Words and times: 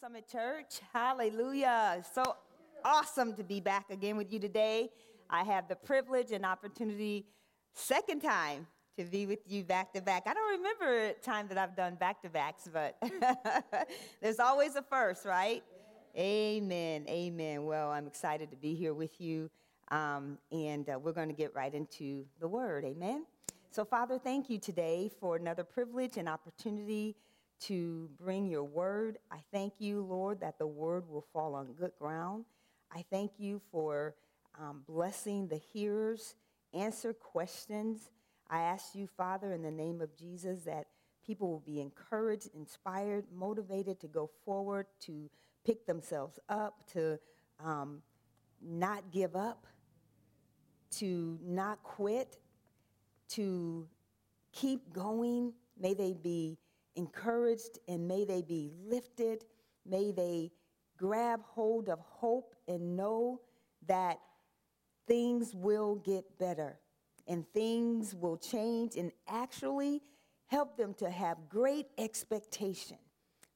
Summit 0.00 0.28
Church. 0.30 0.80
Hallelujah. 0.92 2.04
So 2.14 2.36
awesome 2.84 3.34
to 3.34 3.42
be 3.42 3.58
back 3.58 3.90
again 3.90 4.16
with 4.16 4.32
you 4.32 4.38
today. 4.38 4.90
I 5.28 5.42
have 5.42 5.66
the 5.66 5.74
privilege 5.74 6.30
and 6.30 6.46
opportunity, 6.46 7.26
second 7.74 8.20
time, 8.20 8.68
to 8.96 9.04
be 9.04 9.26
with 9.26 9.40
you 9.48 9.64
back 9.64 9.92
to 9.94 10.00
back. 10.00 10.28
I 10.28 10.34
don't 10.34 10.58
remember 10.58 11.06
a 11.06 11.12
time 11.14 11.48
that 11.48 11.58
I've 11.58 11.74
done 11.74 11.96
back 11.96 12.22
to 12.22 12.28
backs, 12.28 12.68
but 12.72 12.96
there's 14.22 14.38
always 14.38 14.76
a 14.76 14.82
first, 14.82 15.24
right? 15.24 15.64
Amen. 16.16 17.04
Amen. 17.08 17.64
Well, 17.64 17.90
I'm 17.90 18.06
excited 18.06 18.52
to 18.52 18.56
be 18.56 18.76
here 18.76 18.94
with 18.94 19.20
you, 19.20 19.50
um, 19.90 20.38
and 20.52 20.88
uh, 20.88 20.98
we're 21.00 21.12
going 21.12 21.28
to 21.28 21.34
get 21.34 21.56
right 21.56 21.74
into 21.74 22.24
the 22.38 22.46
word. 22.46 22.84
Amen. 22.84 23.26
So, 23.72 23.84
Father, 23.84 24.16
thank 24.18 24.48
you 24.48 24.58
today 24.58 25.10
for 25.18 25.34
another 25.34 25.64
privilege 25.64 26.18
and 26.18 26.28
opportunity 26.28 27.16
to 27.60 28.08
bring 28.20 28.48
your 28.48 28.64
word. 28.64 29.18
I 29.30 29.38
thank 29.52 29.74
you, 29.78 30.02
Lord, 30.02 30.40
that 30.40 30.58
the 30.58 30.66
word 30.66 31.08
will 31.08 31.26
fall 31.32 31.54
on 31.54 31.72
good 31.72 31.92
ground. 31.98 32.44
I 32.94 33.04
thank 33.10 33.32
you 33.38 33.60
for 33.70 34.14
um, 34.58 34.82
blessing 34.86 35.48
the 35.48 35.56
hearers, 35.56 36.34
answer 36.72 37.12
questions. 37.12 38.10
I 38.50 38.60
ask 38.60 38.94
you, 38.94 39.06
Father, 39.06 39.52
in 39.52 39.62
the 39.62 39.70
name 39.70 40.00
of 40.00 40.16
Jesus, 40.16 40.62
that 40.64 40.86
people 41.26 41.50
will 41.50 41.62
be 41.66 41.80
encouraged, 41.80 42.48
inspired, 42.54 43.26
motivated 43.34 44.00
to 44.00 44.06
go 44.06 44.30
forward, 44.44 44.86
to 45.00 45.30
pick 45.64 45.86
themselves 45.86 46.38
up, 46.48 46.88
to 46.92 47.18
um, 47.62 48.00
not 48.62 49.10
give 49.12 49.36
up, 49.36 49.66
to 50.90 51.38
not 51.44 51.82
quit, 51.82 52.38
to 53.28 53.86
keep 54.52 54.92
going. 54.92 55.52
May 55.78 55.94
they 55.94 56.14
be 56.14 56.56
encouraged 56.96 57.78
and 57.88 58.06
may 58.06 58.24
they 58.24 58.42
be 58.42 58.70
lifted. 58.86 59.44
May 59.86 60.12
they 60.12 60.52
grab 60.96 61.40
hold 61.44 61.88
of 61.88 62.00
hope 62.00 62.54
and 62.66 62.96
know 62.96 63.40
that 63.86 64.18
things 65.06 65.54
will 65.54 65.96
get 65.96 66.38
better 66.38 66.78
and 67.26 67.46
things 67.52 68.14
will 68.14 68.36
change 68.36 68.96
and 68.96 69.12
actually 69.28 70.02
help 70.46 70.76
them 70.76 70.94
to 70.94 71.10
have 71.10 71.36
great 71.48 71.86
expectation 71.98 72.96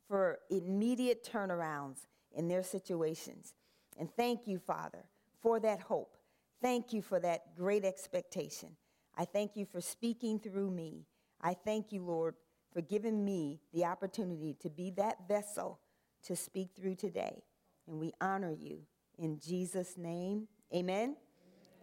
for 0.06 0.38
immediate 0.50 1.26
turnarounds 1.30 2.06
in 2.34 2.48
their 2.48 2.62
situations. 2.62 3.54
And 3.98 4.10
thank 4.14 4.46
you, 4.46 4.58
Father, 4.58 5.04
for 5.40 5.58
that 5.60 5.80
hope. 5.80 6.16
Thank 6.60 6.92
you 6.92 7.02
for 7.02 7.18
that 7.20 7.56
great 7.56 7.84
expectation. 7.84 8.76
I 9.16 9.24
thank 9.24 9.56
you 9.56 9.64
for 9.64 9.80
speaking 9.80 10.38
through 10.38 10.70
me. 10.70 11.06
I 11.40 11.54
thank 11.54 11.92
you, 11.92 12.04
Lord, 12.04 12.34
for 12.72 12.80
giving 12.80 13.24
me 13.24 13.60
the 13.72 13.84
opportunity 13.84 14.56
to 14.60 14.70
be 14.70 14.90
that 14.92 15.28
vessel 15.28 15.78
to 16.24 16.36
speak 16.36 16.70
through 16.76 16.94
today. 16.94 17.42
And 17.86 17.98
we 17.98 18.12
honor 18.20 18.52
you 18.52 18.80
in 19.18 19.38
Jesus' 19.38 19.96
name. 19.96 20.48
Amen. 20.74 21.16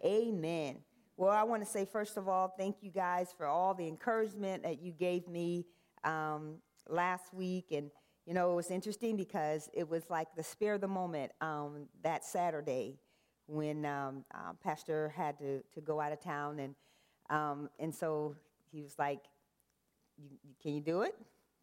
Amen. 0.04 0.28
Amen. 0.28 0.76
Well, 1.16 1.30
I 1.30 1.42
want 1.42 1.62
to 1.62 1.70
say, 1.70 1.84
first 1.84 2.16
of 2.16 2.28
all, 2.28 2.54
thank 2.58 2.76
you 2.80 2.90
guys 2.90 3.34
for 3.36 3.46
all 3.46 3.74
the 3.74 3.86
encouragement 3.86 4.62
that 4.62 4.80
you 4.80 4.92
gave 4.92 5.28
me 5.28 5.66
um, 6.02 6.56
last 6.88 7.34
week. 7.34 7.66
And, 7.72 7.90
you 8.24 8.32
know, 8.32 8.52
it 8.52 8.54
was 8.54 8.70
interesting 8.70 9.16
because 9.16 9.68
it 9.74 9.88
was 9.88 10.08
like 10.08 10.28
the 10.34 10.42
spare 10.42 10.74
of 10.74 10.80
the 10.80 10.88
moment 10.88 11.32
um, 11.42 11.86
that 12.02 12.24
Saturday 12.24 12.98
when 13.46 13.84
um, 13.84 14.24
uh, 14.34 14.52
Pastor 14.62 15.12
had 15.14 15.38
to, 15.40 15.62
to 15.74 15.80
go 15.80 16.00
out 16.00 16.12
of 16.12 16.22
town. 16.22 16.58
And, 16.58 16.74
um, 17.28 17.68
and 17.78 17.94
so 17.94 18.36
he 18.72 18.80
was 18.80 18.94
like, 18.98 19.20
you, 20.22 20.36
can 20.62 20.74
you 20.74 20.80
do 20.80 21.02
it? 21.02 21.14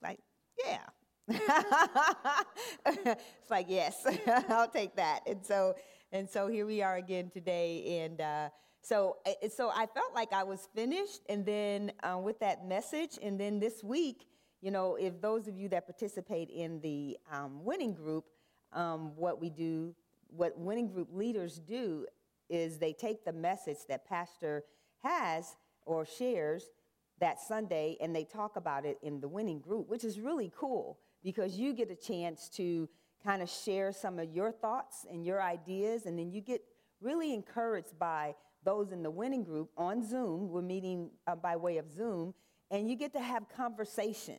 Like, 0.01 0.19
yeah. 0.65 0.79
it's 2.85 3.49
like 3.49 3.65
yes, 3.67 4.07
I'll 4.49 4.69
take 4.69 4.95
that. 4.95 5.21
And 5.27 5.45
so 5.45 5.75
and 6.11 6.29
so 6.29 6.47
here 6.47 6.65
we 6.65 6.81
are 6.81 6.95
again 6.95 7.29
today. 7.29 8.01
And 8.01 8.21
uh, 8.21 8.49
so 8.81 9.17
so 9.53 9.69
I 9.69 9.87
felt 9.87 10.15
like 10.15 10.31
I 10.31 10.43
was 10.43 10.69
finished. 10.73 11.21
And 11.27 11.45
then 11.45 11.91
uh, 12.01 12.17
with 12.17 12.39
that 12.39 12.65
message, 12.65 13.19
and 13.21 13.39
then 13.39 13.59
this 13.59 13.83
week, 13.83 14.25
you 14.61 14.71
know, 14.71 14.95
if 14.95 15.19
those 15.21 15.47
of 15.47 15.57
you 15.57 15.67
that 15.69 15.85
participate 15.85 16.49
in 16.49 16.79
the 16.81 17.17
um, 17.31 17.63
winning 17.63 17.93
group, 17.93 18.25
um, 18.73 19.15
what 19.15 19.41
we 19.41 19.49
do, 19.49 19.93
what 20.29 20.57
winning 20.57 20.87
group 20.87 21.09
leaders 21.11 21.59
do, 21.59 22.05
is 22.49 22.79
they 22.79 22.93
take 22.93 23.25
the 23.25 23.33
message 23.33 23.79
that 23.89 24.07
pastor 24.07 24.63
has 25.03 25.57
or 25.85 26.05
shares 26.05 26.69
that 27.19 27.39
Sunday 27.39 27.97
and 27.99 28.15
they 28.15 28.23
talk 28.23 28.55
about 28.55 28.85
it 28.85 28.97
in 29.01 29.19
the 29.19 29.27
winning 29.27 29.59
group, 29.59 29.89
which 29.89 30.03
is 30.03 30.19
really 30.19 30.51
cool 30.55 30.99
because 31.23 31.57
you 31.57 31.73
get 31.73 31.89
a 31.91 31.95
chance 31.95 32.49
to 32.49 32.87
kind 33.23 33.41
of 33.41 33.49
share 33.49 33.91
some 33.91 34.19
of 34.19 34.31
your 34.31 34.51
thoughts 34.51 35.05
and 35.09 35.25
your 35.25 35.41
ideas, 35.41 36.05
and 36.05 36.17
then 36.17 36.31
you 36.31 36.41
get 36.41 36.61
really 37.01 37.33
encouraged 37.33 37.97
by 37.99 38.33
those 38.63 38.91
in 38.91 39.03
the 39.03 39.11
winning 39.11 39.43
group 39.43 39.69
on 39.77 40.07
Zoom. 40.07 40.49
We're 40.49 40.61
meeting 40.61 41.09
uh, 41.25 41.35
by 41.35 41.55
way 41.55 41.77
of 41.77 41.91
Zoom, 41.91 42.33
and 42.71 42.89
you 42.89 42.95
get 42.95 43.13
to 43.13 43.19
have 43.19 43.49
conversation. 43.49 44.37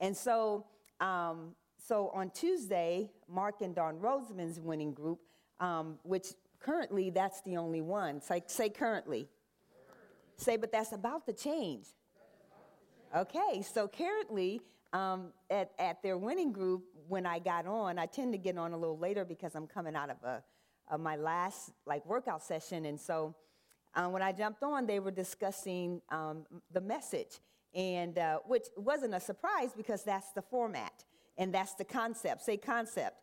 And 0.00 0.16
so, 0.16 0.66
um, 1.00 1.54
so 1.78 2.10
on 2.14 2.30
Tuesday, 2.30 3.10
Mark 3.28 3.60
and 3.62 3.74
Don 3.74 3.98
Roseman's 3.98 4.60
winning 4.60 4.92
group, 4.92 5.20
um, 5.60 5.98
which 6.02 6.28
currently 6.60 7.10
that's 7.10 7.40
the 7.42 7.56
only 7.56 7.80
one. 7.80 8.20
Say, 8.20 8.42
say 8.46 8.68
currently. 8.68 9.28
Say, 10.36 10.56
but 10.56 10.70
that's 10.70 10.92
about 10.92 11.26
to 11.26 11.32
change. 11.32 11.86
Okay, 13.16 13.62
so 13.62 13.88
currently 13.88 14.60
um, 14.92 15.28
at, 15.50 15.70
at 15.78 16.02
their 16.02 16.18
winning 16.18 16.52
group, 16.52 16.84
when 17.08 17.24
I 17.24 17.38
got 17.38 17.66
on, 17.66 17.98
I 17.98 18.04
tend 18.04 18.32
to 18.32 18.38
get 18.38 18.58
on 18.58 18.72
a 18.72 18.76
little 18.76 18.98
later 18.98 19.24
because 19.24 19.54
I'm 19.54 19.66
coming 19.66 19.96
out 19.96 20.10
of, 20.10 20.16
a, 20.24 20.42
of 20.90 21.00
my 21.00 21.16
last 21.16 21.70
like 21.86 22.04
workout 22.04 22.42
session. 22.42 22.84
And 22.84 23.00
so 23.00 23.34
um, 23.94 24.12
when 24.12 24.20
I 24.20 24.32
jumped 24.32 24.62
on, 24.62 24.86
they 24.86 25.00
were 25.00 25.10
discussing 25.10 26.02
um, 26.10 26.44
the 26.70 26.82
message, 26.82 27.40
and 27.74 28.18
uh, 28.18 28.40
which 28.46 28.66
wasn't 28.76 29.14
a 29.14 29.20
surprise 29.20 29.70
because 29.74 30.02
that's 30.02 30.32
the 30.32 30.42
format 30.42 31.04
and 31.38 31.54
that's 31.54 31.74
the 31.74 31.84
concept. 31.84 32.42
Say 32.42 32.58
concept. 32.58 33.16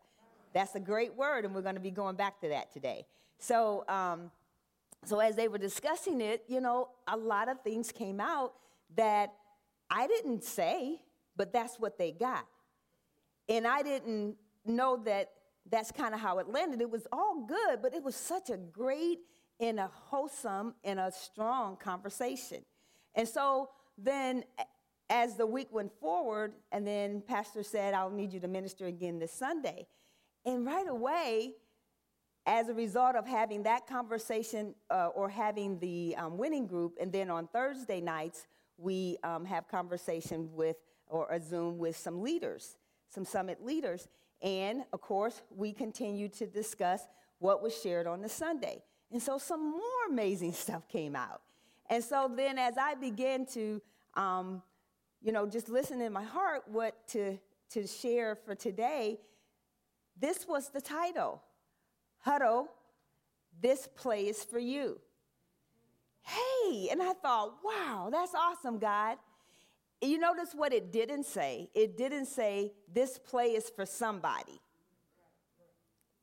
That's 0.52 0.74
a 0.74 0.80
great 0.80 1.14
word, 1.14 1.44
and 1.44 1.54
we're 1.54 1.62
going 1.62 1.74
to 1.74 1.80
be 1.80 1.92
going 1.92 2.16
back 2.16 2.40
to 2.40 2.48
that 2.48 2.72
today. 2.72 3.06
So, 3.38 3.84
um, 3.88 4.32
so 5.04 5.20
as 5.20 5.36
they 5.36 5.46
were 5.46 5.58
discussing 5.58 6.20
it, 6.20 6.42
you 6.48 6.60
know, 6.60 6.88
a 7.06 7.16
lot 7.16 7.48
of 7.48 7.60
things 7.60 7.92
came 7.92 8.20
out 8.20 8.54
that 8.96 9.32
I 9.90 10.06
didn't 10.06 10.44
say, 10.44 11.00
but 11.36 11.52
that's 11.52 11.78
what 11.78 11.98
they 11.98 12.12
got. 12.12 12.46
And 13.48 13.66
I 13.66 13.82
didn't 13.82 14.36
know 14.64 14.96
that 15.04 15.30
that's 15.70 15.92
kind 15.92 16.14
of 16.14 16.20
how 16.20 16.38
it 16.38 16.48
landed. 16.48 16.80
It 16.80 16.90
was 16.90 17.06
all 17.12 17.44
good, 17.46 17.82
but 17.82 17.94
it 17.94 18.02
was 18.02 18.16
such 18.16 18.50
a 18.50 18.56
great 18.56 19.18
and 19.60 19.80
a 19.80 19.90
wholesome 19.92 20.74
and 20.84 20.98
a 21.00 21.10
strong 21.10 21.76
conversation. 21.76 22.64
And 23.14 23.28
so 23.28 23.70
then, 23.96 24.44
as 25.08 25.36
the 25.36 25.46
week 25.46 25.68
went 25.70 25.92
forward, 26.00 26.52
and 26.72 26.86
then 26.86 27.22
Pastor 27.26 27.62
said, 27.62 27.94
I'll 27.94 28.10
need 28.10 28.32
you 28.32 28.40
to 28.40 28.48
minister 28.48 28.86
again 28.86 29.18
this 29.18 29.32
Sunday. 29.32 29.86
And 30.44 30.66
right 30.66 30.88
away, 30.88 31.54
as 32.44 32.68
a 32.68 32.74
result 32.74 33.16
of 33.16 33.26
having 33.26 33.64
that 33.64 33.86
conversation 33.86 34.74
uh, 34.90 35.08
or 35.14 35.28
having 35.28 35.78
the 35.80 36.14
um, 36.16 36.38
winning 36.38 36.66
group, 36.66 36.96
and 37.00 37.12
then 37.12 37.30
on 37.30 37.48
Thursday 37.48 38.00
nights, 38.00 38.46
we 38.78 39.18
um, 39.22 39.44
have 39.44 39.68
conversation 39.68 40.50
with 40.54 40.76
or 41.08 41.28
a 41.30 41.40
Zoom 41.40 41.78
with 41.78 41.96
some 41.96 42.22
leaders, 42.22 42.76
some 43.08 43.24
summit 43.24 43.64
leaders. 43.64 44.08
And 44.42 44.84
of 44.92 45.00
course, 45.00 45.42
we 45.54 45.72
continue 45.72 46.28
to 46.30 46.46
discuss 46.46 47.02
what 47.38 47.62
was 47.62 47.80
shared 47.80 48.06
on 48.06 48.20
the 48.20 48.28
Sunday. 48.28 48.82
And 49.12 49.22
so 49.22 49.38
some 49.38 49.70
more 49.70 49.80
amazing 50.10 50.52
stuff 50.64 50.88
came 50.88 51.16
out. 51.16 51.42
And 51.88 52.02
so 52.02 52.30
then 52.34 52.58
as 52.58 52.76
I 52.76 52.94
began 52.94 53.46
to, 53.46 53.80
um, 54.14 54.62
you 55.22 55.32
know, 55.32 55.46
just 55.46 55.68
listen 55.68 56.00
in 56.00 56.12
my 56.12 56.24
heart 56.24 56.62
what 56.66 57.06
to, 57.08 57.38
to 57.70 57.86
share 57.86 58.34
for 58.34 58.54
today, 58.54 59.20
this 60.18 60.46
was 60.48 60.70
the 60.70 60.80
title 60.80 61.42
Huddle, 62.18 62.68
this 63.60 63.88
play 63.94 64.26
is 64.26 64.42
for 64.42 64.58
you 64.58 64.98
hey, 66.26 66.88
and 66.90 67.00
I 67.00 67.12
thought, 67.12 67.54
wow, 67.64 68.08
that's 68.10 68.34
awesome, 68.34 68.78
God. 68.78 69.16
You 70.02 70.18
notice 70.18 70.52
what 70.54 70.72
it 70.72 70.92
didn't 70.92 71.24
say? 71.24 71.70
It 71.74 71.96
didn't 71.96 72.26
say, 72.26 72.72
this 72.92 73.18
play 73.18 73.46
is 73.52 73.70
for 73.70 73.86
somebody. 73.86 74.60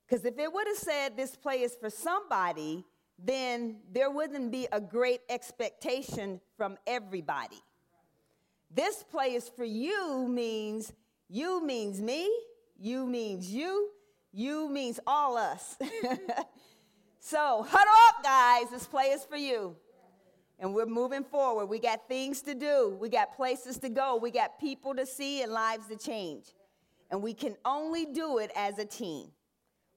Because 0.06 0.26
if 0.26 0.38
it 0.38 0.52
would 0.52 0.68
have 0.68 0.78
said, 0.78 1.18
this 1.18 1.36
play 1.36 1.62
is 1.62 1.76
for 1.80 1.90
somebody, 1.90 2.84
then 3.18 3.78
there 3.92 4.12
wouldn't 4.12 4.52
be 4.52 4.68
a 4.72 4.82
great 4.82 5.22
expectation 5.30 6.42
from 6.58 6.78
everybody. 6.86 7.62
This 8.70 9.04
play 9.04 9.34
is 9.36 9.50
for 9.50 9.64
you 9.64 10.28
means 10.28 10.92
you 11.30 11.66
means 11.66 12.02
me, 12.02 12.30
you 12.78 13.08
means 13.08 13.50
you, 13.50 13.90
you 14.34 14.70
means 14.70 15.00
all 15.08 15.38
us. 15.38 15.78
so 17.20 17.66
huddle 17.68 17.94
up, 18.10 18.24
guys. 18.24 18.70
This 18.70 18.86
play 18.86 19.06
is 19.06 19.24
for 19.24 19.38
you 19.38 19.76
and 20.63 20.74
we're 20.74 20.86
moving 20.86 21.25
forward. 21.25 21.65
We 21.65 21.77
got 21.77 22.07
things 22.07 22.42
to 22.44 22.56
do, 22.56 22.98
we 23.00 23.10
got 23.10 23.36
places 23.36 23.77
to 23.80 23.89
go, 23.89 24.15
we 24.15 24.31
got 24.31 24.57
people 24.62 24.95
to 24.95 25.06
see 25.06 25.44
and 25.44 25.51
lives 25.51 25.88
to 25.88 25.98
change. 25.98 26.45
And 27.12 27.21
we 27.21 27.33
can 27.33 27.57
only 27.65 28.06
do 28.06 28.38
it 28.38 28.50
as 28.56 28.80
a 28.80 28.86
team. 28.86 29.27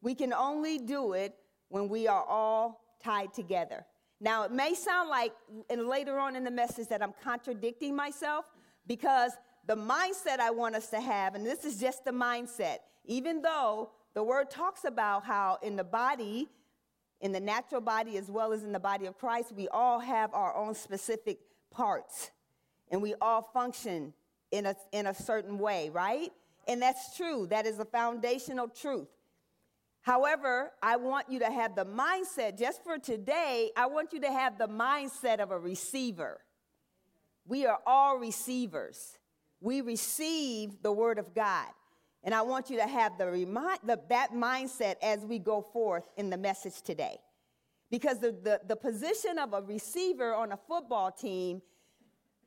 We 0.02 0.16
can 0.16 0.32
only 0.32 0.78
do 0.78 1.12
it 1.12 1.36
when 1.68 1.88
we 1.88 2.08
are 2.08 2.24
all 2.24 2.80
tied 3.02 3.32
together. 3.32 3.86
Now, 4.20 4.42
it 4.42 4.50
may 4.50 4.74
sound 4.74 5.08
like, 5.08 5.32
and 5.70 5.86
later 5.86 6.18
on 6.18 6.34
in 6.34 6.42
the 6.42 6.50
message, 6.50 6.88
that 6.88 7.00
I'm 7.00 7.14
contradicting 7.22 7.94
myself 7.94 8.46
because 8.88 9.32
the 9.68 9.76
mindset 9.76 10.40
I 10.40 10.50
want 10.50 10.74
us 10.74 10.88
to 10.88 11.00
have, 11.00 11.36
and 11.36 11.46
this 11.46 11.64
is 11.64 11.78
just 11.78 12.04
the 12.04 12.10
mindset, 12.10 12.78
even 13.04 13.40
though 13.40 13.90
the 14.14 14.22
word 14.24 14.50
talks 14.50 14.84
about 14.84 15.24
how 15.24 15.58
in 15.62 15.76
the 15.76 15.84
body, 15.84 16.48
in 17.20 17.32
the 17.32 17.40
natural 17.40 17.80
body 17.80 18.16
as 18.16 18.30
well 18.30 18.52
as 18.52 18.62
in 18.62 18.72
the 18.72 18.80
body 18.80 19.06
of 19.06 19.18
Christ, 19.18 19.52
we 19.56 19.68
all 19.68 20.00
have 20.00 20.34
our 20.34 20.54
own 20.54 20.74
specific 20.74 21.38
parts 21.70 22.30
and 22.90 23.02
we 23.02 23.14
all 23.20 23.42
function 23.42 24.12
in 24.50 24.66
a, 24.66 24.76
in 24.92 25.06
a 25.06 25.14
certain 25.14 25.58
way, 25.58 25.90
right? 25.90 26.30
And 26.68 26.80
that's 26.80 27.16
true. 27.16 27.46
That 27.48 27.66
is 27.66 27.78
a 27.78 27.84
foundational 27.84 28.68
truth. 28.68 29.08
However, 30.02 30.72
I 30.82 30.96
want 30.96 31.28
you 31.28 31.40
to 31.40 31.50
have 31.50 31.74
the 31.74 31.84
mindset, 31.84 32.56
just 32.56 32.84
for 32.84 32.96
today, 32.96 33.72
I 33.76 33.86
want 33.86 34.12
you 34.12 34.20
to 34.20 34.30
have 34.30 34.56
the 34.56 34.68
mindset 34.68 35.40
of 35.40 35.50
a 35.50 35.58
receiver. 35.58 36.40
We 37.44 37.66
are 37.66 37.80
all 37.84 38.16
receivers. 38.18 39.18
We 39.60 39.80
receive 39.80 40.82
the 40.82 40.92
word 40.92 41.18
of 41.18 41.34
God. 41.34 41.66
And 42.26 42.34
I 42.34 42.42
want 42.42 42.70
you 42.70 42.76
to 42.78 42.86
have 42.86 43.16
the 43.18 43.26
the, 43.84 44.00
that 44.08 44.32
mindset 44.34 44.96
as 45.00 45.24
we 45.24 45.38
go 45.38 45.62
forth 45.62 46.02
in 46.16 46.28
the 46.28 46.36
message 46.36 46.82
today. 46.82 47.18
Because 47.88 48.18
the, 48.18 48.32
the, 48.32 48.60
the 48.66 48.74
position 48.74 49.38
of 49.38 49.54
a 49.54 49.62
receiver 49.62 50.34
on 50.34 50.50
a 50.50 50.56
football 50.56 51.12
team, 51.12 51.62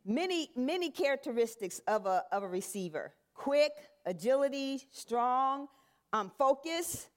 many, 0.06 0.50
many 0.54 0.92
characteristics 0.92 1.80
of 1.88 2.06
a, 2.06 2.26
of 2.32 2.44
a 2.44 2.48
receiver 2.48 3.14
quick, 3.34 3.72
agility, 4.06 4.82
strong, 4.92 5.70
um, 6.12 6.30
focus. 6.38 7.08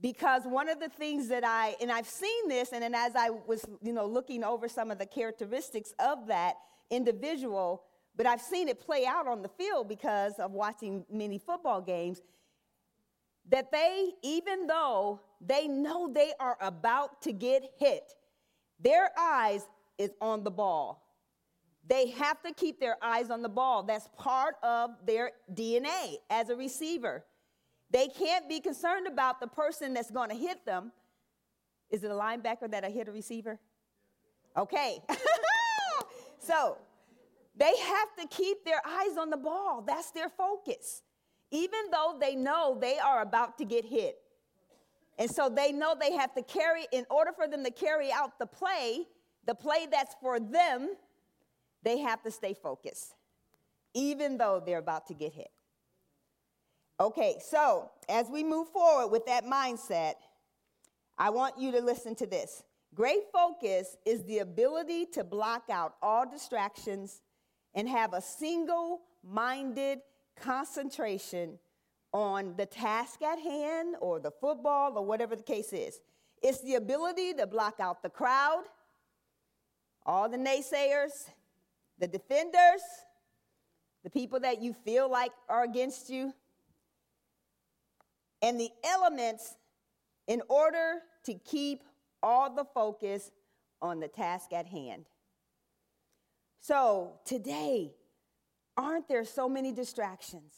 Because 0.00 0.44
one 0.44 0.68
of 0.68 0.78
the 0.78 0.88
things 0.88 1.26
that 1.28 1.44
I, 1.44 1.74
and 1.80 1.90
I've 1.90 2.06
seen 2.06 2.48
this, 2.48 2.72
and 2.72 2.80
then 2.80 2.94
as 2.94 3.16
I 3.16 3.30
was, 3.30 3.66
you 3.82 3.92
know, 3.92 4.06
looking 4.06 4.44
over 4.44 4.68
some 4.68 4.92
of 4.92 4.98
the 4.98 5.06
characteristics 5.06 5.92
of 5.98 6.28
that 6.28 6.54
individual, 6.90 7.82
but 8.20 8.26
I've 8.26 8.42
seen 8.42 8.68
it 8.68 8.78
play 8.78 9.06
out 9.06 9.26
on 9.26 9.40
the 9.40 9.48
field 9.48 9.88
because 9.88 10.34
of 10.34 10.52
watching 10.52 11.06
many 11.10 11.38
football 11.38 11.80
games 11.80 12.20
that 13.48 13.72
they, 13.72 14.10
even 14.20 14.66
though 14.66 15.22
they 15.40 15.66
know 15.66 16.12
they 16.12 16.34
are 16.38 16.58
about 16.60 17.22
to 17.22 17.32
get 17.32 17.62
hit, 17.78 18.12
their 18.78 19.08
eyes 19.18 19.66
is 19.96 20.10
on 20.20 20.44
the 20.44 20.50
ball. 20.50 21.02
They 21.88 22.08
have 22.10 22.42
to 22.42 22.52
keep 22.52 22.78
their 22.78 22.98
eyes 23.00 23.30
on 23.30 23.40
the 23.40 23.48
ball. 23.48 23.84
That's 23.84 24.06
part 24.18 24.56
of 24.62 24.90
their 25.06 25.30
DNA 25.54 26.16
as 26.28 26.50
a 26.50 26.56
receiver. 26.56 27.24
They 27.90 28.08
can't 28.08 28.46
be 28.50 28.60
concerned 28.60 29.06
about 29.06 29.40
the 29.40 29.46
person 29.46 29.94
that's 29.94 30.10
going 30.10 30.28
to 30.28 30.36
hit 30.36 30.66
them. 30.66 30.92
Is 31.88 32.04
it 32.04 32.10
a 32.10 32.14
linebacker 32.14 32.70
that 32.70 32.84
I 32.84 32.90
hit 32.90 33.08
a 33.08 33.12
receiver? 33.12 33.58
Okay. 34.58 34.98
so 36.38 36.76
they 37.60 37.76
have 37.76 38.16
to 38.18 38.26
keep 38.34 38.64
their 38.64 38.80
eyes 38.86 39.18
on 39.18 39.28
the 39.28 39.36
ball. 39.36 39.84
That's 39.86 40.10
their 40.12 40.30
focus. 40.30 41.02
Even 41.50 41.90
though 41.92 42.16
they 42.18 42.34
know 42.34 42.78
they 42.80 42.98
are 42.98 43.20
about 43.20 43.58
to 43.58 43.66
get 43.66 43.84
hit. 43.84 44.16
And 45.18 45.30
so 45.30 45.50
they 45.50 45.70
know 45.70 45.94
they 46.00 46.12
have 46.12 46.34
to 46.34 46.42
carry, 46.42 46.86
in 46.90 47.04
order 47.10 47.32
for 47.32 47.46
them 47.46 47.62
to 47.64 47.70
carry 47.70 48.10
out 48.10 48.38
the 48.38 48.46
play, 48.46 49.06
the 49.46 49.54
play 49.54 49.86
that's 49.90 50.14
for 50.22 50.40
them, 50.40 50.94
they 51.82 51.98
have 51.98 52.22
to 52.22 52.30
stay 52.30 52.54
focused, 52.54 53.14
even 53.92 54.38
though 54.38 54.62
they're 54.64 54.78
about 54.78 55.06
to 55.08 55.14
get 55.14 55.34
hit. 55.34 55.50
Okay, 56.98 57.36
so 57.46 57.90
as 58.08 58.28
we 58.30 58.42
move 58.42 58.68
forward 58.68 59.08
with 59.08 59.26
that 59.26 59.44
mindset, 59.44 60.14
I 61.18 61.28
want 61.28 61.58
you 61.58 61.72
to 61.72 61.80
listen 61.82 62.14
to 62.16 62.26
this. 62.26 62.62
Great 62.94 63.24
focus 63.30 63.98
is 64.06 64.24
the 64.24 64.38
ability 64.38 65.04
to 65.12 65.24
block 65.24 65.64
out 65.70 65.96
all 66.02 66.28
distractions 66.28 67.20
and 67.74 67.88
have 67.88 68.14
a 68.14 68.20
single 68.20 69.00
minded 69.22 70.00
concentration 70.36 71.58
on 72.12 72.54
the 72.56 72.66
task 72.66 73.22
at 73.22 73.38
hand 73.38 73.94
or 74.00 74.18
the 74.18 74.30
football 74.30 74.96
or 74.96 75.04
whatever 75.04 75.36
the 75.36 75.42
case 75.42 75.72
is. 75.72 76.00
It's 76.42 76.60
the 76.62 76.74
ability 76.74 77.34
to 77.34 77.46
block 77.46 77.78
out 77.78 78.02
the 78.02 78.08
crowd, 78.08 78.64
all 80.06 80.28
the 80.28 80.38
naysayers, 80.38 81.28
the 81.98 82.08
defenders, 82.08 82.80
the 84.02 84.10
people 84.10 84.40
that 84.40 84.62
you 84.62 84.72
feel 84.72 85.10
like 85.10 85.32
are 85.48 85.62
against 85.62 86.08
you, 86.08 86.32
and 88.42 88.58
the 88.58 88.70
elements 88.82 89.56
in 90.26 90.40
order 90.48 91.00
to 91.24 91.34
keep 91.34 91.82
all 92.22 92.54
the 92.54 92.64
focus 92.64 93.30
on 93.82 94.00
the 94.00 94.08
task 94.08 94.52
at 94.52 94.66
hand. 94.66 95.04
So, 96.60 97.14
today, 97.24 97.92
aren't 98.76 99.08
there 99.08 99.24
so 99.24 99.48
many 99.48 99.72
distractions? 99.72 100.52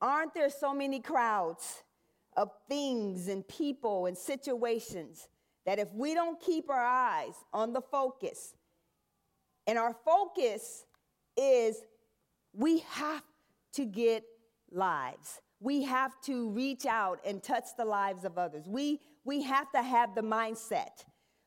Aren't 0.00 0.34
there 0.34 0.50
so 0.50 0.74
many 0.74 1.00
crowds 1.00 1.82
of 2.36 2.50
things 2.68 3.28
and 3.28 3.46
people 3.46 4.06
and 4.06 4.16
situations 4.16 5.28
that 5.64 5.78
if 5.78 5.92
we 5.94 6.14
don't 6.14 6.40
keep 6.40 6.68
our 6.68 6.84
eyes 6.84 7.34
on 7.52 7.72
the 7.72 7.80
focus, 7.80 8.54
and 9.66 9.78
our 9.78 9.94
focus 10.04 10.84
is 11.36 11.76
we 12.52 12.80
have 12.80 13.22
to 13.74 13.84
get 13.84 14.24
lives. 14.70 15.40
We 15.60 15.84
have 15.84 16.20
to 16.22 16.50
reach 16.50 16.84
out 16.84 17.20
and 17.24 17.42
touch 17.42 17.66
the 17.78 17.84
lives 17.84 18.24
of 18.24 18.36
others. 18.36 18.64
We, 18.66 19.00
we 19.24 19.42
have 19.42 19.70
to 19.72 19.82
have 19.82 20.14
the 20.14 20.22
mindset. 20.22 21.04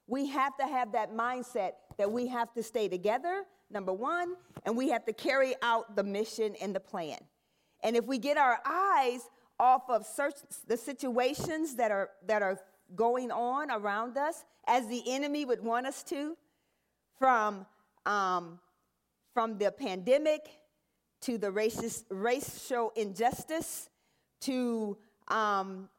We 0.08 0.28
have 0.28 0.56
to 0.58 0.66
have 0.66 0.94
that 0.94 1.14
mindset 1.14 1.74
that 1.98 2.12
we 2.12 2.28
have 2.28 2.54
to 2.54 2.64
stay 2.64 2.88
together 2.88 3.44
number 3.76 3.94
one, 3.94 4.36
and 4.66 4.76
we 4.76 4.90
have 4.90 5.06
to 5.06 5.14
carry 5.14 5.54
out 5.62 5.96
the 5.96 6.04
mission 6.04 6.56
and 6.62 6.74
the 6.74 6.80
plan. 6.80 7.20
And 7.84 7.96
if 7.96 8.06
we 8.06 8.18
get 8.18 8.38
our 8.38 8.58
eyes 8.66 9.30
off 9.60 9.84
of 9.90 10.08
the 10.68 10.78
situations 10.78 11.76
that 11.76 11.92
are 11.92 12.10
that 12.26 12.42
are 12.42 12.58
going 12.96 13.32
on 13.32 13.70
around 13.70 14.18
us, 14.18 14.44
as 14.66 14.88
the 14.88 15.04
enemy 15.08 15.46
would 15.46 15.64
want 15.64 15.86
us 15.86 16.02
to, 16.04 16.36
from 17.20 17.68
um, 18.08 18.60
from 19.34 19.58
the 19.58 19.72
pandemic 19.72 20.42
to 21.22 21.38
the 21.38 21.52
racist, 21.52 22.06
racial 22.10 22.92
injustice 22.96 23.90
to 24.42 24.98
um, 25.28 25.90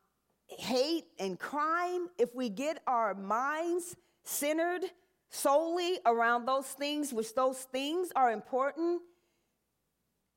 hate 0.49 1.05
and 1.19 1.39
crime, 1.39 2.09
if 2.19 2.35
we 2.35 2.49
get 2.49 2.81
our 2.87 3.15
minds 3.15 3.97
centered 4.25 4.83
solely 5.31 5.99
around 6.07 6.47
those 6.47 6.67
things, 6.67 7.13
which 7.13 7.35
those 7.35 7.59
things 7.59 8.11
are 8.15 8.31
important, 8.31 9.03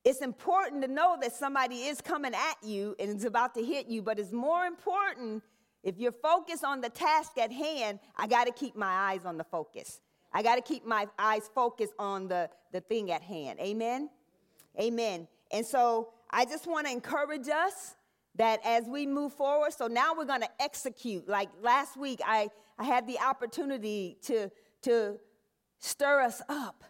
it's 0.03 0.21
important 0.21 0.81
to 0.81 0.87
know 0.87 1.17
that 1.21 1.33
somebody 1.33 1.83
is 1.83 2.01
coming 2.01 2.33
at 2.33 2.55
you 2.63 2.95
and 2.99 3.15
is 3.15 3.25
about 3.25 3.53
to 3.55 3.63
hit 3.63 3.87
you, 3.87 4.01
but 4.01 4.17
it's 4.17 4.31
more 4.31 4.65
important 4.65 5.43
if 5.83 5.97
you're 5.97 6.11
focused 6.11 6.63
on 6.63 6.81
the 6.81 6.89
task 6.89 7.37
at 7.37 7.51
hand, 7.51 7.99
I 8.15 8.27
got 8.27 8.45
to 8.45 8.51
keep 8.51 8.75
my 8.75 9.11
eyes 9.11 9.25
on 9.25 9.37
the 9.37 9.43
focus. 9.43 10.01
I 10.33 10.43
got 10.43 10.55
to 10.55 10.61
keep 10.61 10.85
my 10.85 11.07
eyes 11.17 11.49
focused 11.53 11.93
on 11.97 12.27
the, 12.27 12.49
the 12.71 12.81
thing 12.81 13.11
at 13.11 13.21
hand. 13.21 13.59
Amen? 13.59 14.09
Amen. 14.79 15.27
And 15.51 15.65
so 15.65 16.09
I 16.29 16.45
just 16.45 16.67
want 16.67 16.85
to 16.87 16.91
encourage 16.91 17.47
us 17.47 17.95
that 18.35 18.59
as 18.65 18.85
we 18.85 19.07
move 19.07 19.33
forward, 19.33 19.73
so 19.73 19.87
now 19.87 20.13
we're 20.15 20.25
going 20.25 20.41
to 20.41 20.61
execute. 20.61 21.27
Like 21.27 21.49
last 21.61 21.97
week, 21.97 22.19
I, 22.25 22.49
I 22.77 22.83
had 22.83 23.07
the 23.07 23.19
opportunity 23.19 24.17
to 24.23 24.51
to 24.83 25.19
stir 25.79 26.21
us 26.21 26.41
up, 26.49 26.83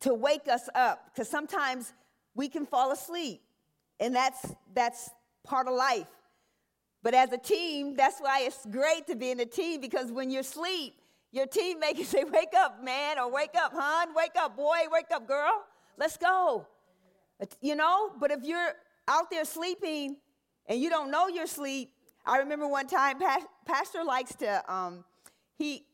to 0.00 0.14
wake 0.14 0.48
us 0.48 0.68
up, 0.74 1.10
because 1.12 1.28
sometimes 1.28 1.92
we 2.34 2.48
can 2.48 2.66
fall 2.66 2.92
asleep, 2.92 3.42
and 4.00 4.14
that's, 4.14 4.54
that's 4.74 5.10
part 5.44 5.66
of 5.66 5.74
life. 5.74 6.08
But 7.02 7.14
as 7.14 7.32
a 7.32 7.38
team, 7.38 7.96
that's 7.96 8.18
why 8.18 8.42
it's 8.42 8.66
great 8.66 9.06
to 9.06 9.16
be 9.16 9.30
in 9.30 9.40
a 9.40 9.46
team, 9.46 9.80
because 9.80 10.10
when 10.10 10.30
you're 10.30 10.40
asleep, 10.40 10.94
your 11.32 11.46
teammate 11.46 11.96
can 11.96 12.04
say, 12.16 12.24
Wake 12.24 12.54
up, 12.56 12.82
man, 12.82 13.18
or 13.18 13.30
wake 13.30 13.54
up, 13.56 13.72
hon, 13.74 14.14
wake 14.14 14.36
up, 14.36 14.56
boy, 14.56 14.78
wake 14.90 15.10
up, 15.14 15.26
girl, 15.26 15.64
let's 15.96 16.16
go. 16.16 16.66
You 17.60 17.76
know, 17.76 18.12
but 18.18 18.30
if 18.30 18.42
you're 18.42 18.72
out 19.06 19.30
there 19.30 19.44
sleeping 19.44 20.16
and 20.66 20.80
you 20.80 20.88
don't 20.88 21.10
know 21.10 21.28
you're 21.28 21.44
asleep, 21.44 21.90
I 22.24 22.38
remember 22.38 22.66
one 22.66 22.86
time, 22.86 23.18
Pastor 23.66 24.02
likes 24.02 24.34
to, 24.36 24.72
um, 24.72 25.04
he, 25.56 25.84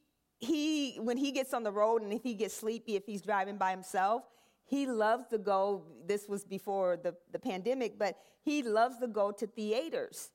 he, 0.42 0.96
when 1.00 1.16
he 1.16 1.30
gets 1.30 1.54
on 1.54 1.62
the 1.62 1.70
road 1.70 2.02
and 2.02 2.12
if 2.12 2.25
he 2.25 2.34
gets 2.34 2.54
sleepy, 2.54 2.96
if 2.96 3.06
he's 3.06 3.22
driving 3.22 3.56
by 3.56 3.70
himself, 3.70 4.25
he 4.64 4.87
loves 4.87 5.26
to 5.28 5.38
go. 5.38 5.84
This 6.04 6.28
was 6.28 6.44
before 6.44 6.96
the, 6.96 7.14
the 7.30 7.38
pandemic, 7.38 7.96
but 7.96 8.16
he 8.42 8.62
loves 8.62 8.99
to 8.99 9.06
go 9.06 9.30
to 9.30 9.46
theaters 9.46 10.30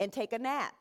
and 0.00 0.10
take 0.10 0.32
a 0.32 0.38
nap. 0.38 0.72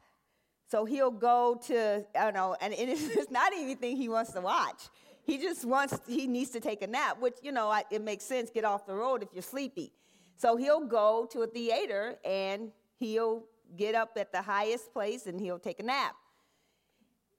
So 0.69 0.85
he'll 0.85 1.11
go 1.11 1.59
to, 1.67 2.05
I 2.17 2.23
don't 2.23 2.33
know, 2.33 2.55
and 2.61 2.73
it's 2.77 3.29
not 3.29 3.51
anything 3.51 3.97
he 3.97 4.07
wants 4.07 4.31
to 4.33 4.41
watch. 4.41 4.83
He 5.23 5.37
just 5.37 5.65
wants, 5.65 5.99
he 6.07 6.25
needs 6.25 6.51
to 6.51 6.61
take 6.61 6.81
a 6.81 6.87
nap, 6.87 7.19
which, 7.19 7.35
you 7.43 7.51
know, 7.51 7.77
it 7.91 8.01
makes 8.01 8.23
sense. 8.23 8.49
Get 8.49 8.63
off 8.63 8.85
the 8.85 8.95
road 8.95 9.21
if 9.21 9.29
you're 9.33 9.43
sleepy. 9.43 9.91
So 10.37 10.55
he'll 10.55 10.85
go 10.85 11.27
to 11.31 11.41
a 11.41 11.47
theater 11.47 12.15
and 12.23 12.71
he'll 12.99 13.43
get 13.75 13.95
up 13.95 14.11
at 14.15 14.31
the 14.31 14.41
highest 14.41 14.93
place 14.93 15.27
and 15.27 15.39
he'll 15.41 15.59
take 15.59 15.81
a 15.81 15.83
nap. 15.83 16.15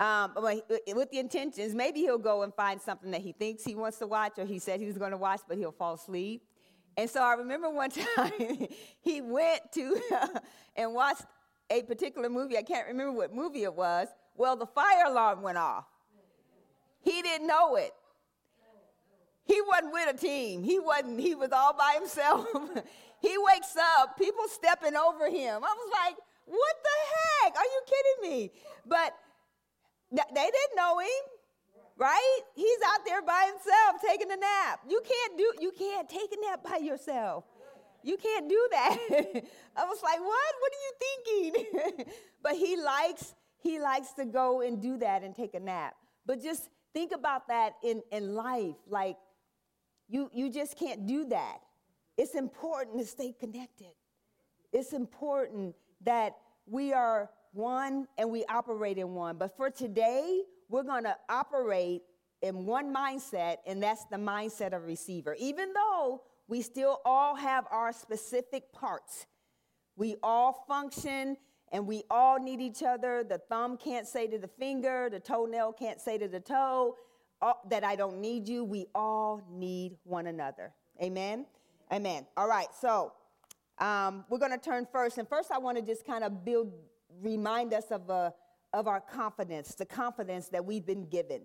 Um, 0.03 0.33
with 0.37 1.13
the 1.13 1.21
intentions, 1.21 1.77
maybe 1.77 2.01
he'll 2.01 2.19
go 2.19 2.43
and 2.43 2.53
find 2.53 2.81
something 2.81 3.13
that 3.13 3.21
he 3.21 3.31
thinks 3.31 3.63
he 3.63 3.77
wants 3.77 3.99
to 3.99 4.09
watch 4.09 4.33
or 4.37 4.45
he 4.45 4.59
said 4.59 4.81
he 4.81 4.87
was 4.87 4.99
going 4.99 5.13
to 5.13 5.17
watch, 5.17 5.43
but 5.47 5.57
he'll 5.57 5.71
fall 5.71 5.95
asleep. 5.95 6.43
And 6.97 7.09
so 7.09 7.23
I 7.23 7.35
remember 7.35 7.71
one 7.71 7.91
time 8.17 8.67
he 9.01 9.21
went 9.21 9.61
to 9.75 10.01
and 10.77 10.93
watched 10.93 11.23
a 11.71 11.83
particular 11.83 12.29
movie. 12.29 12.59
I 12.59 12.63
can't 12.63 12.89
remember 12.89 13.13
what 13.13 13.33
movie 13.33 13.63
it 13.63 13.73
was. 13.73 14.09
Well, 14.37 14.57
the 14.57 14.67
fire 14.67 15.07
alarm 15.07 15.41
went 15.41 15.59
off. 15.59 15.85
He 17.03 17.23
didn't 17.23 17.47
know 17.47 17.77
it. 17.77 17.93
He 19.45 19.61
wasn't 19.69 19.93
with 19.93 20.17
a 20.17 20.19
team. 20.19 20.65
He 20.65 20.81
wasn't, 20.81 21.21
he 21.21 21.37
was 21.37 21.51
all 21.53 21.75
by 21.75 21.95
himself. 21.95 22.49
he 23.21 23.37
wakes 23.39 23.77
up, 23.77 24.19
people 24.19 24.49
stepping 24.49 24.97
over 24.97 25.31
him. 25.31 25.63
I 25.63 25.75
was 25.77 25.93
like, 26.05 26.17
what 26.47 26.77
the 26.83 27.45
heck? 27.45 27.57
Are 27.57 27.65
you 27.65 27.83
kidding 27.87 28.31
me? 28.31 28.51
But 28.85 29.15
they 30.13 30.51
didn't 30.51 30.77
know 30.77 30.99
him 30.99 31.33
right? 31.97 32.41
He's 32.55 32.79
out 32.93 33.05
there 33.05 33.23
by 33.23 33.47
himself 33.47 34.03
taking 34.07 34.31
a 34.33 34.37
nap. 34.37 34.81
You 34.89 35.01
can't 35.05 35.39
do 35.39 35.53
you 35.61 35.73
can't 35.73 36.09
take 36.09 36.33
a 36.33 36.51
nap 36.51 36.65
by 36.65 36.79
yourself. 36.79 37.45
You 38.03 38.17
can't 38.17 38.49
do 38.49 38.69
that. 38.73 38.99
I 39.77 39.85
was 39.85 40.03
like, 40.03 40.19
"What? 40.21 40.53
What 40.61 40.73
are 40.73 40.83
you 40.87 40.93
thinking?" 41.05 42.07
but 42.43 42.57
he 42.57 42.77
likes 42.77 43.35
he 43.59 43.79
likes 43.79 44.13
to 44.15 44.25
go 44.25 44.63
and 44.63 44.83
do 44.83 44.99
that 44.99 45.23
and 45.23 45.35
take 45.35 45.55
a 45.55 45.61
nap. 45.61 45.95
But 46.27 46.43
just 46.43 46.69
think 46.93 47.13
about 47.13 47.49
that 47.49 47.75
in 47.83 48.03
in 48.11 48.35
life. 48.35 48.77
Like 48.89 49.17
you 50.09 50.31
you 50.33 50.51
just 50.51 50.77
can't 50.77 51.07
do 51.07 51.27
that. 51.27 51.59
It's 52.19 52.35
important 52.35 52.99
to 52.99 53.07
stay 53.07 53.33
connected. 53.39 53.95
It's 54.73 54.93
important 54.93 55.75
that 56.03 56.37
we 56.67 56.93
are 56.93 57.31
one 57.53 58.07
and 58.19 58.31
we 58.31 58.45
operate 58.49 58.99
in 58.99 59.15
one. 59.15 59.37
But 59.37 59.57
for 59.57 59.71
today, 59.71 60.43
we're 60.69 60.83
going 60.83 61.05
to 61.05 61.17
operate 61.29 62.03
in 62.41 62.67
one 62.67 62.93
mindset, 62.95 63.59
and 63.67 63.83
that's 63.83 64.05
the 64.07 64.17
mindset 64.17 64.75
of 64.75 64.85
receiver. 64.85 65.37
Even 65.39 65.73
though 65.73 66.23
we 66.49 66.61
still 66.63 67.01
all 67.05 67.37
have 67.37 67.67
our 67.71 67.93
specific 67.93 68.73
parts, 68.73 69.27
we 69.97 70.17
all 70.23 70.65
function 70.67 71.37
and 71.71 71.87
we 71.87 72.03
all 72.11 72.39
need 72.39 72.61
each 72.61 72.83
other. 72.83 73.25
The 73.25 73.39
thumb 73.39 73.77
can't 73.77 74.07
say 74.07 74.27
to 74.27 74.39
the 74.39 74.49
finger, 74.49 75.09
the 75.11 75.21
toenail 75.21 75.73
can't 75.73 76.01
say 76.01 76.19
to 76.19 76.29
the 76.29 76.41
toe 76.41 76.97
uh, 77.41 77.55
that 77.71 77.85
I 77.85 77.97
don't 77.97 78.21
need 78.21 78.49
you. 78.49 78.65
We 78.65 78.87
all 78.95 79.43
need 79.51 79.97
one 80.05 80.27
another. 80.27 80.73
Amen? 81.03 81.47
Amen. 81.93 82.27
All 82.37 82.49
right, 82.49 82.69
so 82.79 83.13
um, 83.79 84.25
we're 84.29 84.39
going 84.39 84.53
to 84.53 84.59
turn 84.59 84.87
first. 84.91 85.19
And 85.19 85.29
first, 85.29 85.51
I 85.51 85.59
want 85.59 85.79
to 85.79 85.83
just 85.83 86.07
kind 86.07 86.25
of 86.25 86.45
build, 86.45 86.73
remind 87.21 87.75
us 87.75 87.91
of 87.91 88.09
a 88.11 88.33
of 88.73 88.87
our 88.87 89.01
confidence, 89.01 89.75
the 89.75 89.85
confidence 89.85 90.49
that 90.49 90.65
we've 90.65 90.87
been 90.87 91.07
given 91.09 91.43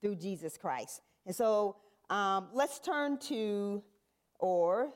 through 0.00 0.16
Jesus 0.16 0.56
Christ. 0.56 1.02
And 1.26 1.34
so 1.34 1.76
um, 2.08 2.48
let's 2.52 2.78
turn 2.78 3.18
to 3.18 3.82
or 4.38 4.90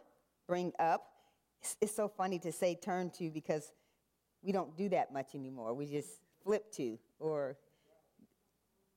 bring 0.49 0.73
up. 0.79 1.07
It's, 1.61 1.77
it's, 1.81 1.95
so 1.95 2.09
funny 2.09 2.39
to 2.41 2.53
say 2.53 2.75
turn 2.75 3.11
to 3.19 3.31
because 3.31 3.73
we 4.43 4.53
don't 4.53 4.77
do 4.77 4.89
that 4.91 5.13
much 5.13 5.35
anymore. 5.35 5.75
We 5.75 5.87
just 5.87 6.21
flip 6.43 6.73
to 6.73 6.99
or 7.19 7.57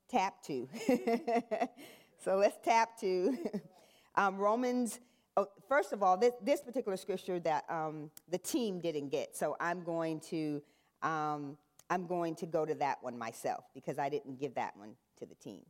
tap 0.10 0.42
to. 0.44 0.68
so 2.24 2.38
let's 2.38 2.58
tap 2.64 3.00
to 3.02 3.38
um, 4.16 4.38
Romans. 4.38 5.00
Oh, 5.36 5.48
first 5.68 5.94
of 5.94 6.02
all, 6.02 6.18
this, 6.18 6.34
this 6.42 6.62
particular 6.62 6.98
scripture 6.98 7.40
that 7.42 7.66
um, 7.70 8.10
the 8.30 8.38
team 8.38 8.80
didn't 8.80 9.10
get. 9.10 9.36
So 9.36 9.56
I'm 9.60 9.84
going 9.84 10.20
to 10.32 10.62
um, 11.02 11.58
I'm 11.90 12.06
going 12.06 12.36
to 12.36 12.46
go 12.46 12.66
to 12.66 12.76
that 12.76 13.02
one 13.02 13.18
myself 13.18 13.64
because 13.74 13.98
I 13.98 14.10
didn't 14.10 14.40
give 14.40 14.56
that 14.56 14.76
one 14.76 14.96
to 15.20 15.26
the 15.26 15.36
team. 15.36 15.62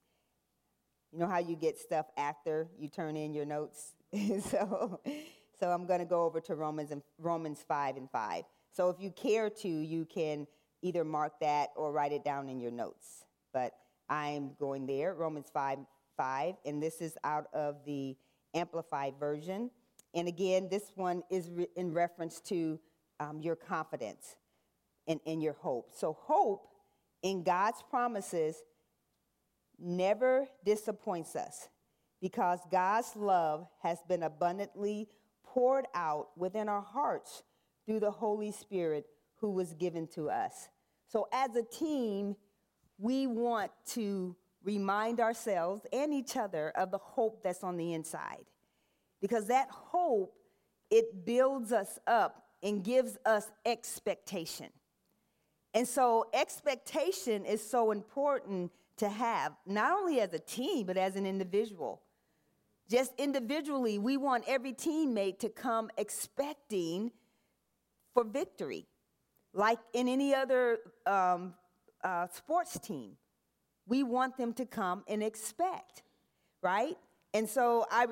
You 1.12 1.20
know 1.20 1.28
how 1.28 1.40
you 1.40 1.56
get 1.56 1.78
stuff 1.78 2.08
after 2.18 2.68
you 2.78 2.90
turn 2.90 3.16
in 3.16 3.34
your 3.34 3.46
notes? 3.46 3.94
so, 4.50 5.00
so 5.60 5.70
I'm 5.70 5.86
going 5.86 6.00
to 6.00 6.06
go 6.06 6.24
over 6.24 6.42
to 6.42 6.56
Romans 6.56 6.92
and 6.92 7.02
Romans 7.18 7.64
5 7.68 7.98
and 7.98 8.10
5. 8.10 8.44
So 8.74 8.90
if 8.90 9.00
you 9.00 9.12
care 9.12 9.50
to, 9.50 9.68
you 9.68 10.06
can 10.06 10.48
either 10.82 11.04
mark 11.04 11.40
that 11.42 11.70
or 11.76 11.92
write 11.92 12.12
it 12.12 12.24
down 12.24 12.50
in 12.50 12.60
your 12.60 12.72
notes. 12.72 13.26
But 13.54 13.74
I'm 14.10 14.52
going 14.60 14.86
there, 14.86 15.14
Romans 15.14 15.48
5 15.54 15.80
5, 16.18 16.56
and 16.66 16.82
this 16.82 17.00
is 17.00 17.16
out 17.24 17.46
of 17.54 17.78
the 17.86 18.18
Amplified 18.56 19.14
Version. 19.20 19.70
And 20.16 20.28
again, 20.28 20.68
this 20.70 20.92
one 20.96 21.22
is 21.30 21.52
re- 21.52 21.68
in 21.76 21.94
reference 21.94 22.42
to 22.42 22.80
um, 23.20 23.40
your 23.40 23.56
confidence 23.56 24.36
and 25.08 25.20
in 25.26 25.42
your 25.42 25.54
hope. 25.54 25.92
So, 25.94 26.18
hope 26.20 26.68
in 27.22 27.44
God's 27.44 27.84
promises 27.90 28.56
never 29.80 30.48
disappoints 30.66 31.36
us 31.36 31.70
because 32.22 32.60
God's 32.72 33.16
love 33.16 33.68
has 33.82 34.00
been 34.08 34.24
abundantly 34.24 35.08
poured 35.44 35.86
out 35.94 36.30
within 36.38 36.68
our 36.68 36.82
hearts 36.82 37.44
through 37.86 38.00
the 38.00 38.12
Holy 38.12 38.52
Spirit 38.52 39.06
who 39.40 39.52
was 39.52 39.74
given 39.74 40.08
to 40.08 40.30
us. 40.30 40.70
So, 41.08 41.28
as 41.32 41.56
a 41.56 41.64
team, 41.64 42.36
we 42.98 43.28
want 43.28 43.72
to 43.88 44.36
remind 44.64 45.20
ourselves 45.20 45.86
and 45.94 46.14
each 46.14 46.36
other 46.36 46.70
of 46.72 46.92
the 46.92 46.98
hope 46.98 47.44
that's 47.44 47.64
on 47.64 47.78
the 47.78 47.94
inside. 47.94 48.46
Because 49.22 49.48
that 49.48 49.70
hope, 49.70 50.34
it 50.90 51.26
builds 51.26 51.72
us 51.72 51.98
up 52.08 52.44
and 52.62 52.84
gives 52.84 53.18
us 53.26 53.46
expectation. 53.66 54.68
And 55.78 55.88
so 55.88 56.26
expectation 56.34 57.46
is 57.46 57.62
so 57.62 57.92
important 57.92 58.72
to 58.98 59.08
have, 59.10 59.54
not 59.68 59.92
only 59.92 60.20
as 60.20 60.34
a 60.34 60.40
team, 60.40 60.88
but 60.88 60.98
as 60.98 61.16
an 61.16 61.28
individual. 61.28 62.02
Just 62.90 63.14
individually, 63.20 64.00
we 64.00 64.18
want 64.18 64.44
every 64.48 64.74
teammate 64.74 65.38
to 65.38 65.50
come 65.50 65.92
expecting 65.96 67.12
for 68.16 68.24
victory, 68.24 68.88
like 69.54 69.78
in 69.94 70.08
any 70.08 70.34
other 70.34 70.80
um, 71.06 71.54
uh, 72.04 72.26
sports 72.34 72.80
team. 72.80 73.12
We 73.86 74.02
want 74.02 74.36
them 74.36 74.54
to 74.54 74.66
come 74.66 75.04
and 75.08 75.22
expect, 75.22 76.02
right? 76.64 76.98
And 77.36 77.48
so 77.48 77.86
I, 77.92 78.08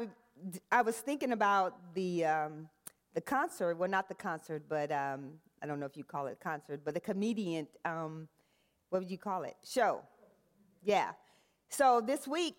I 0.72 0.84
was 0.84 0.98
thinking 0.98 1.32
about 1.32 1.96
the, 1.96 2.26
um, 2.26 2.70
the 3.16 3.22
concert, 3.22 3.76
well, 3.80 3.90
not 3.90 4.08
the 4.08 4.14
concert, 4.14 4.66
but 4.70 4.92
um, 4.92 5.40
I 5.66 5.68
don't 5.68 5.80
know 5.80 5.88
if 5.88 5.98
you 5.98 6.04
call 6.04 6.28
it 6.28 6.38
concert, 6.40 6.82
but 6.86 6.94
the 6.94 7.00
comedian, 7.00 7.66
um, 7.86 8.28
what 8.92 9.00
would 9.00 9.10
you 9.10 9.18
call 9.18 9.42
it? 9.42 9.56
Show. 9.68 10.02
Yeah. 10.84 11.14
So 11.70 12.04
this 12.06 12.28
week, 12.28 12.54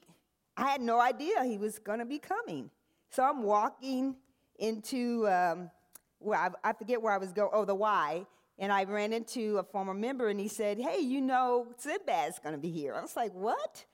I 0.56 0.68
had 0.68 0.80
no 0.80 0.98
idea 0.98 1.44
he 1.44 1.56
was 1.56 1.78
going 1.78 2.00
to 2.00 2.04
be 2.04 2.18
coming. 2.18 2.68
So 3.10 3.22
I'm 3.22 3.44
walking 3.44 4.16
into 4.58 5.28
um, 5.28 5.70
where 6.18 6.36
I, 6.36 6.50
I, 6.64 6.72
forget 6.72 7.00
where 7.00 7.12
I 7.12 7.18
was 7.18 7.32
going. 7.32 7.50
Oh, 7.52 7.64
the 7.64 7.76
Y. 7.76 8.26
And 8.58 8.72
I 8.72 8.82
ran 8.82 9.12
into 9.12 9.58
a 9.58 9.62
former 9.62 9.94
member, 9.94 10.28
and 10.28 10.40
he 10.40 10.48
said, 10.48 10.80
"Hey, 10.80 10.98
you 10.98 11.20
know, 11.20 11.68
Sinbad's 11.76 12.40
going 12.40 12.54
to 12.54 12.60
be 12.60 12.70
here." 12.70 12.92
I 12.94 13.02
was 13.02 13.14
like, 13.14 13.32
"What?" 13.34 13.84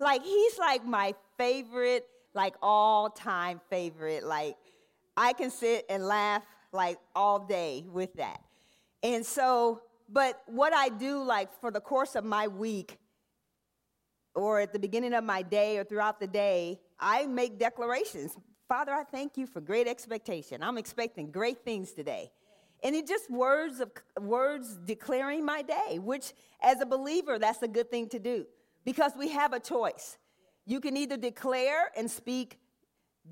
Like 0.00 0.24
he's 0.24 0.58
like 0.58 0.84
my 0.84 1.14
favorite, 1.38 2.04
like 2.34 2.56
all-time 2.62 3.60
favorite. 3.70 4.24
Like 4.24 4.56
I 5.16 5.34
can 5.34 5.50
sit 5.50 5.84
and 5.88 6.04
laugh 6.04 6.42
like 6.72 6.98
all 7.14 7.46
day 7.46 7.84
with 7.86 8.14
that. 8.14 8.40
And 9.06 9.24
so, 9.24 9.82
but 10.08 10.42
what 10.46 10.72
I 10.72 10.88
do, 10.88 11.22
like 11.22 11.48
for 11.60 11.70
the 11.70 11.80
course 11.80 12.16
of 12.16 12.24
my 12.24 12.48
week, 12.48 12.98
or 14.34 14.58
at 14.58 14.72
the 14.72 14.80
beginning 14.80 15.14
of 15.14 15.22
my 15.22 15.42
day, 15.42 15.78
or 15.78 15.84
throughout 15.84 16.18
the 16.18 16.26
day, 16.26 16.80
I 16.98 17.26
make 17.26 17.56
declarations. 17.56 18.36
Father, 18.68 18.90
I 18.90 19.04
thank 19.04 19.36
you 19.36 19.46
for 19.46 19.60
great 19.60 19.86
expectation. 19.86 20.60
I'm 20.60 20.76
expecting 20.76 21.30
great 21.30 21.64
things 21.64 21.92
today. 21.92 22.32
And 22.82 22.96
it 22.96 23.06
just 23.06 23.30
words 23.30 23.78
of 23.78 23.92
words 24.20 24.76
declaring 24.84 25.44
my 25.44 25.62
day, 25.62 26.00
which 26.00 26.32
as 26.60 26.80
a 26.80 26.86
believer, 26.86 27.38
that's 27.38 27.62
a 27.62 27.68
good 27.68 27.88
thing 27.88 28.08
to 28.08 28.18
do 28.18 28.44
because 28.84 29.12
we 29.16 29.28
have 29.28 29.52
a 29.52 29.60
choice. 29.60 30.18
You 30.64 30.80
can 30.80 30.96
either 30.96 31.16
declare 31.16 31.92
and 31.96 32.10
speak 32.10 32.58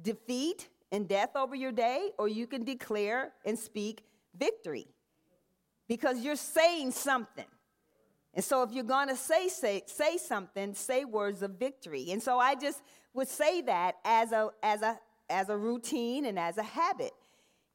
defeat 0.02 0.68
and 0.92 1.08
death 1.08 1.34
over 1.34 1.56
your 1.56 1.72
day, 1.72 2.12
or 2.16 2.28
you 2.28 2.46
can 2.46 2.62
declare 2.62 3.32
and 3.44 3.58
speak 3.58 4.04
victory 4.38 4.93
because 5.88 6.20
you're 6.20 6.36
saying 6.36 6.92
something. 6.92 7.44
And 8.34 8.44
so 8.44 8.62
if 8.62 8.72
you're 8.72 8.84
going 8.84 9.08
to 9.08 9.16
say, 9.16 9.48
say, 9.48 9.82
say 9.86 10.16
something, 10.16 10.74
say 10.74 11.04
words 11.04 11.42
of 11.42 11.52
victory. 11.52 12.10
And 12.10 12.22
so 12.22 12.38
I 12.38 12.54
just 12.54 12.82
would 13.12 13.28
say 13.28 13.60
that 13.62 13.96
as 14.04 14.32
a, 14.32 14.50
as, 14.62 14.82
a, 14.82 14.98
as 15.30 15.48
a 15.48 15.56
routine 15.56 16.26
and 16.26 16.38
as 16.38 16.58
a 16.58 16.62
habit. 16.62 17.12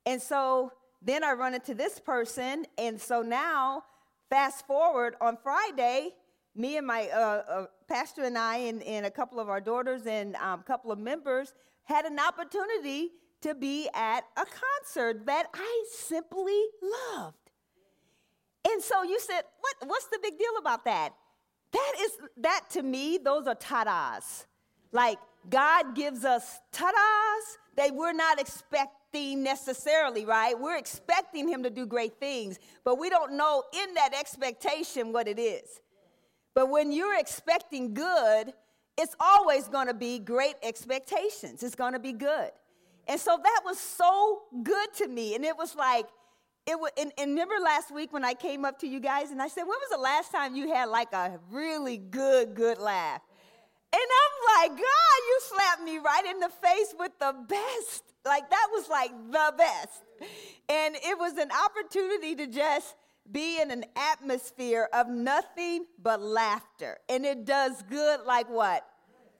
And 0.05 0.21
so 0.21 0.73
then 1.01 1.23
I 1.23 1.33
run 1.33 1.53
into 1.53 1.73
this 1.73 1.99
person. 1.99 2.65
And 2.77 2.99
so 2.99 3.21
now, 3.21 3.83
fast 4.29 4.67
forward 4.67 5.15
on 5.21 5.37
Friday, 5.41 6.09
me 6.55 6.77
and 6.77 6.85
my 6.85 7.07
uh, 7.07 7.17
uh, 7.17 7.65
pastor 7.87 8.23
and 8.23 8.37
I 8.37 8.57
and, 8.57 8.83
and, 8.83 9.05
a 9.05 9.11
couple 9.11 9.39
of 9.39 9.49
our 9.49 9.61
daughters 9.61 10.05
and 10.05 10.35
a 10.35 10.47
um, 10.47 10.63
couple 10.63 10.91
of 10.91 10.99
members 10.99 11.53
had 11.83 12.05
an 12.05 12.19
opportunity 12.19 13.11
to 13.41 13.55
be 13.55 13.87
at 13.95 14.25
a 14.35 14.45
concert 14.45 15.25
that 15.25 15.47
I 15.53 15.85
simply 15.91 16.61
loved. 17.15 17.37
And 18.67 18.81
so 18.81 19.03
you 19.03 19.19
said, 19.19 19.41
what, 19.59 19.89
what's 19.89 20.07
the 20.07 20.19
big 20.21 20.37
deal 20.37 20.57
about 20.59 20.85
that? 20.85 21.13
That 21.71 21.93
is, 22.01 22.11
that 22.37 22.65
to 22.71 22.83
me, 22.83 23.19
those 23.23 23.47
are 23.47 23.55
tadas. 23.55 24.45
Like 24.91 25.19
God 25.49 25.95
gives 25.95 26.25
us 26.25 26.59
tadas 26.73 27.57
that 27.77 27.93
we're 27.95 28.13
not 28.13 28.39
expecting 28.39 29.43
necessarily, 29.43 30.25
right? 30.25 30.59
We're 30.59 30.77
expecting 30.77 31.47
Him 31.47 31.63
to 31.63 31.69
do 31.69 31.85
great 31.85 32.19
things, 32.19 32.59
but 32.83 32.99
we 32.99 33.09
don't 33.09 33.37
know 33.37 33.63
in 33.73 33.93
that 33.95 34.13
expectation 34.13 35.13
what 35.13 35.27
it 35.27 35.39
is. 35.39 35.81
But 36.53 36.69
when 36.69 36.91
you're 36.91 37.17
expecting 37.17 37.93
good, 37.93 38.53
it's 38.97 39.15
always 39.19 39.67
going 39.67 39.87
to 39.87 39.93
be 39.93 40.19
great 40.19 40.55
expectations. 40.61 41.63
It's 41.63 41.75
going 41.75 41.93
to 41.93 41.99
be 41.99 42.11
good. 42.11 42.51
And 43.07 43.19
so 43.19 43.39
that 43.41 43.61
was 43.63 43.79
so 43.79 44.41
good 44.61 44.93
to 44.95 45.07
me. 45.07 45.35
And 45.35 45.45
it 45.45 45.57
was 45.57 45.75
like, 45.75 46.05
it 46.69 46.79
was, 46.79 46.91
and, 46.97 47.11
and, 47.17 47.31
remember 47.31 47.55
last 47.63 47.91
week 47.91 48.13
when 48.13 48.23
I 48.23 48.35
came 48.35 48.63
up 48.63 48.77
to 48.79 48.87
you 48.87 48.99
guys 48.99 49.31
and 49.31 49.41
I 49.41 49.47
said, 49.47 49.61
when 49.61 49.69
was 49.69 49.89
the 49.89 49.97
last 49.97 50.31
time 50.31 50.55
you 50.55 50.71
had 50.71 50.85
like 50.85 51.11
a 51.13 51.39
really 51.51 51.97
good, 51.97 52.53
good 52.53 52.77
laugh? 52.77 53.21
And 53.91 54.01
I'm 54.01 54.69
like, 54.69 54.77
God, 54.77 55.19
you 55.27 55.39
slapped 55.41 55.81
me 55.81 55.97
right 55.97 56.25
in 56.29 56.39
the 56.39 56.49
face 56.49 56.93
with 56.99 57.11
the 57.19 57.33
best. 57.47 58.03
Like, 58.23 58.47
that 58.51 58.67
was 58.71 58.87
like 58.87 59.09
the 59.31 59.53
best. 59.57 60.03
And 60.69 60.95
it 60.95 61.17
was 61.17 61.37
an 61.37 61.49
opportunity 61.51 62.35
to 62.35 62.45
just 62.45 62.95
be 63.31 63.59
in 63.59 63.71
an 63.71 63.85
atmosphere 63.95 64.87
of 64.93 65.07
nothing 65.07 65.85
but 65.99 66.21
laughter. 66.21 66.99
And 67.09 67.25
it 67.25 67.45
does 67.45 67.81
good 67.89 68.19
like 68.27 68.47
what? 68.47 68.85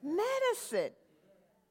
Medicine. 0.01 0.93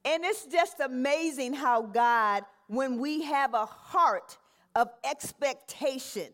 And 0.05 0.23
it's 0.23 0.45
just 0.45 0.79
amazing 0.79 1.53
how 1.53 1.81
God, 1.81 2.43
when 2.67 2.97
we 2.99 3.23
have 3.23 3.53
a 3.53 3.65
heart 3.65 4.37
of 4.75 4.89
expectation, 5.03 6.27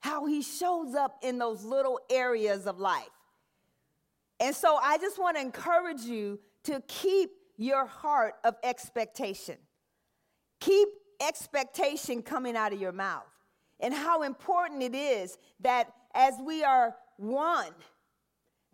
how 0.00 0.26
He 0.26 0.42
shows 0.42 0.94
up 0.94 1.18
in 1.22 1.38
those 1.38 1.64
little 1.64 2.00
areas 2.10 2.66
of 2.66 2.78
life. 2.78 3.04
And 4.40 4.54
so 4.54 4.78
I 4.82 4.98
just 4.98 5.18
want 5.18 5.36
to 5.36 5.42
encourage 5.42 6.02
you 6.02 6.38
to 6.64 6.82
keep 6.86 7.30
your 7.56 7.86
heart 7.86 8.34
of 8.44 8.56
expectation. 8.62 9.56
Keep 10.60 10.88
expectation 11.20 12.22
coming 12.22 12.56
out 12.56 12.72
of 12.72 12.80
your 12.80 12.92
mouth. 12.92 13.24
And 13.80 13.92
how 13.92 14.22
important 14.22 14.82
it 14.82 14.94
is 14.94 15.38
that 15.60 15.92
as 16.14 16.34
we 16.44 16.64
are 16.64 16.96
one, 17.16 17.72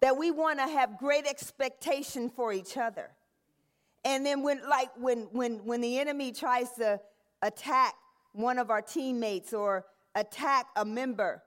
that 0.01 0.17
we 0.17 0.31
want 0.31 0.59
to 0.59 0.67
have 0.67 0.99
great 0.99 1.27
expectation 1.27 2.29
for 2.29 2.53
each 2.53 2.77
other. 2.77 3.11
And 4.05 4.27
then 4.27 4.43
when 4.43 4.61
like 4.69 4.91
when 4.97 5.29
when 5.33 5.65
when 5.65 5.81
the 5.81 5.99
enemy 5.99 6.33
tries 6.33 6.71
to 6.73 7.01
attack 7.41 7.95
one 8.33 8.59
of 8.59 8.71
our 8.71 8.83
teammates 8.83 9.53
or 9.53 9.85
attack 10.15 10.67
a 10.77 10.85
member, 10.85 11.43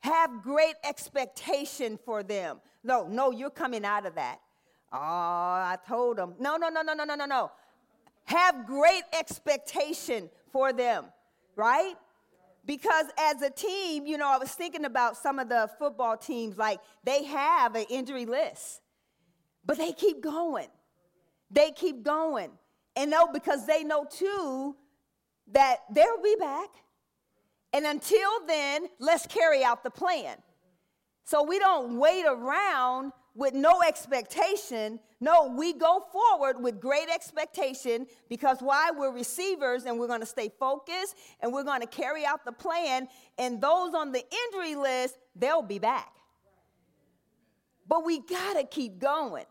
have 0.00 0.42
great 0.42 0.74
expectation 0.84 1.98
for 2.04 2.22
them. 2.22 2.60
No, 2.82 3.06
no, 3.06 3.30
you're 3.30 3.50
coming 3.50 3.84
out 3.84 4.06
of 4.06 4.14
that. 4.14 4.40
Oh, 4.92 4.98
I 4.98 5.76
told 5.86 6.16
them. 6.16 6.34
No, 6.38 6.56
no, 6.56 6.68
no, 6.68 6.82
no, 6.82 6.94
no, 6.94 7.04
no, 7.04 7.14
no, 7.14 7.26
no. 7.26 7.52
Have 8.24 8.66
great 8.66 9.02
expectation 9.12 10.30
for 10.52 10.72
them, 10.72 11.06
right? 11.56 11.94
Because 12.66 13.06
as 13.18 13.42
a 13.42 13.50
team, 13.50 14.06
you 14.06 14.18
know, 14.18 14.28
I 14.28 14.38
was 14.38 14.50
thinking 14.50 14.84
about 14.84 15.16
some 15.16 15.38
of 15.38 15.48
the 15.48 15.68
football 15.78 16.16
teams, 16.16 16.56
like 16.56 16.80
they 17.04 17.24
have 17.24 17.74
an 17.74 17.86
injury 17.90 18.26
list, 18.26 18.80
but 19.64 19.78
they 19.78 19.92
keep 19.92 20.20
going. 20.20 20.68
They 21.50 21.72
keep 21.72 22.02
going. 22.02 22.50
And 22.96 23.10
no, 23.10 23.26
because 23.26 23.66
they 23.66 23.84
know 23.84 24.04
too 24.04 24.76
that 25.52 25.78
they'll 25.92 26.22
be 26.22 26.36
back. 26.38 26.68
And 27.72 27.86
until 27.86 28.46
then, 28.46 28.88
let's 28.98 29.26
carry 29.26 29.62
out 29.62 29.84
the 29.84 29.90
plan. 29.90 30.36
So 31.24 31.42
we 31.44 31.58
don't 31.58 31.96
wait 31.98 32.24
around 32.26 33.12
with 33.34 33.54
no 33.54 33.82
expectation. 33.82 34.98
No, 35.20 35.54
we 35.56 35.72
go 35.72 36.04
forward 36.12 36.60
with 36.60 36.80
great 36.80 37.08
expectation 37.08 38.06
because 38.28 38.58
why? 38.60 38.90
We're 38.90 39.12
receivers 39.12 39.84
and 39.84 39.98
we're 39.98 40.08
going 40.08 40.20
to 40.20 40.26
stay 40.26 40.50
focused 40.58 41.14
and 41.40 41.52
we're 41.52 41.62
going 41.62 41.80
to 41.80 41.86
carry 41.86 42.24
out 42.24 42.44
the 42.44 42.52
plan. 42.52 43.06
And 43.38 43.60
those 43.60 43.94
on 43.94 44.12
the 44.12 44.24
injury 44.46 44.74
list, 44.74 45.18
they'll 45.36 45.62
be 45.62 45.78
back. 45.78 46.12
But 47.86 48.04
we 48.04 48.20
got 48.20 48.54
to 48.54 48.64
keep 48.64 48.98
going. 48.98 49.46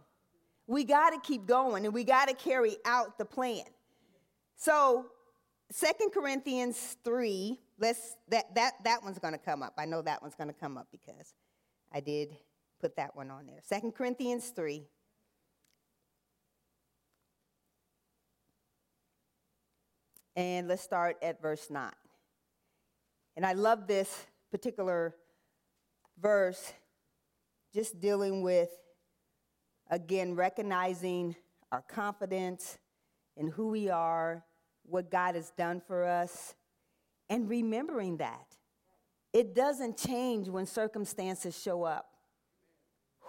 We 0.67 0.83
got 0.83 1.11
to 1.11 1.19
keep 1.19 1.45
going 1.45 1.85
and 1.85 1.93
we 1.93 2.03
got 2.03 2.27
to 2.27 2.33
carry 2.33 2.77
out 2.85 3.17
the 3.17 3.25
plan. 3.25 3.63
So, 4.55 5.07
Second 5.71 6.11
Corinthians 6.11 6.97
3, 7.03 7.59
let's 7.77 8.15
that 8.29 8.55
that 8.55 8.73
that 8.83 9.03
one's 9.03 9.19
going 9.19 9.33
to 9.33 9.39
come 9.39 9.61
up. 9.61 9.73
I 9.77 9.85
know 9.85 10.01
that 10.01 10.21
one's 10.21 10.35
going 10.35 10.47
to 10.47 10.53
come 10.53 10.77
up 10.77 10.87
because 10.91 11.33
I 11.91 11.99
did 11.99 12.35
put 12.81 12.95
that 12.95 13.15
one 13.15 13.29
on 13.29 13.45
there. 13.45 13.59
Second 13.63 13.93
Corinthians 13.93 14.49
3. 14.49 14.87
And 20.35 20.67
let's 20.67 20.81
start 20.81 21.17
at 21.21 21.41
verse 21.41 21.69
9. 21.69 21.91
And 23.35 23.45
I 23.45 23.53
love 23.53 23.87
this 23.87 24.25
particular 24.51 25.15
verse, 26.19 26.73
just 27.73 27.99
dealing 27.99 28.41
with, 28.41 28.69
again, 29.89 30.35
recognizing 30.35 31.35
our 31.71 31.81
confidence 31.81 32.77
in 33.35 33.47
who 33.49 33.67
we 33.69 33.89
are, 33.89 34.43
what 34.89 35.11
God 35.11 35.35
has 35.35 35.51
done 35.51 35.81
for 35.85 36.03
us, 36.03 36.55
and 37.29 37.49
remembering 37.49 38.17
that. 38.17 38.55
It 39.31 39.53
doesn't 39.53 39.97
change 39.97 40.49
when 40.49 40.65
circumstances 40.65 41.59
show 41.59 41.83
up 41.83 42.09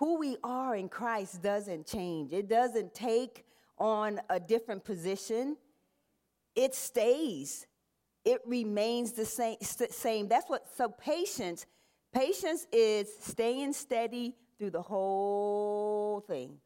who 0.01 0.18
we 0.18 0.38
are 0.42 0.75
in 0.75 0.88
Christ 0.88 1.42
doesn't 1.42 1.87
change. 1.87 2.33
It 2.33 2.49
doesn't 2.49 2.94
take 2.94 3.44
on 3.77 4.18
a 4.31 4.40
different 4.40 4.83
position. 4.83 5.59
It 6.57 6.75
stays. 6.75 7.66
It 8.25 8.40
remains 8.46 9.12
the 9.12 9.27
same. 9.27 9.59
same. 9.61 10.27
That's 10.27 10.49
what, 10.49 10.64
so 10.75 10.88
patience, 10.88 11.66
patience 12.14 12.66
is 12.73 13.11
staying 13.20 13.75
steady 13.75 14.35
through 14.59 14.70
the 14.70 14.81
whole 14.81 16.25
thing. 16.27 16.57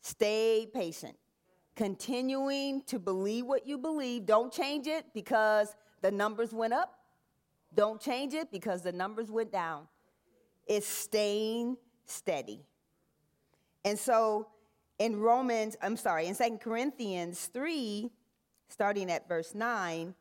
Stay 0.00 0.68
patient. 0.72 1.16
Continuing 1.80 2.82
to 2.82 2.98
believe 2.98 3.46
what 3.46 3.66
you 3.66 3.78
believe. 3.78 4.26
Don't 4.26 4.52
change 4.52 4.86
it 4.86 5.06
because 5.14 5.74
the 6.02 6.10
numbers 6.10 6.52
went 6.52 6.74
up. 6.74 6.92
Don't 7.74 7.98
change 7.98 8.34
it 8.34 8.52
because 8.52 8.82
the 8.82 8.92
numbers 8.92 9.30
went 9.30 9.50
down. 9.50 9.88
It's 10.66 10.86
staying 10.86 11.78
steady. 12.04 12.66
And 13.82 13.98
so 13.98 14.48
in 14.98 15.20
Romans, 15.20 15.78
I'm 15.80 15.96
sorry, 15.96 16.26
in 16.26 16.34
Second 16.34 16.60
Corinthians 16.60 17.46
3, 17.46 18.10
starting 18.68 19.10
at 19.10 19.26
verse 19.26 19.54
9, 19.54 20.14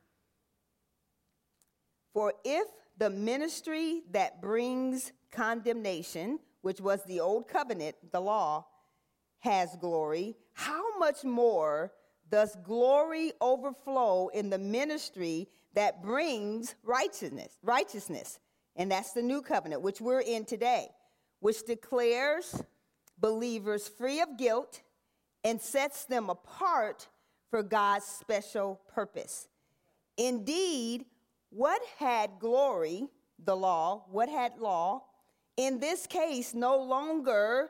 for 2.14 2.36
if 2.46 2.70
the 2.98 3.10
ministry 3.10 4.04
that 4.12 4.42
brings 4.42 5.12
condemnation, 5.30 6.40
which 6.62 6.80
was 6.80 7.04
the 7.04 7.20
old 7.20 7.50
covenant, 7.50 7.98
the 8.14 8.22
law, 8.22 8.66
has 9.40 9.76
glory, 9.78 10.36
how 10.54 10.98
much 10.98 11.24
more 11.24 11.92
does 12.30 12.56
glory 12.64 13.34
overflow 13.42 14.28
in 14.30 14.50
the 14.50 14.58
ministry 14.58 15.48
that 15.74 16.02
brings 16.02 16.76
righteousness, 16.84 17.58
righteousness? 17.64 18.40
And 18.76 18.92
that's 18.92 19.14
the 19.14 19.22
new 19.22 19.42
covenant, 19.42 19.82
which 19.82 20.00
we're 20.00 20.22
in 20.22 20.46
today 20.46 20.90
which 21.40 21.66
declares 21.66 22.64
believers 23.18 23.88
free 23.88 24.22
of 24.22 24.38
guilt 24.38 24.82
and 25.44 25.60
sets 25.60 26.06
them 26.06 26.30
apart 26.30 27.08
for 27.50 27.64
God's 27.64 28.06
special 28.06 28.80
purpose. 28.94 29.48
Indeed, 30.18 31.06
what 31.50 31.82
had 31.98 32.32
glory, 32.40 33.08
the 33.44 33.56
law, 33.56 34.06
what 34.12 34.30
had 34.30 34.58
law, 34.60 35.04
in 35.58 35.80
this 35.80 36.06
case 36.08 36.54
no 36.54 36.78
longer 36.78 37.70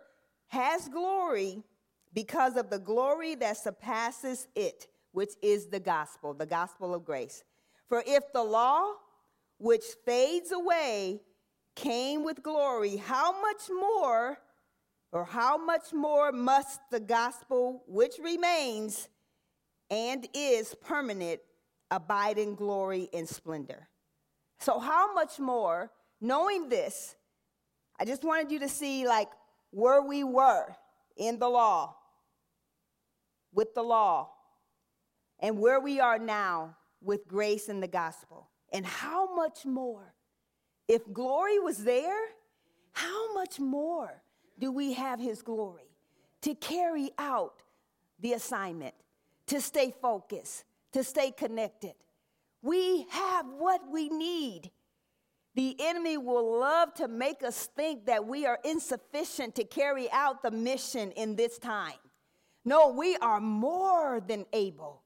has 0.50 0.88
glory 0.90 1.64
because 2.14 2.58
of 2.58 2.70
the 2.70 2.80
glory 2.80 3.36
that 3.36 3.58
surpasses 3.58 4.48
it, 4.56 4.88
which 5.12 5.32
is 5.42 5.68
the 5.68 5.80
gospel, 5.80 6.34
the 6.34 6.46
gospel 6.46 6.94
of 6.94 7.06
grace. 7.06 7.44
For 7.88 8.04
if 8.06 8.24
the 8.34 8.44
law, 8.44 8.94
which 9.58 9.84
fades 10.06 10.52
away, 10.52 11.22
came 11.76 12.24
with 12.24 12.44
glory, 12.44 12.98
how 12.98 13.42
much 13.42 13.64
more, 13.70 14.38
or 15.12 15.26
how 15.26 15.58
much 15.58 15.94
more 15.94 16.32
must 16.32 16.80
the 16.92 17.00
gospel, 17.00 17.84
which 17.88 18.16
remains 18.22 19.08
and 19.90 20.28
is 20.34 20.76
permanent, 20.76 21.40
abide 21.90 22.38
in 22.38 22.56
glory 22.56 23.10
and 23.14 23.28
splendor? 23.28 23.88
So, 24.60 24.78
how 24.78 25.14
much 25.14 25.40
more, 25.40 25.92
knowing 26.22 26.70
this, 26.70 27.16
I 28.00 28.06
just 28.06 28.24
wanted 28.24 28.52
you 28.52 28.60
to 28.60 28.70
see 28.70 29.08
like 29.08 29.30
where 29.72 30.02
we 30.02 30.24
were 30.24 30.76
in 31.18 31.40
the 31.40 31.50
law, 31.50 31.96
with 33.54 33.74
the 33.76 33.84
law. 33.84 34.32
and 35.40 35.58
where 35.60 35.80
we 35.80 36.00
are 36.00 36.20
now 36.20 36.76
with 37.02 37.28
grace 37.28 37.70
and 37.70 37.82
the 37.82 37.88
gospel. 37.88 38.50
And 38.74 38.86
how 38.86 39.34
much 39.36 39.66
more? 39.66 40.14
If 40.88 41.12
glory 41.14 41.60
was 41.60 41.84
there, 41.84 42.20
how 42.92 43.34
much 43.34 43.60
more 43.60 44.22
do 44.60 44.72
we 44.72 44.94
have 44.94 45.20
his 45.20 45.42
glory 45.42 45.90
to 46.42 46.56
carry 46.56 47.12
out 47.18 47.62
the 48.20 48.34
assignment, 48.34 48.96
to 49.48 49.62
stay 49.62 49.94
focused, 50.02 50.66
to 50.92 51.04
stay 51.04 51.32
connected? 51.32 51.94
We 52.62 53.06
have 53.12 53.46
what 53.48 53.82
we 53.90 54.10
need. 54.10 54.72
The 55.56 55.76
enemy 55.80 56.18
will 56.18 56.60
love 56.60 56.94
to 56.96 57.08
make 57.08 57.44
us 57.44 57.70
think 57.76 58.06
that 58.06 58.26
we 58.26 58.46
are 58.46 58.60
insufficient 58.64 59.56
to 59.56 59.64
carry 59.64 60.10
out 60.12 60.44
the 60.44 60.52
mission 60.52 61.12
in 61.12 61.36
this 61.36 61.58
time. 61.58 61.98
No, 62.66 62.90
we 62.90 63.16
are 63.18 63.42
more 63.42 64.22
than 64.26 64.46
able. 64.54 65.02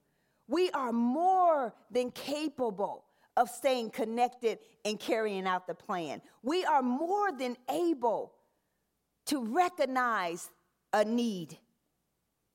We 0.47 0.69
are 0.71 0.91
more 0.91 1.73
than 1.89 2.11
capable 2.11 3.05
of 3.37 3.49
staying 3.49 3.91
connected 3.91 4.59
and 4.85 4.99
carrying 4.99 5.47
out 5.47 5.65
the 5.65 5.73
plan. 5.73 6.21
We 6.41 6.65
are 6.65 6.81
more 6.81 7.31
than 7.31 7.55
able 7.69 8.33
to 9.27 9.43
recognize 9.43 10.49
a 10.91 11.05
need 11.05 11.57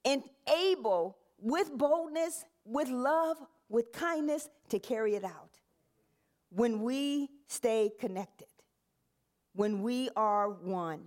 and 0.04 0.22
able, 0.54 1.16
with 1.40 1.76
boldness, 1.76 2.44
with 2.64 2.88
love, 2.88 3.36
with 3.68 3.92
kindness, 3.92 4.48
to 4.68 4.78
carry 4.78 5.14
it 5.14 5.24
out. 5.24 5.58
When 6.50 6.82
we 6.82 7.30
stay 7.48 7.90
connected, 7.98 8.48
when 9.54 9.82
we 9.82 10.10
are 10.16 10.48
one. 10.50 11.00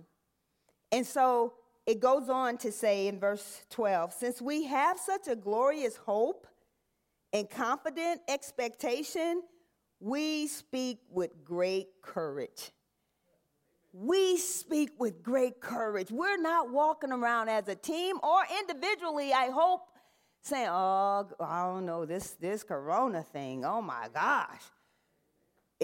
And 0.90 1.06
so 1.06 1.54
it 1.86 2.00
goes 2.00 2.28
on 2.28 2.58
to 2.58 2.70
say 2.70 3.08
in 3.08 3.18
verse 3.18 3.64
12 3.70 4.12
since 4.12 4.42
we 4.42 4.64
have 4.64 4.98
such 4.98 5.26
a 5.28 5.34
glorious 5.34 5.96
hope 5.96 6.46
and 7.32 7.48
confident 7.48 8.20
expectation, 8.28 9.42
we 9.98 10.46
speak 10.46 10.98
with 11.10 11.44
great 11.44 11.88
courage. 12.02 12.72
We 13.94 14.36
speak 14.38 14.90
with 14.98 15.22
great 15.22 15.60
courage. 15.60 16.10
We're 16.10 16.40
not 16.40 16.70
walking 16.70 17.12
around 17.12 17.48
as 17.48 17.68
a 17.68 17.74
team 17.74 18.18
or 18.22 18.42
individually, 18.60 19.32
I 19.32 19.50
hope, 19.50 19.82
saying, 20.42 20.68
Oh, 20.70 21.28
I 21.40 21.64
don't 21.64 21.86
know, 21.86 22.04
this, 22.04 22.32
this 22.32 22.62
corona 22.62 23.22
thing, 23.22 23.64
oh 23.64 23.80
my 23.80 24.08
gosh. 24.12 24.62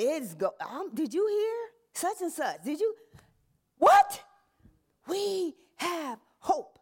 It's 0.00 0.34
go 0.34 0.52
um, 0.60 0.90
did 0.94 1.12
you 1.12 1.26
hear? 1.26 1.70
Such 1.92 2.20
and 2.20 2.32
such. 2.32 2.62
Did 2.62 2.78
you? 2.78 2.94
What? 3.78 4.22
We 5.08 5.56
have 5.76 6.20
hope. 6.38 6.78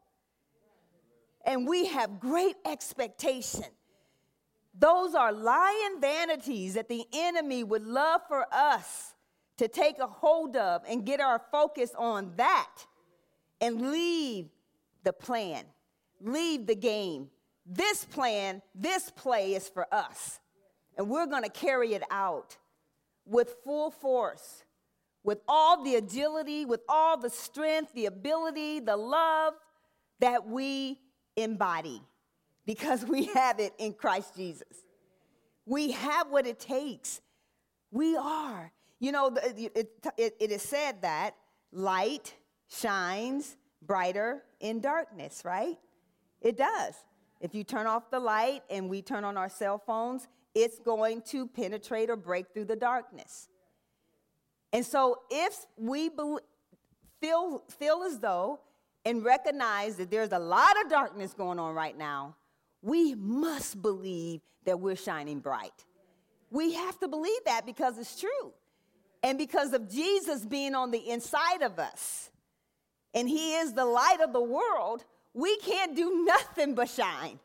And 1.46 1.66
we 1.66 1.87
have 1.87 2.20
great 2.20 2.57
expectation. 2.66 3.64
Those 4.79 5.14
are 5.14 5.33
lying 5.33 5.98
vanities 5.98 6.74
that 6.74 6.90
the 6.90 7.05
enemy 7.14 7.64
would 7.64 7.87
love 7.87 8.20
for 8.29 8.44
us 8.52 9.14
to 9.57 9.66
take 9.66 9.98
a 9.98 10.07
hold 10.07 10.55
of 10.55 10.83
and 10.87 11.07
get 11.07 11.18
our 11.18 11.40
focus 11.50 11.92
on 11.96 12.33
that 12.37 12.85
and 13.62 13.92
leave 13.92 14.50
the 15.05 15.14
plan, 15.14 15.64
leave 16.20 16.66
the 16.66 16.74
game. 16.74 17.31
This 17.64 18.05
plan, 18.05 18.61
this 18.74 19.11
play 19.11 19.55
is 19.55 19.70
for 19.70 19.87
us. 19.90 20.38
And 20.98 21.09
we're 21.09 21.26
going 21.26 21.44
to 21.44 21.48
carry 21.48 21.94
it 21.94 22.02
out 22.11 22.59
with 23.26 23.56
full 23.64 23.90
force 23.90 24.64
with 25.26 25.40
all 25.48 25.82
the 25.82 25.96
agility, 25.96 26.64
with 26.64 26.82
all 26.88 27.16
the 27.16 27.28
strength, 27.28 27.92
the 27.94 28.06
ability, 28.06 28.78
the 28.78 28.96
love 28.96 29.54
that 30.20 30.46
we 30.46 31.00
embody 31.34 32.00
because 32.64 33.04
we 33.04 33.24
have 33.24 33.58
it 33.58 33.74
in 33.78 33.92
Christ 33.92 34.36
Jesus. 34.36 34.84
We 35.66 35.90
have 35.90 36.30
what 36.30 36.46
it 36.46 36.60
takes. 36.60 37.20
We 37.90 38.16
are. 38.16 38.72
You 39.00 39.10
know, 39.10 39.36
it, 39.42 39.90
it, 40.16 40.36
it 40.38 40.50
is 40.52 40.62
said 40.62 41.02
that 41.02 41.34
light 41.72 42.32
shines 42.68 43.56
brighter 43.82 44.44
in 44.60 44.80
darkness, 44.80 45.42
right? 45.44 45.76
It 46.40 46.56
does. 46.56 46.94
If 47.40 47.52
you 47.52 47.64
turn 47.64 47.88
off 47.88 48.12
the 48.12 48.20
light 48.20 48.62
and 48.70 48.88
we 48.88 49.02
turn 49.02 49.24
on 49.24 49.36
our 49.36 49.48
cell 49.48 49.82
phones, 49.84 50.28
it's 50.57 50.79
going 50.79 51.21
to 51.21 51.47
penetrate 51.47 52.09
or 52.09 52.16
break 52.16 52.47
through 52.55 52.64
the 52.64 52.77
darkness. 52.77 53.49
And 54.73 54.85
so 54.85 55.19
if 55.31 55.55
we 55.77 56.09
be, 56.09 56.38
feel, 57.21 57.62
feel 57.79 58.03
as 58.05 58.19
though 58.21 58.61
and 59.05 59.23
recognize 59.23 59.97
that 59.97 60.11
there's 60.11 60.33
a 60.33 60.38
lot 60.38 60.73
of 60.83 60.90
darkness 60.90 61.35
going 61.35 61.59
on 61.59 61.75
right 61.75 61.97
now, 61.97 62.37
we 62.81 63.14
must 63.14 63.83
believe 63.83 64.40
that 64.64 64.81
we're 64.81 64.97
shining 64.97 65.40
bright. 65.40 65.85
We 66.51 66.73
have 66.73 66.99
to 67.01 67.09
believe 67.09 67.45
that 67.45 67.66
because 67.66 67.99
it's 67.99 68.19
true. 68.19 68.53
And 69.23 69.37
because 69.37 69.75
of 69.75 69.90
Jesus 69.90 70.47
being 70.47 70.75
on 70.75 70.90
the 70.90 71.11
inside 71.11 71.61
of 71.61 71.79
us, 71.79 72.31
and 73.12 73.29
He 73.29 73.57
is 73.57 73.75
the 73.75 73.85
light 73.85 74.21
of 74.23 74.33
the 74.33 74.42
world, 74.42 75.05
we 75.35 75.59
can't 75.59 75.95
do 75.95 76.25
nothing 76.25 76.75
but 76.75 76.88
shine. 76.88 77.38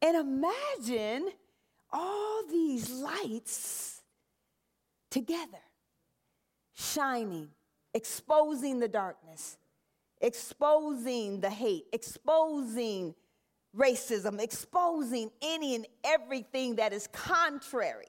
And 0.00 0.16
imagine 0.16 1.32
all 1.92 2.42
these 2.50 2.90
lights 2.90 4.02
together 5.10 5.58
shining, 6.74 7.48
exposing 7.94 8.78
the 8.78 8.88
darkness, 8.88 9.56
exposing 10.20 11.40
the 11.40 11.50
hate, 11.50 11.86
exposing 11.92 13.14
racism, 13.76 14.40
exposing 14.40 15.30
any 15.42 15.74
and 15.74 15.86
everything 16.04 16.76
that 16.76 16.92
is 16.92 17.08
contrary 17.08 18.08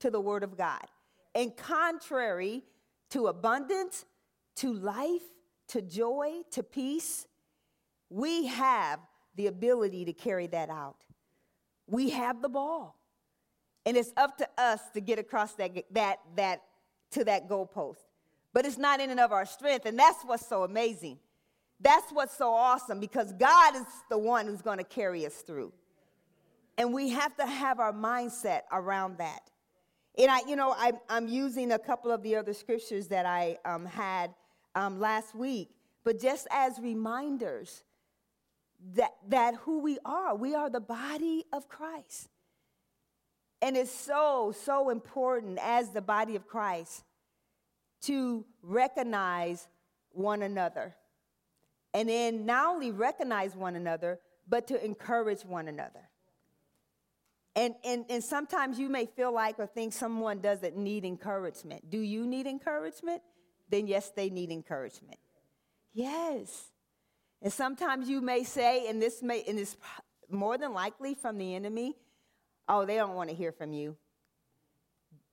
to 0.00 0.10
the 0.10 0.20
Word 0.20 0.42
of 0.42 0.56
God 0.56 0.84
and 1.34 1.56
contrary 1.56 2.62
to 3.10 3.28
abundance, 3.28 4.04
to 4.56 4.72
life, 4.72 5.22
to 5.68 5.82
joy, 5.82 6.40
to 6.50 6.62
peace. 6.62 7.26
We 8.08 8.46
have 8.46 9.00
the 9.36 9.46
ability 9.46 10.04
to 10.06 10.12
carry 10.12 10.46
that 10.48 10.70
out. 10.70 11.04
We 11.86 12.10
have 12.10 12.42
the 12.42 12.48
ball. 12.48 12.99
And 13.86 13.96
it's 13.96 14.12
up 14.16 14.36
to 14.38 14.48
us 14.58 14.80
to 14.94 15.00
get 15.00 15.18
across 15.18 15.54
that, 15.54 15.72
that, 15.92 16.18
that 16.36 16.62
to 17.12 17.24
that 17.24 17.48
goalpost. 17.48 17.96
But 18.52 18.66
it's 18.66 18.78
not 18.78 19.00
in 19.00 19.10
and 19.10 19.20
of 19.20 19.32
our 19.32 19.46
strength, 19.46 19.86
and 19.86 19.98
that's 19.98 20.22
what's 20.24 20.46
so 20.46 20.64
amazing. 20.64 21.18
That's 21.80 22.10
what's 22.12 22.36
so 22.36 22.52
awesome 22.52 23.00
because 23.00 23.32
God 23.32 23.76
is 23.76 23.86
the 24.10 24.18
one 24.18 24.46
who's 24.46 24.62
going 24.62 24.78
to 24.78 24.84
carry 24.84 25.24
us 25.24 25.34
through. 25.36 25.72
And 26.76 26.92
we 26.92 27.10
have 27.10 27.36
to 27.36 27.46
have 27.46 27.78
our 27.78 27.92
mindset 27.92 28.62
around 28.72 29.18
that. 29.18 29.40
And 30.18 30.30
I, 30.30 30.40
you 30.46 30.56
know, 30.56 30.72
I, 30.76 30.92
I'm 31.08 31.28
using 31.28 31.72
a 31.72 31.78
couple 31.78 32.10
of 32.10 32.22
the 32.22 32.36
other 32.36 32.52
scriptures 32.52 33.06
that 33.08 33.26
I 33.26 33.58
um, 33.64 33.86
had 33.86 34.34
um, 34.74 34.98
last 34.98 35.34
week, 35.34 35.70
but 36.04 36.20
just 36.20 36.46
as 36.50 36.78
reminders 36.80 37.84
that, 38.94 39.12
that 39.28 39.54
who 39.56 39.80
we 39.80 39.98
are, 40.04 40.34
we 40.34 40.54
are 40.54 40.70
the 40.70 40.80
body 40.80 41.44
of 41.52 41.68
Christ. 41.68 42.29
And 43.62 43.76
it's 43.76 43.90
so, 43.90 44.54
so 44.64 44.90
important 44.90 45.58
as 45.60 45.90
the 45.90 46.00
body 46.00 46.36
of 46.36 46.46
Christ 46.46 47.04
to 48.02 48.44
recognize 48.62 49.68
one 50.12 50.42
another. 50.42 50.94
And 51.92 52.08
then 52.08 52.46
not 52.46 52.74
only 52.74 52.90
recognize 52.90 53.54
one 53.54 53.76
another, 53.76 54.20
but 54.48 54.66
to 54.68 54.84
encourage 54.84 55.42
one 55.42 55.68
another. 55.68 56.08
And, 57.56 57.74
and, 57.84 58.04
and 58.08 58.22
sometimes 58.22 58.78
you 58.78 58.88
may 58.88 59.06
feel 59.06 59.32
like 59.32 59.58
or 59.58 59.66
think 59.66 59.92
someone 59.92 60.40
doesn't 60.40 60.76
need 60.76 61.04
encouragement. 61.04 61.90
Do 61.90 61.98
you 61.98 62.26
need 62.26 62.46
encouragement? 62.46 63.22
Then, 63.68 63.86
yes, 63.86 64.10
they 64.10 64.30
need 64.30 64.50
encouragement. 64.50 65.18
Yes. 65.92 66.70
And 67.42 67.52
sometimes 67.52 68.08
you 68.08 68.20
may 68.20 68.44
say, 68.44 68.88
and 68.88 69.02
this 69.02 69.22
may, 69.22 69.42
and 69.48 69.58
it's 69.58 69.76
more 70.30 70.58
than 70.58 70.72
likely 70.72 71.14
from 71.14 71.38
the 71.38 71.54
enemy, 71.54 71.96
oh, 72.70 72.86
they 72.86 72.94
don't 72.94 73.14
want 73.14 73.28
to 73.28 73.36
hear 73.36 73.52
from 73.52 73.72
you, 73.72 73.96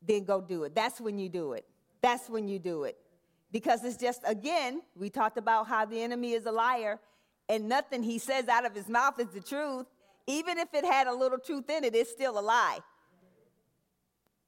then 0.02 0.26
go 0.26 0.42
do 0.42 0.64
it. 0.64 0.76
That's 0.76 1.00
when 1.00 1.18
you 1.20 1.30
do 1.30 1.54
it. 1.54 1.66
That's 2.02 2.30
when 2.30 2.48
you 2.48 2.60
do 2.60 2.84
it. 2.84 2.98
Because 3.52 3.84
it's 3.86 3.96
just, 3.96 4.22
again, 4.26 4.82
we 4.96 5.10
talked 5.10 5.38
about 5.38 5.68
how 5.68 5.86
the 5.86 6.02
enemy 6.02 6.34
is 6.34 6.46
a 6.48 6.52
liar 6.52 7.00
and 7.48 7.70
nothing 7.70 8.04
he 8.04 8.18
says 8.18 8.48
out 8.48 8.66
of 8.66 8.76
his 8.76 8.90
mouth 8.90 9.20
is 9.20 9.28
the 9.28 9.40
truth. 9.40 9.86
Even 10.26 10.58
if 10.58 10.74
it 10.74 10.84
had 10.84 11.08
a 11.08 11.14
little 11.14 11.38
truth 11.38 11.70
in 11.70 11.84
it, 11.86 11.96
it's 11.96 12.12
still 12.12 12.38
a 12.38 12.42
lie. 12.42 12.80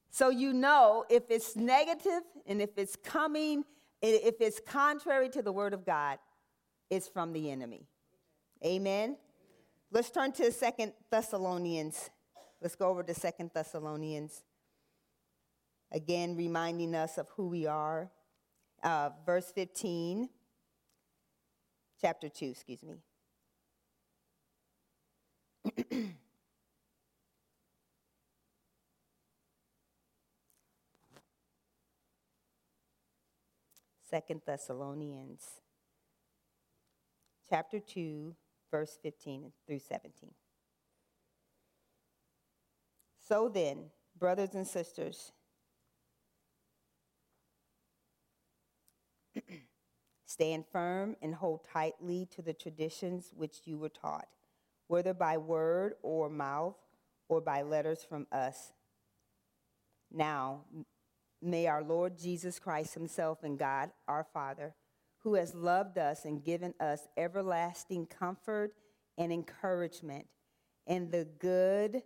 So 0.09 0.29
you 0.29 0.51
know 0.51 1.05
if 1.09 1.23
it's 1.29 1.55
negative 1.55 2.23
and 2.45 2.61
if 2.61 2.71
it's 2.75 2.95
coming, 2.95 3.63
if 4.01 4.35
it's 4.41 4.59
contrary 4.65 5.29
to 5.29 5.41
the 5.41 5.51
word 5.51 5.73
of 5.73 5.85
God, 5.85 6.17
it's 6.89 7.07
from 7.07 7.31
the 7.31 7.51
enemy. 7.51 7.85
Amen. 8.65 9.15
Let's 9.91 10.09
turn 10.09 10.31
to 10.33 10.51
Second 10.51 10.93
Thessalonians 11.09 12.09
Let's 12.61 12.75
go 12.75 12.89
over 12.89 13.03
to 13.03 13.13
Second 13.13 13.51
Thessalonians. 13.53 14.43
Again, 15.91 16.35
reminding 16.35 16.93
us 16.93 17.17
of 17.17 17.29
who 17.35 17.47
we 17.47 17.65
are. 17.65 18.11
Uh, 18.83 19.09
verse 19.25 19.51
15, 19.53 20.29
chapter 22.01 22.29
2, 22.29 22.45
excuse 22.47 22.83
me. 22.83 22.97
Second 34.09 34.41
Thessalonians 34.45 35.45
chapter 37.49 37.79
2 37.79 38.35
verse 38.71 38.97
15 39.01 39.51
through 39.67 39.79
17 39.79 40.11
so 43.29 43.47
then, 43.47 43.91
brothers 44.17 44.55
and 44.55 44.65
sisters, 44.65 45.31
stand 50.25 50.65
firm 50.71 51.15
and 51.21 51.35
hold 51.35 51.59
tightly 51.71 52.27
to 52.35 52.41
the 52.41 52.53
traditions 52.53 53.31
which 53.35 53.59
you 53.65 53.77
were 53.77 53.89
taught, 53.89 54.27
whether 54.87 55.13
by 55.13 55.37
word 55.37 55.93
or 56.01 56.27
mouth 56.27 56.75
or 57.27 57.39
by 57.39 57.61
letters 57.61 58.03
from 58.03 58.25
us. 58.31 58.71
Now, 60.11 60.61
may 61.39 61.67
our 61.67 61.83
Lord 61.83 62.17
Jesus 62.17 62.57
Christ 62.57 62.95
Himself 62.95 63.43
and 63.43 63.59
God, 63.59 63.91
our 64.07 64.25
Father, 64.33 64.73
who 65.19 65.35
has 65.35 65.53
loved 65.53 65.99
us 65.99 66.25
and 66.25 66.43
given 66.43 66.73
us 66.79 67.07
everlasting 67.15 68.07
comfort 68.07 68.73
and 69.19 69.31
encouragement 69.31 70.25
and 70.87 71.11
the 71.11 71.27
good, 71.37 72.01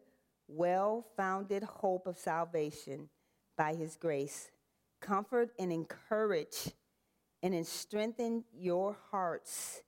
well 0.56 1.06
founded 1.18 1.64
hope 1.64 2.08
of 2.08 2.18
salvation 2.18 3.10
by 3.58 3.74
his 3.74 3.96
grace. 3.96 4.52
Comfort 5.02 5.52
and 5.60 5.72
encourage 5.72 6.72
and 7.42 7.68
strengthen 7.68 8.46
your 8.58 8.98
hearts, 9.12 9.82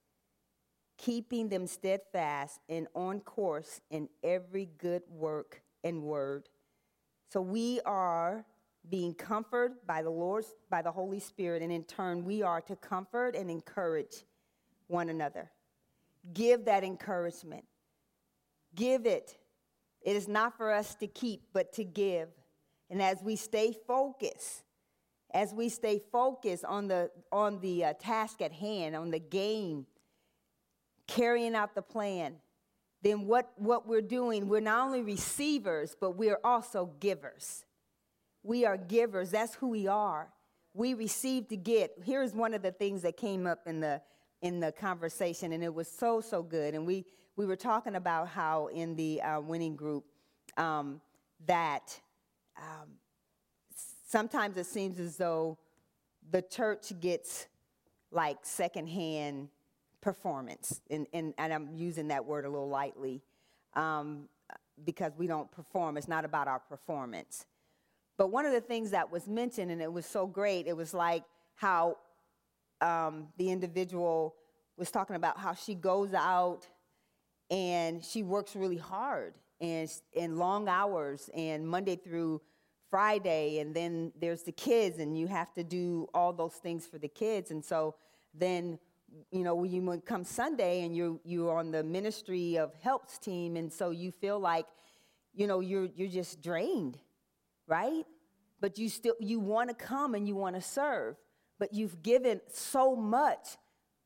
keeping 0.98 1.48
them 1.48 1.66
steadfast 1.68 2.60
and 2.68 2.88
on 2.94 3.22
course 3.22 3.80
in 3.90 4.10
every 4.24 4.70
good 4.78 5.04
work 5.10 5.62
and 5.84 6.04
word. 6.04 6.50
So 7.30 7.42
we 7.42 7.80
are 7.86 8.46
being 8.90 9.14
comforted 9.14 9.78
by 9.88 10.04
the 10.04 10.10
Lord, 10.10 10.46
by 10.70 10.82
the 10.82 10.92
Holy 10.92 11.20
Spirit, 11.20 11.62
and 11.62 11.72
in 11.72 11.84
turn, 11.86 12.24
we 12.24 12.44
are 12.44 12.62
to 12.62 12.76
comfort 12.76 13.36
and 13.36 13.50
encourage 13.50 14.26
one 14.88 15.10
another. 15.10 15.50
Give 16.34 16.66
that 16.66 16.84
encouragement. 16.84 17.66
Give 18.76 19.06
it. 19.06 19.38
It 20.06 20.16
is 20.16 20.28
not 20.28 20.56
for 20.56 20.72
us 20.72 20.94
to 20.96 21.08
keep, 21.08 21.42
but 21.52 21.74
to 21.74 21.84
give. 21.84 22.30
And 22.92 23.02
as 23.02 23.24
we 23.24 23.36
stay 23.36 23.76
focused, 23.88 24.62
as 25.34 25.52
we 25.52 25.68
stay 25.68 26.00
focused 26.12 26.64
on 26.64 26.88
the, 26.88 27.10
on 27.32 27.60
the 27.60 27.86
uh, 27.86 27.94
task 28.00 28.40
at 28.42 28.54
hand, 28.54 28.96
on 28.96 29.10
the 29.10 29.20
game, 29.20 29.88
carrying 31.08 31.56
out 31.56 31.74
the 31.74 31.82
plan, 31.82 32.36
then 33.02 33.26
what, 33.26 33.52
what 33.58 33.88
we're 33.88 34.02
doing, 34.02 34.48
we're 34.48 34.62
not 34.62 34.86
only 34.86 35.02
receivers, 35.02 35.96
but 36.00 36.12
we're 36.12 36.40
also 36.44 36.92
givers. 37.00 37.66
We 38.44 38.64
are 38.64 38.78
givers. 38.78 39.32
That's 39.32 39.56
who 39.56 39.70
we 39.70 39.88
are. 39.88 40.30
We 40.76 40.94
receive 40.94 41.48
to 41.48 41.58
get. 41.58 41.92
Here's 42.04 42.34
one 42.34 42.54
of 42.54 42.62
the 42.62 42.72
things 42.72 43.02
that 43.02 43.18
came 43.18 43.48
up 43.48 43.66
in 43.66 43.80
the 43.80 44.02
in 44.42 44.60
the 44.60 44.72
conversation, 44.72 45.54
and 45.54 45.64
it 45.64 45.74
was 45.74 45.90
so 45.90 46.22
so 46.22 46.44
good. 46.44 46.76
And 46.76 46.86
we 46.86 47.06
we 47.36 47.46
were 47.46 47.56
talking 47.56 47.96
about 47.96 48.28
how 48.30 48.68
in 48.68 48.96
the 48.96 49.22
uh, 49.22 49.42
winning 49.42 49.76
group 49.76 50.06
um, 50.58 51.02
that 51.46 52.00
um, 52.58 52.90
sometimes 54.08 54.58
it 54.58 54.66
seems 54.66 55.00
as 55.00 55.18
though 55.18 55.58
the 56.32 56.42
church 56.42 56.94
gets 57.00 57.48
like 58.12 58.38
secondhand 58.44 59.50
performance, 60.02 60.82
and, 60.90 61.08
and, 61.14 61.34
and 61.38 61.54
I'm 61.54 61.70
using 61.76 62.08
that 62.10 62.24
word 62.26 62.46
a 62.46 62.50
little 62.50 62.70
lightly 62.70 63.22
um, 63.74 64.30
because 64.86 65.12
we 65.18 65.28
don't 65.28 65.52
perform. 65.52 65.98
It's 65.98 66.08
not 66.08 66.24
about 66.24 66.48
our 66.48 66.60
performance. 66.60 67.46
But 68.18 68.28
one 68.28 68.46
of 68.46 68.54
the 68.54 68.62
things 68.62 68.92
that 68.92 69.12
was 69.12 69.28
mentioned, 69.28 69.72
and 69.72 69.82
it 69.82 69.92
was 69.92 70.06
so 70.06 70.26
great, 70.26 70.68
it 70.68 70.78
was 70.78 70.94
like 70.94 71.24
how 71.56 71.98
um, 72.80 73.28
the 73.38 73.50
individual 73.50 74.36
was 74.78 74.92
talking 74.92 75.16
about 75.16 75.38
how 75.38 75.54
she 75.54 75.74
goes 75.74 76.14
out 76.14 76.68
and 77.50 78.04
she 78.04 78.24
works 78.24 78.56
really 78.56 78.78
hard 78.78 79.36
and 79.62 79.90
in 80.14 80.38
long 80.38 80.68
hours 80.68 81.30
and 81.36 81.68
Monday 81.68 81.96
through 81.96 82.42
Friday, 82.90 83.60
and 83.60 83.76
then 83.76 84.12
there's 84.20 84.44
the 84.44 84.52
kids, 84.52 85.00
and 85.00 85.18
you 85.18 85.28
have 85.28 85.54
to 85.54 85.64
do 85.64 86.08
all 86.14 86.34
those 86.34 86.54
things 86.54 86.86
for 86.86 86.98
the 86.98 87.08
kids. 87.08 87.52
And 87.52 87.64
so 87.64 87.96
then, 88.34 88.80
you 89.32 89.44
know, 89.44 89.56
when 89.56 89.72
you 89.72 90.02
come 90.06 90.24
Sunday 90.24 90.84
and 90.84 90.96
you're 90.96 91.20
you're 91.24 91.58
on 91.58 91.72
the 91.72 91.84
ministry 91.84 92.58
of 92.58 92.74
helps 92.82 93.18
team, 93.18 93.56
and 93.58 93.72
so 93.72 93.90
you 93.92 94.12
feel 94.12 94.40
like, 94.40 94.68
you 95.34 95.48
know, 95.48 95.62
you're 95.62 95.90
you're 95.96 96.10
just 96.10 96.42
drained 96.42 97.00
right? 97.68 98.06
But 98.60 98.78
you 98.78 98.90
still 98.90 99.16
you 99.20 99.40
want 99.40 99.70
to 99.70 99.76
come 99.76 100.16
and 100.16 100.28
you 100.28 100.36
want 100.36 100.56
to 100.56 100.62
serve, 100.62 101.16
but 101.60 101.74
you've 101.74 102.02
given 102.02 102.42
so 102.52 102.96
much 102.96 103.58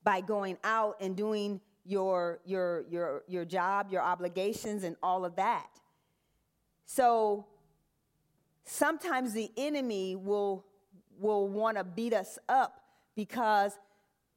by 0.03 0.21
going 0.21 0.57
out 0.63 0.95
and 1.01 1.15
doing 1.15 1.61
your 1.89 2.39
your 2.45 2.85
your 2.89 3.23
your 3.27 3.45
job, 3.45 3.91
your 3.91 4.01
obligations 4.01 4.83
and 4.83 4.95
all 5.01 5.25
of 5.25 5.35
that. 5.37 5.69
So 6.85 7.47
sometimes 8.63 9.33
the 9.33 9.51
enemy 9.57 10.15
will 10.15 10.65
will 11.17 11.47
want 11.47 11.77
to 11.77 11.83
beat 11.83 12.13
us 12.13 12.37
up 12.47 12.81
because 13.15 13.77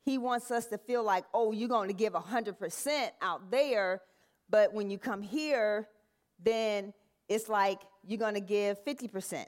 he 0.05 0.19
wants 0.19 0.51
us 0.51 0.67
to 0.67 0.79
feel 0.79 1.05
like, 1.05 1.25
"Oh, 1.35 1.53
you're 1.53 1.69
going 1.69 1.88
to 1.88 1.95
give 1.95 2.15
100% 2.15 3.11
out 3.21 3.51
there, 3.51 4.01
but 4.49 4.73
when 4.73 4.91
you 4.91 4.99
come 4.99 5.23
here, 5.23 5.88
then 6.43 6.95
it's 7.29 7.49
like 7.49 7.81
you're 8.07 8.19
going 8.19 8.35
to 8.35 8.41
give 8.41 8.85
50%. 8.85 9.45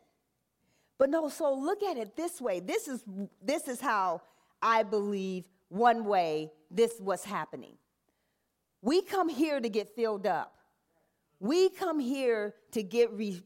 But 0.98 1.10
no, 1.10 1.28
so 1.28 1.54
look 1.54 1.82
at 1.82 1.96
it 1.96 2.16
this 2.16 2.40
way. 2.40 2.60
This 2.60 2.86
is, 2.86 3.02
this 3.42 3.66
is 3.66 3.80
how 3.80 4.22
I 4.62 4.84
believe 4.84 5.44
one 5.68 6.04
way 6.04 6.52
this 6.70 7.00
was 7.00 7.24
happening. 7.24 7.76
We 8.84 9.00
come 9.00 9.30
here 9.30 9.60
to 9.60 9.68
get 9.70 9.96
filled 9.96 10.26
up. 10.26 10.58
We 11.40 11.70
come 11.70 11.98
here 11.98 12.54
to 12.72 12.82
get 12.82 13.10
re- 13.14 13.40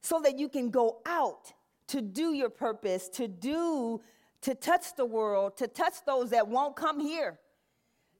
so 0.00 0.20
that 0.20 0.38
you 0.38 0.48
can 0.48 0.70
go 0.70 1.00
out 1.04 1.52
to 1.88 2.00
do 2.00 2.32
your 2.32 2.50
purpose, 2.50 3.08
to 3.08 3.26
do, 3.26 4.00
to 4.42 4.54
touch 4.54 4.94
the 4.96 5.04
world, 5.04 5.56
to 5.56 5.66
touch 5.66 6.04
those 6.06 6.30
that 6.30 6.46
won't 6.46 6.76
come 6.76 7.00
here, 7.00 7.40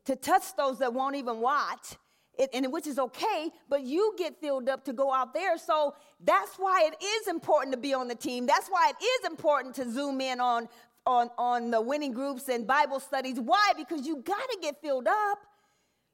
to 0.07 0.17
touch 0.17 0.57
those 0.57 0.81
that 0.81 0.93
won't 0.93 1.15
even 1.15 1.39
watch, 1.39 1.97
it, 2.37 2.51
and 2.53 2.73
which 2.73 2.89
is 2.89 2.99
okay, 2.99 3.51
but 3.69 3.85
you 3.85 4.17
get 4.19 4.41
filled 4.41 4.69
up 4.69 4.85
to 4.87 4.93
go 4.93 5.15
out 5.15 5.33
there. 5.33 5.57
So 5.57 5.95
that's 6.25 6.57
why 6.57 6.91
it 6.93 7.01
is 7.01 7.29
important 7.29 7.73
to 7.75 7.79
be 7.79 7.95
on 7.95 8.09
the 8.09 8.17
team. 8.17 8.45
That's 8.45 8.67
why 8.67 8.91
it 8.91 9.05
is 9.05 9.31
important 9.31 9.77
to 9.77 9.89
zoom 9.89 10.21
in 10.21 10.41
on, 10.41 10.69
on, 11.07 11.31
on 11.39 11.71
the 11.71 11.81
winning 11.81 12.13
groups 12.13 12.49
and 12.49 12.67
Bible 12.67 12.99
studies. 12.99 13.39
Why? 13.39 13.73
Because 13.77 14.05
you 14.05 14.17
got 14.17 14.51
to 14.51 14.59
get 14.61 14.83
filled 14.83 15.07
up. 15.07 15.39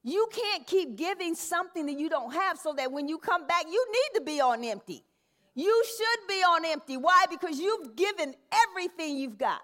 You 0.07 0.29
can't 0.31 0.65
keep 0.65 0.95
giving 0.95 1.35
something 1.35 1.85
that 1.87 1.99
you 1.99 2.09
don't 2.09 2.33
have 2.33 2.59
so 2.59 2.73
that 2.75 2.93
when 2.93 3.09
you 3.09 3.19
come 3.19 3.45
back, 3.49 3.65
you 3.69 3.85
need 3.91 4.21
to 4.21 4.25
be 4.25 4.41
on 4.41 4.63
empty. 4.63 5.03
You 5.57 5.85
should 5.85 6.29
be 6.29 6.43
on 6.43 6.65
empty. 6.65 6.97
Why? 6.97 7.25
Because 7.29 7.59
you've 7.59 7.97
given 7.97 8.33
everything 8.69 9.17
you've 9.17 9.37
got. 9.37 9.63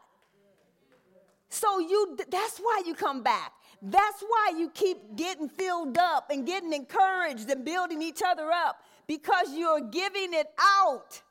So 1.48 1.78
you 1.78 2.18
that's 2.28 2.58
why 2.58 2.82
you 2.84 2.92
come 2.92 3.22
back. 3.22 3.52
That's 3.80 4.20
why 4.22 4.54
you 4.58 4.68
keep 4.70 5.14
getting 5.14 5.48
filled 5.48 5.96
up 5.96 6.30
and 6.30 6.44
getting 6.44 6.72
encouraged 6.72 7.48
and 7.48 7.64
building 7.64 8.02
each 8.02 8.20
other 8.26 8.50
up 8.50 8.82
because 9.06 9.54
you're 9.54 9.82
giving 9.92 10.34
it 10.34 10.48
out. 10.58 11.22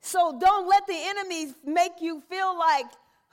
So 0.00 0.38
don't 0.40 0.66
let 0.66 0.86
the 0.86 0.96
enemies 0.96 1.52
make 1.66 2.00
you 2.00 2.22
feel 2.30 2.58
like, 2.58 2.86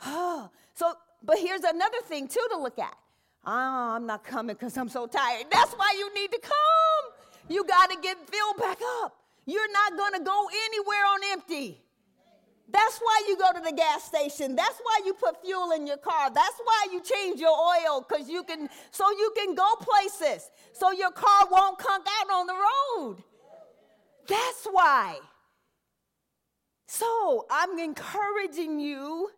oh. 0.05 0.49
So, 0.73 0.93
but 1.23 1.37
here's 1.37 1.63
another 1.63 2.01
thing 2.03 2.27
too 2.27 2.45
to 2.51 2.57
look 2.57 2.79
at. 2.79 2.97
Oh, 3.45 3.93
I'm 3.95 4.05
not 4.07 4.23
coming 4.23 4.55
because 4.55 4.75
I'm 4.77 4.89
so 4.89 5.05
tired. 5.07 5.45
That's 5.51 5.73
why 5.73 5.95
you 5.97 6.13
need 6.13 6.31
to 6.31 6.39
come. 6.39 7.13
You 7.47 7.63
got 7.63 7.91
to 7.91 7.97
get 8.01 8.17
filled 8.27 8.57
back 8.57 8.79
up. 9.01 9.15
You're 9.45 9.71
not 9.71 9.97
going 9.97 10.13
to 10.13 10.19
go 10.19 10.47
anywhere 10.65 11.05
on 11.07 11.19
empty. 11.31 11.81
That's 12.67 12.97
why 12.97 13.21
you 13.27 13.37
go 13.37 13.53
to 13.53 13.61
the 13.61 13.71
gas 13.71 14.03
station. 14.03 14.55
That's 14.55 14.79
why 14.81 15.01
you 15.05 15.13
put 15.13 15.39
fuel 15.43 15.71
in 15.71 15.85
your 15.85 15.97
car. 15.97 16.31
That's 16.33 16.59
why 16.63 16.87
you 16.91 17.01
change 17.01 17.39
your 17.39 17.55
oil 17.55 18.01
cuz 18.01 18.27
you 18.27 18.43
can 18.43 18.67
so 18.89 19.11
you 19.11 19.31
can 19.37 19.53
go 19.53 19.75
places. 19.75 20.49
So 20.73 20.91
your 20.91 21.11
car 21.11 21.47
won't 21.51 21.77
conk 21.77 22.07
out 22.19 22.33
on 22.33 22.47
the 22.47 22.55
road. 22.55 23.23
That's 24.27 24.65
why. 24.65 25.19
So, 26.87 27.45
I'm 27.49 27.77
encouraging 27.79 28.79
you 28.79 29.29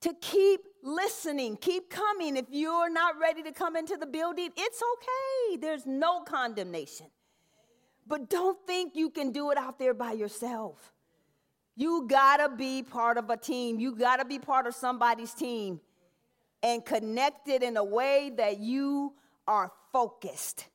to 0.00 0.14
keep 0.20 0.60
listening, 0.84 1.56
keep 1.56 1.90
coming. 1.90 2.36
If 2.36 2.46
you're 2.50 2.90
not 2.90 3.18
ready 3.18 3.42
to 3.42 3.52
come 3.52 3.76
into 3.76 3.96
the 3.96 4.06
building, 4.06 4.50
it's 4.56 4.82
okay. 4.94 5.56
There's 5.56 5.86
no 5.86 6.20
condemnation. 6.20 7.06
But 8.06 8.30
don't 8.30 8.58
think 8.66 8.94
you 8.94 9.10
can 9.10 9.32
do 9.32 9.50
it 9.50 9.58
out 9.58 9.78
there 9.78 9.94
by 9.94 10.12
yourself. 10.12 10.92
You 11.76 12.06
gotta 12.08 12.48
be 12.54 12.82
part 12.82 13.18
of 13.18 13.30
a 13.30 13.36
team. 13.36 13.80
You 13.80 13.96
gotta 13.96 14.24
be 14.24 14.38
part 14.38 14.66
of 14.66 14.74
somebody's 14.74 15.32
team 15.32 15.80
and 16.62 16.84
connected 16.84 17.62
in 17.62 17.76
a 17.76 17.84
way 17.84 18.30
that 18.36 18.58
you 18.58 19.14
are 19.46 19.72
focused. 19.92 20.66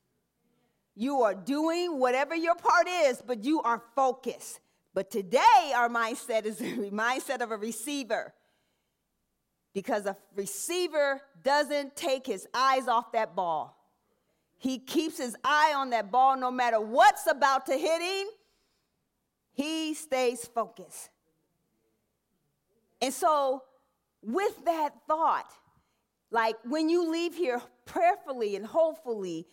You 0.94 1.22
are 1.22 1.34
doing 1.34 1.98
whatever 1.98 2.34
your 2.34 2.54
part 2.54 2.88
is, 2.88 3.22
but 3.26 3.44
you 3.44 3.62
are 3.62 3.82
focused 3.96 4.60
But 4.92 5.10
today, 5.10 5.72
our 5.74 5.88
mindset 5.88 6.44
is 6.44 6.58
the 6.58 6.90
mindset 6.92 7.40
of 7.40 7.52
a 7.52 7.56
receiver. 7.56 8.34
Because 9.72 10.06
a 10.06 10.16
receiver 10.34 11.20
doesn't 11.42 11.94
take 11.94 12.26
his 12.26 12.46
eyes 12.52 12.88
off 12.88 13.12
that 13.12 13.36
ball. 13.36 13.76
He 14.58 14.78
keeps 14.78 15.18
his 15.18 15.36
eye 15.44 15.72
on 15.74 15.90
that 15.90 16.10
ball 16.10 16.36
no 16.36 16.50
matter 16.50 16.80
what's 16.80 17.26
about 17.26 17.66
to 17.66 17.76
hit 17.76 18.02
him. 18.02 18.26
He 19.52 19.94
stays 19.94 20.44
focused. 20.44 21.10
And 23.00 23.14
so, 23.14 23.62
with 24.22 24.64
that 24.66 24.90
thought, 25.08 25.50
like 26.30 26.56
when 26.64 26.88
you 26.88 27.10
leave 27.10 27.34
here 27.34 27.60
prayerfully 27.86 28.56
and 28.56 28.66
hopefully, 28.66 29.46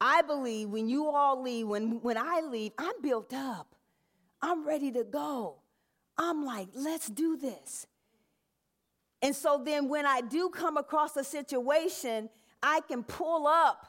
I 0.00 0.22
believe 0.22 0.70
when 0.70 0.88
you 0.88 1.08
all 1.08 1.42
leave, 1.42 1.68
when, 1.68 2.00
when 2.02 2.18
I 2.18 2.40
leave, 2.40 2.72
I'm 2.78 3.00
built 3.02 3.32
up. 3.32 3.74
I'm 4.42 4.66
ready 4.66 4.90
to 4.92 5.04
go. 5.04 5.56
I'm 6.18 6.44
like, 6.44 6.68
let's 6.74 7.08
do 7.08 7.36
this. 7.36 7.86
And 9.26 9.34
so 9.34 9.60
then 9.60 9.88
when 9.88 10.06
I 10.06 10.20
do 10.20 10.48
come 10.50 10.76
across 10.76 11.16
a 11.16 11.24
situation, 11.24 12.30
I 12.62 12.80
can 12.86 13.02
pull 13.02 13.48
up 13.48 13.84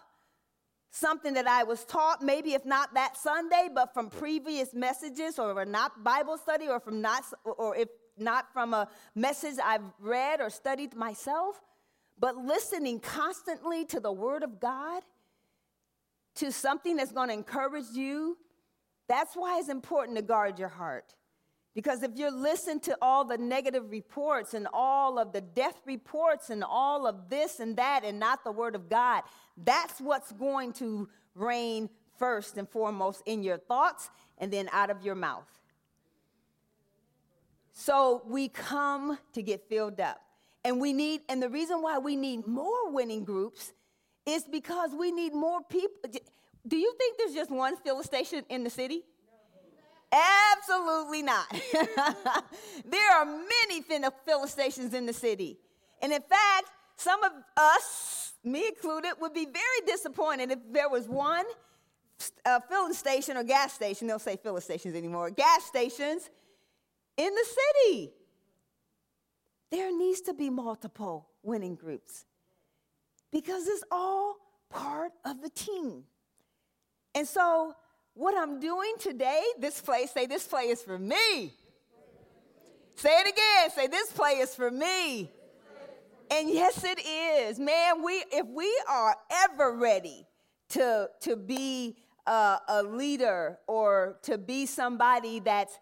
something 0.90 1.36
that 1.36 1.46
I 1.46 1.62
was 1.62 1.86
taught, 1.86 2.24
maybe 2.24 2.56
if 2.56 2.66
not 2.66 2.96
that 2.96 3.16
Sunday, 3.16 3.70
but 3.72 3.94
from 3.94 4.10
previous 4.10 4.74
messages 4.74 5.38
or 5.38 5.64
not 5.64 6.04
Bible 6.04 6.40
study 6.40 6.68
or 6.68 6.80
from 6.80 7.02
not 7.02 7.24
or 7.46 7.76
if 7.76 7.88
not 8.18 8.52
from 8.52 8.74
a 8.74 8.90
message 9.14 9.58
I've 9.64 9.84
read 10.00 10.42
or 10.42 10.50
studied 10.50 10.96
myself, 10.96 11.62
but 12.18 12.36
listening 12.36 13.00
constantly 13.00 13.86
to 13.86 14.00
the 14.00 14.12
word 14.12 14.42
of 14.42 14.60
God, 14.60 15.04
to 16.38 16.52
something 16.52 16.96
that's 16.96 17.12
going 17.12 17.28
to 17.28 17.36
encourage 17.36 17.92
you, 17.94 18.40
that's 19.08 19.36
why 19.36 19.60
it's 19.60 19.70
important 19.70 20.18
to 20.18 20.24
guard 20.24 20.58
your 20.58 20.70
heart. 20.70 21.14
Because 21.78 22.02
if 22.02 22.16
you're 22.16 22.32
listening 22.32 22.80
to 22.80 22.98
all 23.04 23.24
the 23.24 23.38
negative 23.38 23.92
reports 23.92 24.56
and 24.56 24.68
all 24.74 25.20
of 25.20 25.32
the 25.32 25.42
death 25.42 25.80
reports 25.86 26.50
and 26.50 26.64
all 26.64 27.06
of 27.06 27.30
this 27.30 27.60
and 27.60 27.78
that 27.78 28.04
and 28.04 28.20
not 28.20 28.44
the 28.44 28.52
word 28.52 28.74
of 28.74 28.90
God, 28.90 29.22
that's 29.64 30.02
what's 30.02 30.32
going 30.32 30.74
to 30.74 31.08
reign 31.36 31.88
first 32.18 32.58
and 32.58 32.68
foremost 32.68 33.22
in 33.28 33.44
your 33.44 33.60
thoughts 33.60 34.10
and 34.40 34.52
then 34.52 34.68
out 34.72 34.90
of 34.90 35.04
your 35.04 35.14
mouth. 35.14 35.46
So 37.74 38.24
we 38.26 38.48
come 38.50 39.20
to 39.34 39.44
get 39.44 39.70
filled 39.70 40.00
up. 40.00 40.20
And 40.66 40.82
we 40.82 40.94
need, 40.94 41.22
and 41.30 41.44
the 41.44 41.50
reason 41.50 41.84
why 41.84 42.00
we 42.00 42.16
need 42.16 42.48
more 42.48 42.92
winning 42.92 43.24
groups 43.24 43.72
is 44.26 44.46
because 44.46 44.96
we 44.98 45.12
need 45.12 45.32
more 45.32 45.62
people. 45.70 46.10
Do 46.68 46.76
you 46.76 46.96
think 46.98 47.20
there's 47.20 47.36
just 47.36 47.52
one 47.52 47.78
fill 47.78 48.02
station 48.02 48.46
in 48.50 48.64
the 48.64 48.72
city? 48.72 49.04
Absolutely 50.12 51.22
not. 51.22 51.48
there 52.86 53.12
are 53.14 53.26
many 53.26 53.82
fill 53.82 54.48
stations 54.48 54.94
in 54.94 55.06
the 55.06 55.14
city. 55.14 55.58
And 56.02 56.14
in 56.14 56.22
fact, 56.22 56.66
some 56.96 57.24
of 57.24 57.32
us, 57.58 58.34
me 58.44 58.68
included, 58.68 59.14
would 59.20 59.34
be 59.34 59.46
very 59.46 59.86
disappointed 59.86 60.52
if 60.52 60.60
there 60.72 60.90
was 60.90 61.08
one 61.08 61.46
uh, 62.46 62.60
filling 62.70 62.94
station 62.94 63.38
or 63.38 63.44
gas 63.44 63.74
station, 63.74 64.08
they'll 64.08 64.20
say 64.20 64.38
filling 64.38 64.62
stations 64.62 64.96
anymore, 64.96 65.30
gas 65.30 65.64
stations 65.66 66.30
in 67.18 67.34
the 67.34 67.46
city. 67.46 68.12
There 69.70 69.96
needs 69.96 70.22
to 70.22 70.34
be 70.34 70.50
multiple 70.50 71.28
winning 71.44 71.76
groups 71.76 72.26
because 73.32 73.68
it's 73.68 73.84
all 73.92 74.38
part 74.70 75.12
of 75.26 75.42
the 75.42 75.50
team. 75.50 76.04
And 77.14 77.28
so 77.28 77.74
what 78.18 78.36
I'm 78.36 78.60
doing 78.60 78.94
today, 79.00 79.44
this 79.60 79.80
play, 79.80 80.08
say, 80.08 80.26
this 80.26 80.46
play 80.48 80.64
is 80.64 80.82
for 80.82 80.98
me. 80.98 81.54
Say 82.96 83.12
it 83.12 83.28
again. 83.28 83.70
Say, 83.76 83.86
this 83.86 84.12
play 84.12 84.32
is 84.40 84.56
for 84.56 84.72
me. 84.72 85.30
And 86.32 86.50
yes, 86.50 86.84
it 86.84 87.00
is. 87.06 87.60
Man, 87.60 88.04
we 88.04 88.24
if 88.32 88.48
we 88.48 88.76
are 88.90 89.16
ever 89.46 89.72
ready 89.72 90.26
to, 90.70 91.10
to 91.22 91.36
be 91.36 91.96
a, 92.26 92.58
a 92.68 92.84
leader 92.84 93.60
or 93.68 94.18
to 94.24 94.40
be 94.40 94.66
somebody 94.66 95.40
that's 95.40 95.78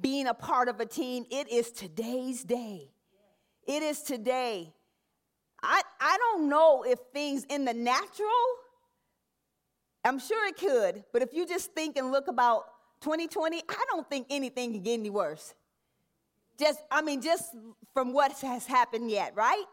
being 0.00 0.26
a 0.26 0.34
part 0.34 0.68
of 0.68 0.80
a 0.80 0.86
team, 0.86 1.26
it 1.30 1.52
is 1.52 1.70
today's 1.70 2.42
day. 2.42 2.88
It 3.68 3.82
is 3.82 4.00
today. 4.00 4.72
I, 5.62 5.82
I 6.00 6.16
don't 6.16 6.48
know 6.48 6.84
if 6.86 6.98
things 7.12 7.44
in 7.50 7.66
the 7.66 7.74
natural 7.74 8.28
I'm 10.06 10.18
sure 10.18 10.46
it 10.46 10.56
could, 10.56 11.04
but 11.12 11.22
if 11.22 11.32
you 11.32 11.46
just 11.46 11.72
think 11.72 11.96
and 11.96 12.12
look 12.12 12.28
about 12.28 12.66
2020, 13.00 13.62
I 13.68 13.84
don't 13.90 14.08
think 14.08 14.28
anything 14.30 14.72
can 14.72 14.82
get 14.82 14.94
any 14.94 15.10
worse. 15.10 15.54
Just, 16.58 16.80
I 16.90 17.02
mean, 17.02 17.20
just 17.20 17.54
from 17.92 18.12
what 18.12 18.32
has 18.40 18.66
happened 18.66 19.10
yet, 19.10 19.34
right? 19.34 19.64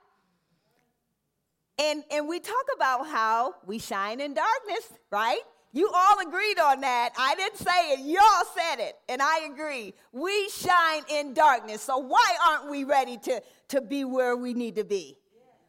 And, 1.80 2.04
and 2.12 2.28
we 2.28 2.40
talk 2.40 2.66
about 2.76 3.08
how 3.08 3.56
we 3.66 3.80
shine 3.80 4.20
in 4.20 4.34
darkness, 4.34 4.92
right? 5.12 5.40
You 5.72 5.90
all 5.94 6.20
agreed 6.20 6.60
on 6.60 6.82
that. 6.82 7.12
I 7.18 7.36
didn't 7.36 7.58
say 7.58 7.94
it, 7.94 8.00
y'all 8.02 8.46
said 8.56 8.84
it, 8.84 8.96
and 9.10 9.22
I 9.22 9.48
agree. 9.52 9.94
We 10.12 10.50
shine 10.50 11.04
in 11.10 11.34
darkness. 11.34 11.82
So 11.82 11.98
why 11.98 12.36
aren't 12.48 12.70
we 12.70 12.84
ready 12.84 13.18
to, 13.18 13.42
to 13.70 13.82
be 13.82 14.04
where 14.04 14.36
we 14.36 14.54
need 14.54 14.76
to 14.76 14.84
be? 14.84 15.18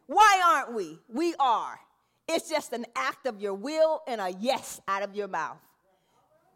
Why 0.07 0.41
aren't 0.45 0.75
we? 0.75 0.99
We 1.07 1.33
are. 1.39 1.79
It's 2.27 2.49
just 2.49 2.73
an 2.73 2.85
act 2.95 3.27
of 3.27 3.39
your 3.39 3.53
will 3.53 4.01
and 4.07 4.19
a 4.19 4.31
yes 4.39 4.81
out 4.87 5.03
of 5.03 5.15
your 5.15 5.27
mouth. 5.27 5.59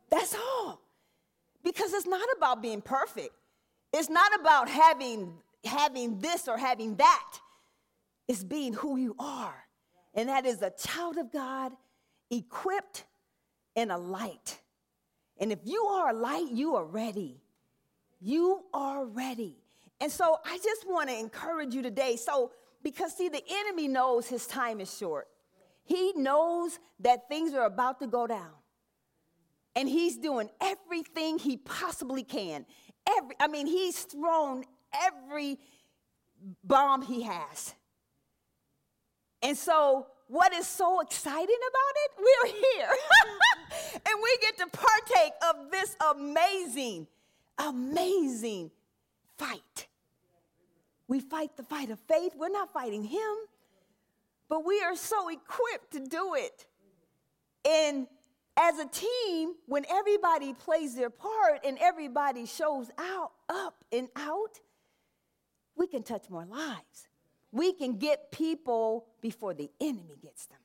That's 0.09 0.35
all. 0.35 0.81
Because 1.63 1.93
it's 1.93 2.07
not 2.07 2.27
about 2.37 2.61
being 2.61 2.81
perfect. 2.81 3.33
It's 3.93 4.09
not 4.09 4.39
about 4.39 4.69
having 4.69 5.33
having 5.65 6.19
this 6.19 6.47
or 6.47 6.57
having 6.57 6.95
that. 6.95 7.39
It's 8.27 8.43
being 8.43 8.73
who 8.73 8.97
you 8.97 9.15
are. 9.19 9.55
And 10.13 10.29
that 10.29 10.45
is 10.45 10.61
a 10.61 10.71
child 10.71 11.17
of 11.17 11.31
God 11.31 11.73
equipped 12.31 13.05
and 13.75 13.91
a 13.91 13.97
light. 13.97 14.59
And 15.39 15.51
if 15.51 15.59
you 15.63 15.83
are 15.85 16.09
a 16.09 16.13
light, 16.13 16.49
you 16.51 16.75
are 16.75 16.85
ready. 16.85 17.41
You 18.21 18.63
are 18.73 19.05
ready. 19.05 19.57
And 20.01 20.11
so 20.11 20.37
I 20.45 20.57
just 20.57 20.87
want 20.87 21.09
to 21.09 21.17
encourage 21.17 21.73
you 21.73 21.81
today. 21.81 22.15
So, 22.15 22.51
because 22.83 23.15
see, 23.15 23.29
the 23.29 23.43
enemy 23.49 23.87
knows 23.87 24.27
his 24.27 24.47
time 24.47 24.79
is 24.79 24.95
short. 24.95 25.27
He 25.89 26.13
knows 26.15 26.77
that 26.99 27.27
things 27.27 27.55
are 27.55 27.65
about 27.65 27.99
to 28.01 28.07
go 28.07 28.27
down. 28.27 28.51
And 29.75 29.89
he's 29.89 30.17
doing 30.17 30.47
everything 30.61 31.39
he 31.39 31.57
possibly 31.57 32.23
can. 32.23 32.67
Every, 33.17 33.35
I 33.39 33.47
mean, 33.47 33.65
he's 33.65 33.99
thrown 34.03 34.65
every 34.93 35.57
bomb 36.63 37.01
he 37.01 37.23
has. 37.23 37.73
And 39.41 39.57
so, 39.57 40.05
what 40.27 40.53
is 40.53 40.67
so 40.67 40.99
exciting 40.99 41.57
about 41.71 41.93
it? 41.95 42.11
We're 42.19 42.51
here. 42.53 42.89
and 44.05 44.21
we 44.21 44.37
get 44.41 44.57
to 44.59 44.67
partake 44.67 45.33
of 45.49 45.71
this 45.71 45.95
amazing, 46.11 47.07
amazing 47.57 48.69
fight. 49.39 49.87
We 51.07 51.19
fight 51.19 51.57
the 51.57 51.63
fight 51.63 51.89
of 51.89 51.99
faith. 52.01 52.33
We're 52.37 52.49
not 52.49 52.71
fighting 52.71 53.03
him, 53.03 53.35
but 54.49 54.65
we 54.65 54.81
are 54.81 54.95
so 54.95 55.29
equipped 55.29 55.91
to 55.91 55.99
do 55.99 56.33
it. 56.35 56.65
And 57.67 58.07
as 58.57 58.79
a 58.79 58.87
team, 58.87 59.53
when 59.67 59.85
everybody 59.89 60.53
plays 60.53 60.95
their 60.95 61.09
part 61.09 61.61
and 61.63 61.77
everybody 61.79 62.45
shows 62.45 62.89
out, 62.97 63.31
up 63.47 63.85
and 63.91 64.09
out, 64.15 64.59
we 65.77 65.87
can 65.87 66.03
touch 66.03 66.29
more 66.29 66.45
lives. 66.45 67.07
We 67.51 67.73
can 67.73 67.97
get 67.97 68.31
people 68.31 69.05
before 69.21 69.53
the 69.53 69.69
enemy 69.79 70.17
gets 70.21 70.47
them. 70.47 70.59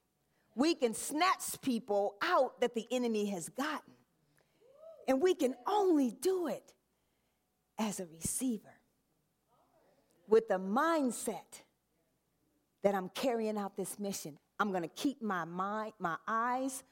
We 0.57 0.75
can 0.75 0.95
snatch 0.95 1.61
people 1.63 2.17
out 2.23 2.61
that 2.61 2.75
the 2.75 2.87
enemy 2.91 3.27
has 3.27 3.49
gotten. 3.49 3.95
And 5.07 5.21
we 5.21 5.35
can 5.35 5.55
only 5.67 6.11
do 6.11 6.49
it 6.49 6.73
as 7.79 8.01
a 8.01 8.07
receiver 8.07 8.75
with 10.29 10.49
the 10.49 10.59
mindset 10.59 11.63
that 12.85 12.95
I'm 12.95 13.09
carrying 13.09 13.59
out 13.59 13.77
this 13.77 13.99
mission. 13.99 14.39
I'm 14.61 14.71
going 14.71 14.83
to 14.83 14.89
keep 14.89 15.21
my 15.21 15.45
mind, 15.45 15.95
my 15.99 16.17
eyes 16.29 16.85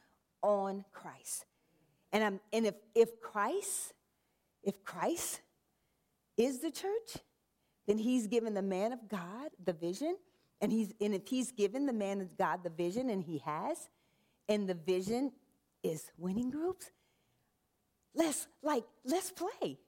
on 0.42 0.84
Christ. 0.92 1.44
And, 2.12 2.24
I'm, 2.24 2.40
and 2.52 2.66
if, 2.66 2.74
if 2.94 3.20
Christ, 3.20 3.92
if 4.64 4.82
Christ 4.84 5.40
is 6.36 6.60
the 6.60 6.70
church, 6.70 7.18
then 7.86 7.98
he's 7.98 8.26
given 8.26 8.54
the 8.54 8.62
man 8.62 8.92
of 8.92 9.08
God 9.08 9.50
the 9.62 9.74
vision. 9.74 10.16
And, 10.62 10.72
he's, 10.72 10.92
and 11.00 11.14
if 11.14 11.28
he's 11.28 11.52
given 11.52 11.86
the 11.86 11.92
man 11.92 12.22
of 12.22 12.38
God 12.38 12.64
the 12.64 12.70
vision, 12.70 13.10
and 13.10 13.22
he 13.22 13.38
has, 13.44 13.88
and 14.48 14.66
the 14.68 14.74
vision 14.74 15.30
is 15.82 16.10
winning 16.16 16.50
groups, 16.50 16.90
let's 18.14 18.46
like 18.62 18.84
let's 19.04 19.32
play, 19.32 19.78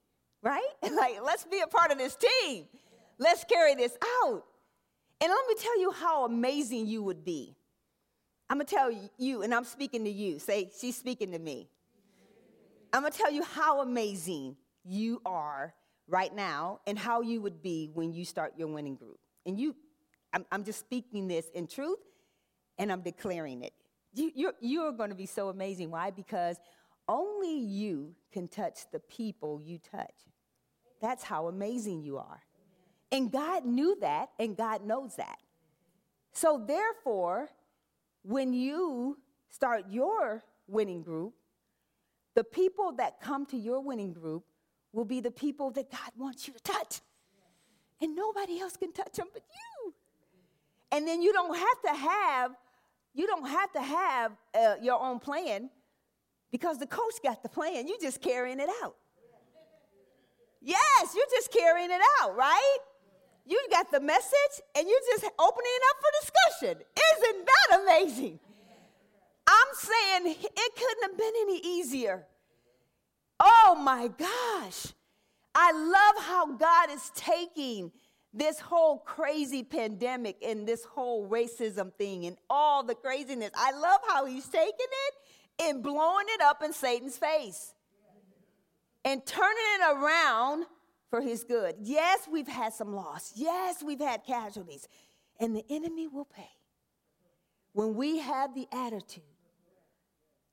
right? 0.43 0.69
like 0.83 1.19
let's 1.25 1.45
be 1.45 1.61
a 1.61 1.67
part 1.67 1.93
of 1.93 1.99
this 1.99 2.17
team. 2.17 2.65
Let's 3.19 3.45
carry 3.45 3.75
this 3.75 3.97
out. 4.25 4.45
And 5.25 5.31
let 5.31 5.49
me 5.49 5.55
tell 5.59 5.81
you 5.81 5.91
how 5.91 6.27
amazing 6.27 6.87
you 6.87 7.03
would 7.03 7.25
be. 7.25 7.57
I'm 8.51 8.59
going 8.59 8.67
to 8.67 8.75
tell 8.75 8.91
you, 9.17 9.41
and 9.41 9.55
I'm 9.55 9.65
speaking 9.65 10.05
to 10.05 10.11
you. 10.11 10.39
Say, 10.39 10.71
she's 10.79 10.99
speaking 10.99 11.33
to 11.33 11.39
me. 11.39 11.71
I'm 12.93 13.01
going 13.01 13.11
to 13.11 13.19
tell 13.19 13.33
you 13.33 13.43
how 13.43 13.81
amazing 13.81 14.55
you 14.85 15.23
are 15.25 15.73
right 16.09 16.35
now 16.35 16.81
and 16.87 16.99
how 16.99 17.23
you 17.23 17.41
would 17.41 17.63
be 17.63 17.91
when 17.95 18.13
you 18.13 18.27
start 18.27 18.53
your 18.59 18.69
winning 18.69 18.97
group. 18.97 19.19
And 19.47 19.59
you, 19.59 19.75
I'm, 20.35 20.45
I'm 20.53 20.63
just 20.63 20.81
speaking 20.81 21.27
this 21.27 21.47
in 21.55 21.69
truth 21.69 22.01
and 22.77 22.93
I'm 22.93 23.01
declaring 23.01 23.63
it. 23.63 23.73
You, 24.13 24.31
you're, 24.35 24.55
you're 24.61 24.93
going 24.93 25.09
to 25.09 25.17
be 25.17 25.25
so 25.25 25.49
amazing. 25.49 25.91
Why? 25.91 26.11
Because 26.11 26.59
only 27.09 27.61
you 27.61 28.15
can 28.31 28.47
touch 28.47 28.81
the 28.93 29.01
people 29.01 29.63
you 29.65 29.79
touch. 29.91 30.17
That's 31.01 31.25
how 31.25 31.47
amazing 31.47 32.03
you 32.03 32.19
are. 32.19 32.43
And 33.15 33.31
God 33.31 33.65
knew 33.65 33.97
that, 34.01 34.31
and 34.41 34.57
God 34.57 34.85
knows 34.85 35.15
that. 35.17 35.39
So, 36.33 36.61
therefore, 36.67 37.49
when 38.25 38.53
you 38.53 39.19
start 39.51 39.85
your 39.89 40.43
winning 40.67 41.03
group, 41.03 41.33
the 42.35 42.43
people 42.43 42.91
that 42.97 43.21
come 43.21 43.47
to 43.47 43.57
your 43.57 43.81
winning 43.81 44.13
group 44.13 44.43
will 44.93 45.05
be 45.05 45.21
the 45.21 45.31
people 45.31 45.71
that 45.71 45.93
God 45.93 46.11
wants 46.19 46.49
you 46.49 46.55
to 46.55 46.61
touch. 46.61 47.03
And 48.03 48.17
nobody 48.17 48.59
else 48.59 48.77
can 48.77 48.93
touch 48.93 49.13
them 49.13 49.29
but 49.33 49.45
you. 49.49 49.95
And 50.91 51.07
then 51.07 51.23
you 51.23 51.33
don't 51.33 51.57
have 51.57 51.83
to 51.83 52.01
have 52.01 52.51
you 53.17 53.29
don't 53.29 53.49
have 53.49 53.73
to 53.75 53.81
have 53.81 54.33
uh, 54.59 54.75
your 54.83 55.01
own 55.01 55.21
plan 55.21 55.71
because 56.51 56.79
the 56.79 56.87
coach 56.87 57.15
got 57.23 57.45
the 57.45 57.49
plan. 57.49 57.87
You're 57.87 58.01
just 58.01 58.21
carrying 58.21 58.59
it 58.59 58.69
out. 58.83 58.97
Yes, 60.61 61.15
you're 61.15 61.25
just 61.31 61.53
carrying 61.53 61.93
it 61.93 62.01
out, 62.21 62.35
right? 62.35 62.79
You 63.47 63.61
got 63.71 63.91
the 63.91 64.01
message 64.01 64.61
and 64.77 64.89
you're 64.89 64.99
just 65.11 65.25
opening 65.39 65.73
it 65.75 65.83
up 65.91 65.97
for 66.01 66.11
discussion. 66.21 66.85
Isn't 67.17 67.47
that 67.47 67.81
amazing? 67.83 68.41
I'm 69.47 69.75
saying 69.75 70.37
it 70.43 70.77
couldn't 70.77 71.03
have 71.03 71.19
been 71.19 71.33
any 71.43 71.59
easier. 71.59 72.27
Oh 73.39 73.79
my 73.79 74.09
gosh. 74.09 74.93
I 75.55 75.73
love 75.73 76.25
how 76.25 76.57
God 76.57 76.91
is 76.91 77.11
taking 77.15 77.93
this 78.33 78.59
whole 78.59 78.99
crazy 78.99 79.63
pandemic 79.63 80.37
and 80.45 80.67
this 80.67 80.85
whole 80.85 81.29
racism 81.29 81.95
thing 81.95 82.27
and 82.27 82.37
all 82.51 82.83
the 82.83 82.95
craziness. 82.95 83.51
I 83.55 83.71
love 83.73 84.01
how 84.09 84.25
he's 84.27 84.49
taking 84.49 84.73
it 84.79 85.65
and 85.65 85.83
blowing 85.83 86.27
it 86.31 86.41
up 86.41 86.63
in 86.65 86.73
Satan's 86.73 87.17
face 87.17 87.75
and 89.05 89.25
turning 89.25 89.57
it 89.79 89.97
around 89.97 90.67
for 91.15 91.21
his 91.21 91.45
good. 91.45 91.77
Yes, 91.81 92.27
we've 92.29 92.49
had 92.49 92.73
some 92.73 92.93
loss. 92.93 93.35
Yes, 93.37 93.85
we've 93.85 94.01
had 94.01 94.25
casualties. 94.25 94.89
And 95.39 95.55
the 95.55 95.65
enemy 95.71 96.09
will 96.09 96.25
pay. 96.25 96.51
When 97.73 97.95
we 97.95 98.19
have 98.19 98.53
the 98.53 98.67
attitude 98.73 99.23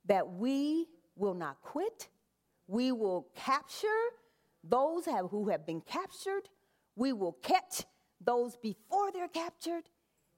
that 0.06 0.34
we 0.34 0.86
will 1.16 1.34
not 1.34 1.64
quit, 1.64 2.10
we 2.68 2.92
will 2.92 3.26
capture 3.36 3.88
those 4.64 5.06
have, 5.06 5.32
who 5.32 5.50
have 5.50 5.66
been 5.66 5.82
captured, 5.82 6.44
we 6.96 7.12
will 7.12 7.34
catch 7.42 7.84
those 8.24 8.56
before 8.56 9.12
they're 9.12 9.28
captured, 9.28 9.86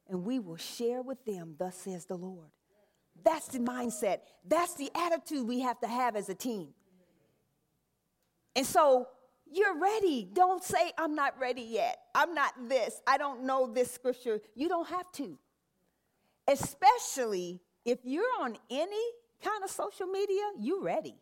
and 0.07 0.23
we 0.23 0.39
will 0.39 0.55
share 0.55 1.01
with 1.01 1.25
them, 1.25 1.55
thus 1.59 1.75
says 1.75 2.05
the 2.05 2.15
Lord. 2.15 2.47
That's 3.25 3.49
the 3.49 3.59
mindset. 3.59 4.19
That's 4.47 4.73
the 4.75 4.89
attitude 4.95 5.45
we 5.45 5.59
have 5.59 5.81
to 5.81 5.87
have 5.87 6.15
as 6.15 6.29
a 6.29 6.35
team. 6.35 6.69
And 8.55 8.65
so 8.65 9.07
you're 9.53 9.79
ready. 9.79 10.27
Don't 10.31 10.63
say, 10.63 10.91
I'm 10.97 11.15
not 11.15 11.39
ready 11.39 11.61
yet. 11.61 11.97
I'm 12.15 12.33
not 12.33 12.53
this. 12.67 13.01
I 13.07 13.17
don't 13.17 13.43
know 13.43 13.67
this 13.67 13.91
scripture. 13.91 14.41
You 14.55 14.67
don't 14.67 14.87
have 14.87 15.11
to. 15.13 15.37
Especially 16.47 17.61
if 17.85 17.99
you're 18.03 18.23
on 18.39 18.57
any 18.69 19.05
kind 19.43 19.63
of 19.63 19.69
social 19.69 20.07
media, 20.07 20.43
you're 20.59 20.81
ready. 20.81 21.15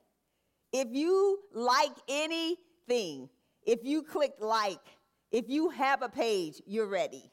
If 0.71 0.87
you 0.91 1.39
like 1.53 1.91
anything, 2.07 3.29
if 3.63 3.83
you 3.83 4.03
click 4.03 4.33
like, 4.39 4.79
if 5.31 5.49
you 5.49 5.69
have 5.69 6.01
a 6.01 6.09
page, 6.09 6.61
you're 6.65 6.87
ready. 6.87 7.31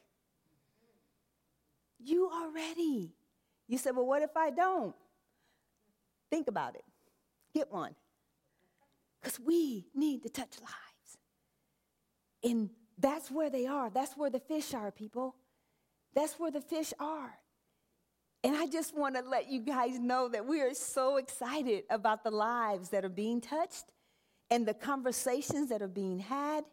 You 2.03 2.27
are 2.27 2.51
ready. 2.51 3.13
You 3.67 3.77
said, 3.77 3.95
well, 3.95 4.05
what 4.05 4.21
if 4.21 4.35
I 4.35 4.49
don't? 4.51 4.95
Think 6.29 6.47
about 6.47 6.75
it. 6.75 6.83
Get 7.53 7.71
one. 7.71 7.95
Because 9.21 9.39
we 9.39 9.87
need 9.93 10.23
to 10.23 10.29
touch 10.29 10.59
lives. 10.61 10.88
And 12.43 12.69
that's 12.97 13.31
where 13.31 13.49
they 13.49 13.65
are. 13.65 13.89
That's 13.89 14.15
where 14.17 14.29
the 14.29 14.39
fish 14.39 14.73
are, 14.73 14.91
people. 14.91 15.35
That's 16.13 16.33
where 16.39 16.51
the 16.51 16.61
fish 16.61 16.93
are. 16.99 17.37
And 18.43 18.55
I 18.55 18.67
just 18.67 18.97
want 18.97 19.15
to 19.15 19.21
let 19.21 19.49
you 19.49 19.59
guys 19.59 19.99
know 19.99 20.29
that 20.29 20.45
we 20.45 20.61
are 20.61 20.73
so 20.73 21.17
excited 21.17 21.83
about 21.89 22.23
the 22.23 22.31
lives 22.31 22.89
that 22.89 23.03
are 23.03 23.09
being 23.09 23.41
touched 23.41 23.85
and 24.49 24.65
the 24.65 24.73
conversations 24.73 25.69
that 25.69 25.81
are 25.81 25.89
being 25.89 26.19
had 26.19 26.63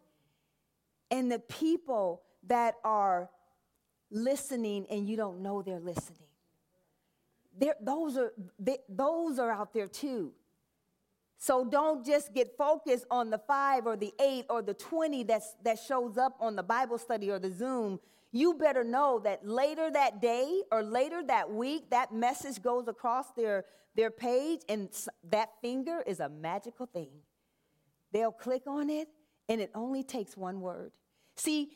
and 1.11 1.31
the 1.31 1.39
people 1.39 2.21
that 2.47 2.75
are 2.83 3.29
listening 4.09 4.85
and 4.89 5.07
you 5.07 5.17
don't 5.17 5.41
know 5.41 5.61
they're 5.61 5.79
listening. 5.79 6.27
They're, 7.57 7.75
those, 7.81 8.17
are, 8.17 8.33
they, 8.59 8.77
those 8.87 9.39
are 9.39 9.51
out 9.51 9.73
there 9.73 9.87
too. 9.87 10.31
So 11.37 11.65
don't 11.65 12.05
just 12.05 12.33
get 12.33 12.57
focused 12.57 13.05
on 13.11 13.29
the 13.29 13.37
five 13.37 13.85
or 13.85 13.95
the 13.95 14.13
eight 14.19 14.45
or 14.49 14.61
the 14.61 14.73
20 14.73 15.23
that's, 15.23 15.55
that 15.63 15.77
shows 15.79 16.17
up 16.17 16.35
on 16.39 16.55
the 16.55 16.63
Bible 16.63 16.97
study 16.97 17.29
or 17.29 17.39
the 17.39 17.51
Zoom 17.51 17.99
you 18.31 18.53
better 18.53 18.83
know 18.83 19.19
that 19.23 19.47
later 19.47 19.89
that 19.91 20.21
day 20.21 20.61
or 20.71 20.83
later 20.83 21.23
that 21.23 21.49
week, 21.49 21.89
that 21.91 22.13
message 22.13 22.61
goes 22.61 22.87
across 22.87 23.31
their, 23.31 23.65
their 23.95 24.11
page, 24.11 24.61
and 24.67 24.89
that 25.29 25.49
finger 25.61 26.03
is 26.05 26.19
a 26.19 26.29
magical 26.29 26.85
thing. 26.85 27.09
They'll 28.11 28.31
click 28.31 28.63
on 28.67 28.89
it, 28.89 29.07
and 29.47 29.61
it 29.61 29.71
only 29.73 30.03
takes 30.03 30.35
one 30.35 30.59
word. 30.59 30.91
See, 31.35 31.71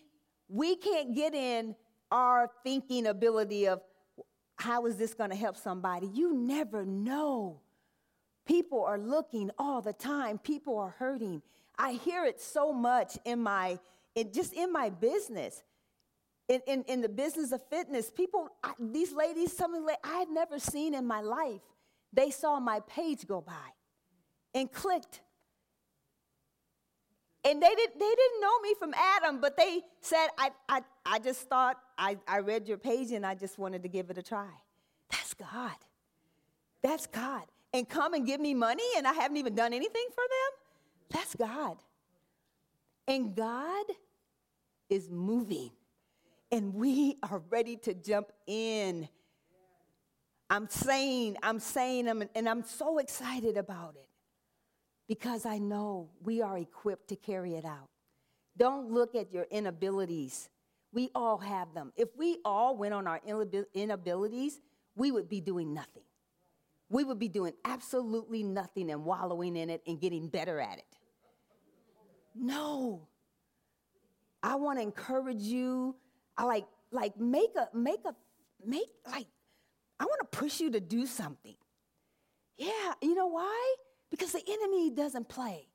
we 0.49 0.75
can't 0.75 1.15
get 1.15 1.33
in 1.33 1.75
our 2.11 2.49
thinking 2.63 3.07
ability 3.07 3.67
of 3.67 3.81
how 4.57 4.85
is 4.85 4.97
this 4.97 5.13
going 5.13 5.29
to 5.29 5.35
help 5.35 5.55
somebody. 5.55 6.07
You 6.13 6.33
never 6.35 6.85
know. 6.85 7.61
People 8.51 8.83
are 8.83 8.97
looking 8.97 9.49
all 9.57 9.81
the 9.81 9.93
time, 9.93 10.37
people 10.37 10.77
are 10.77 10.93
hurting. 10.99 11.41
I 11.77 11.93
hear 11.93 12.25
it 12.25 12.41
so 12.41 12.73
much 12.73 13.17
in 13.23 13.39
my, 13.41 13.79
in, 14.13 14.33
just 14.33 14.51
in 14.51 14.73
my 14.73 14.89
business 14.89 15.63
in, 16.51 16.59
in, 16.67 16.83
in 16.89 17.01
the 17.01 17.07
business 17.07 17.53
of 17.53 17.61
fitness, 17.69 18.11
people, 18.11 18.49
I, 18.61 18.73
these 18.77 19.13
ladies, 19.13 19.55
something 19.55 19.85
like 19.85 19.99
I 20.03 20.17
had 20.17 20.29
never 20.29 20.59
seen 20.59 20.93
in 20.93 21.05
my 21.05 21.21
life, 21.21 21.61
they 22.11 22.29
saw 22.29 22.59
my 22.59 22.81
page 22.81 23.25
go 23.25 23.39
by 23.39 23.69
and 24.53 24.69
clicked. 24.69 25.21
And 27.45 27.63
they, 27.63 27.73
did, 27.73 27.91
they 27.93 27.99
didn't 27.99 28.41
know 28.41 28.59
me 28.59 28.73
from 28.77 28.93
Adam, 28.93 29.39
but 29.39 29.55
they 29.55 29.79
said, 30.01 30.27
I, 30.37 30.51
I, 30.67 30.81
I 31.05 31.19
just 31.19 31.47
thought, 31.47 31.77
I, 31.97 32.17
I 32.27 32.39
read 32.39 32.67
your 32.67 32.77
page 32.77 33.11
and 33.11 33.25
I 33.25 33.33
just 33.33 33.57
wanted 33.57 33.81
to 33.83 33.89
give 33.89 34.09
it 34.09 34.17
a 34.17 34.23
try. 34.23 34.49
That's 35.09 35.33
God. 35.33 35.77
That's 36.83 37.07
God. 37.07 37.45
And 37.73 37.87
come 37.87 38.13
and 38.13 38.25
give 38.25 38.41
me 38.41 38.53
money 38.53 38.83
and 38.97 39.07
I 39.07 39.13
haven't 39.13 39.37
even 39.37 39.55
done 39.55 39.73
anything 39.73 40.07
for 40.13 40.23
them? 40.23 41.19
That's 41.21 41.35
God. 41.35 41.77
And 43.07 43.35
God 43.35 43.85
is 44.89 45.09
moving 45.09 45.71
and 46.51 46.73
we 46.73 47.17
are 47.23 47.41
ready 47.49 47.77
to 47.77 47.93
jump 47.93 48.31
in. 48.45 49.07
I'm 50.49 50.67
saying, 50.69 51.37
I'm 51.41 51.59
saying, 51.59 52.07
and 52.35 52.49
I'm 52.49 52.63
so 52.65 52.97
excited 52.97 53.55
about 53.55 53.95
it 53.95 54.09
because 55.07 55.45
I 55.45 55.57
know 55.57 56.09
we 56.23 56.41
are 56.41 56.57
equipped 56.57 57.07
to 57.09 57.15
carry 57.15 57.55
it 57.55 57.63
out. 57.63 57.89
Don't 58.57 58.91
look 58.91 59.15
at 59.15 59.31
your 59.31 59.45
inabilities. 59.49 60.49
We 60.91 61.09
all 61.15 61.37
have 61.37 61.73
them. 61.73 61.93
If 61.95 62.09
we 62.17 62.39
all 62.43 62.75
went 62.75 62.93
on 62.93 63.07
our 63.07 63.21
inabilities, 63.73 64.59
we 64.95 65.11
would 65.11 65.29
be 65.29 65.39
doing 65.39 65.73
nothing. 65.73 66.03
We 66.91 67.05
would 67.05 67.19
be 67.19 67.29
doing 67.29 67.53
absolutely 67.63 68.43
nothing 68.43 68.91
and 68.91 69.05
wallowing 69.05 69.55
in 69.55 69.69
it 69.69 69.81
and 69.87 69.99
getting 69.99 70.27
better 70.27 70.59
at 70.59 70.77
it. 70.77 70.97
No. 72.35 73.07
I 74.43 74.55
want 74.55 74.77
to 74.77 74.83
encourage 74.83 75.41
you 75.41 75.95
I 76.37 76.45
like 76.45 76.65
like 76.91 77.17
make 77.19 77.51
a 77.55 77.69
make 77.75 77.99
a 78.05 78.13
make 78.65 78.89
like 79.09 79.27
I 79.99 80.05
want 80.05 80.19
to 80.19 80.37
push 80.37 80.59
you 80.59 80.71
to 80.71 80.79
do 80.79 81.05
something. 81.05 81.55
Yeah, 82.57 82.93
you 83.01 83.15
know 83.15 83.27
why? 83.27 83.75
Because 84.09 84.31
the 84.33 84.43
enemy 84.45 84.89
doesn't 84.89 85.29
play. 85.29 85.67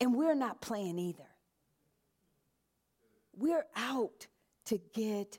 And 0.00 0.14
we're 0.14 0.34
not 0.34 0.60
playing 0.60 0.98
either. 0.98 1.26
We're 3.36 3.66
out 3.74 4.26
to 4.66 4.80
get 4.94 5.38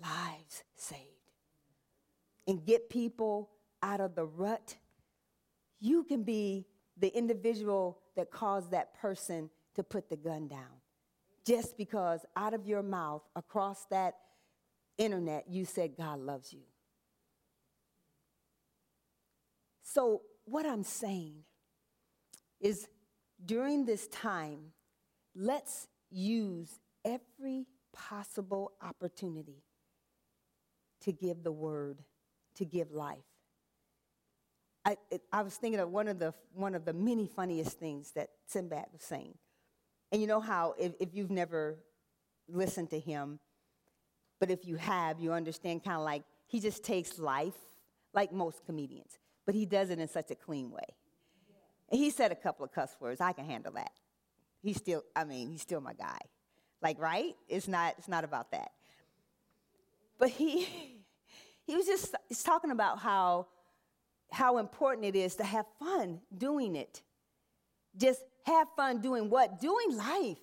lives 0.00 0.62
saved 0.76 1.02
and 2.46 2.64
get 2.64 2.88
people 2.88 3.50
out 3.82 4.00
of 4.00 4.14
the 4.14 4.24
rut. 4.24 4.76
You 5.80 6.04
can 6.04 6.22
be 6.22 6.66
the 6.96 7.08
individual 7.16 7.98
that 8.16 8.30
caused 8.30 8.72
that 8.72 8.94
person 8.94 9.50
to 9.74 9.82
put 9.82 10.08
the 10.08 10.16
gun 10.16 10.48
down 10.48 10.80
just 11.46 11.78
because 11.78 12.26
out 12.36 12.52
of 12.52 12.66
your 12.66 12.82
mouth 12.82 13.22
across 13.34 13.86
that 13.86 14.16
internet 14.98 15.44
you 15.48 15.64
said 15.64 15.96
God 15.96 16.20
loves 16.20 16.52
you. 16.52 16.60
So, 19.82 20.22
what 20.44 20.66
I'm 20.66 20.82
saying 20.82 21.44
is 22.60 22.88
during 23.44 23.86
this 23.86 24.08
time, 24.08 24.72
let's 25.34 25.86
use 26.10 26.78
every 27.04 27.66
possible 27.92 28.72
opportunity 28.82 29.62
to 31.02 31.12
give 31.12 31.42
the 31.42 31.52
word, 31.52 32.02
to 32.56 32.64
give 32.64 32.92
life. 32.92 33.18
I, 34.88 34.96
it, 35.10 35.22
I 35.30 35.42
was 35.42 35.54
thinking 35.54 35.80
of 35.80 35.90
one 35.90 36.08
of, 36.08 36.18
the, 36.18 36.32
one 36.54 36.74
of 36.74 36.86
the 36.86 36.94
many 36.94 37.26
funniest 37.26 37.78
things 37.78 38.12
that 38.12 38.30
Sinbad 38.46 38.86
was 38.90 39.02
saying. 39.02 39.34
And 40.10 40.22
you 40.22 40.26
know 40.26 40.40
how, 40.40 40.74
if, 40.78 40.92
if 40.98 41.10
you've 41.12 41.30
never 41.30 41.76
listened 42.48 42.88
to 42.90 42.98
him, 42.98 43.38
but 44.40 44.50
if 44.50 44.64
you 44.66 44.76
have, 44.76 45.20
you 45.20 45.34
understand 45.34 45.84
kind 45.84 45.98
of 45.98 46.04
like 46.04 46.22
he 46.46 46.58
just 46.58 46.82
takes 46.82 47.18
life 47.18 47.52
like 48.14 48.32
most 48.32 48.64
comedians, 48.64 49.18
but 49.44 49.54
he 49.54 49.66
does 49.66 49.90
it 49.90 49.98
in 49.98 50.08
such 50.08 50.30
a 50.30 50.34
clean 50.34 50.70
way. 50.70 50.94
And 51.90 52.00
he 52.00 52.08
said 52.08 52.32
a 52.32 52.36
couple 52.36 52.64
of 52.64 52.72
cuss 52.72 52.96
words. 52.98 53.20
I 53.20 53.32
can 53.32 53.44
handle 53.44 53.72
that. 53.74 53.90
He's 54.62 54.78
still, 54.78 55.04
I 55.14 55.24
mean, 55.24 55.50
he's 55.50 55.60
still 55.60 55.82
my 55.82 55.92
guy. 55.92 56.18
Like, 56.80 56.98
right? 56.98 57.36
It's 57.46 57.68
not, 57.68 57.94
it's 57.98 58.08
not 58.08 58.24
about 58.24 58.52
that. 58.52 58.70
But 60.18 60.30
he, 60.30 60.66
he 61.66 61.76
was 61.76 61.84
just 61.84 62.14
he's 62.26 62.42
talking 62.42 62.70
about 62.70 63.00
how, 63.00 63.48
how 64.30 64.58
important 64.58 65.06
it 65.06 65.16
is 65.16 65.36
to 65.36 65.44
have 65.44 65.66
fun 65.78 66.20
doing 66.36 66.76
it. 66.76 67.02
Just 67.96 68.20
have 68.44 68.68
fun 68.76 69.00
doing 69.00 69.30
what? 69.30 69.60
Doing 69.60 69.96
life. 69.96 70.38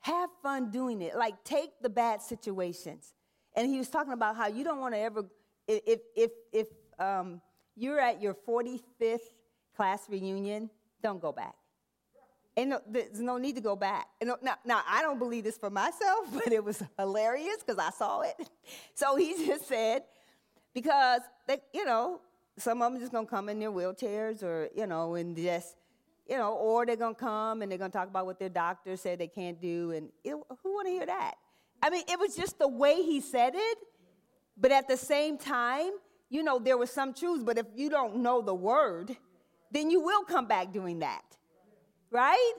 Have 0.00 0.30
fun 0.42 0.70
doing 0.70 1.02
it. 1.02 1.16
Like, 1.16 1.42
take 1.44 1.70
the 1.80 1.88
bad 1.88 2.22
situations. 2.22 3.14
And 3.54 3.68
he 3.68 3.78
was 3.78 3.88
talking 3.88 4.12
about 4.12 4.36
how 4.36 4.48
you 4.48 4.64
don't 4.64 4.80
want 4.80 4.94
to 4.94 5.00
ever, 5.00 5.24
if, 5.66 6.00
if, 6.14 6.30
if 6.52 6.68
um, 6.98 7.40
you're 7.74 7.98
at 7.98 8.20
your 8.20 8.34
45th 8.34 9.18
class 9.74 10.08
reunion, 10.08 10.70
don't 11.02 11.20
go 11.20 11.32
back. 11.32 11.54
And 12.56 12.70
no, 12.70 12.80
there's 12.88 13.20
no 13.20 13.36
need 13.36 13.54
to 13.56 13.60
go 13.60 13.76
back. 13.76 14.06
No, 14.22 14.36
now, 14.42 14.54
now, 14.64 14.80
I 14.88 15.02
don't 15.02 15.18
believe 15.18 15.44
this 15.44 15.58
for 15.58 15.68
myself, 15.68 16.26
but 16.32 16.52
it 16.52 16.64
was 16.64 16.82
hilarious 16.98 17.58
because 17.58 17.78
I 17.78 17.90
saw 17.90 18.22
it. 18.22 18.36
So 18.94 19.14
he 19.14 19.46
just 19.46 19.68
said, 19.68 20.02
because, 20.74 21.20
they, 21.46 21.58
you 21.72 21.84
know, 21.84 22.20
some 22.58 22.82
of 22.82 22.92
them 22.92 23.00
just 23.00 23.12
to 23.12 23.24
come 23.26 23.48
in 23.48 23.58
their 23.58 23.70
wheelchairs 23.70 24.42
or, 24.42 24.68
you 24.74 24.86
know, 24.86 25.14
and 25.14 25.36
just, 25.36 25.76
you 26.28 26.36
know, 26.36 26.54
or 26.54 26.86
they're 26.86 26.96
to 26.96 27.14
come 27.14 27.62
and 27.62 27.70
they're 27.70 27.78
to 27.78 27.88
talk 27.88 28.08
about 28.08 28.26
what 28.26 28.38
their 28.38 28.48
doctor 28.48 28.96
said 28.96 29.18
they 29.18 29.28
can't 29.28 29.60
do. 29.60 29.92
And 29.92 30.10
it, 30.24 30.32
who 30.32 30.74
want 30.74 30.86
to 30.86 30.92
hear 30.92 31.06
that? 31.06 31.34
I 31.82 31.90
mean, 31.90 32.04
it 32.08 32.18
was 32.18 32.34
just 32.34 32.58
the 32.58 32.68
way 32.68 33.02
he 33.02 33.20
said 33.20 33.54
it. 33.54 33.78
But 34.56 34.72
at 34.72 34.88
the 34.88 34.96
same 34.96 35.36
time, 35.36 35.90
you 36.30 36.42
know, 36.42 36.58
there 36.58 36.78
was 36.78 36.90
some 36.90 37.12
truths, 37.12 37.44
but 37.44 37.58
if 37.58 37.66
you 37.74 37.90
don't 37.90 38.16
know 38.16 38.40
the 38.40 38.54
word, 38.54 39.14
then 39.70 39.90
you 39.90 40.00
will 40.00 40.24
come 40.24 40.46
back 40.46 40.72
doing 40.72 41.00
that 41.00 41.22
right? 42.10 42.52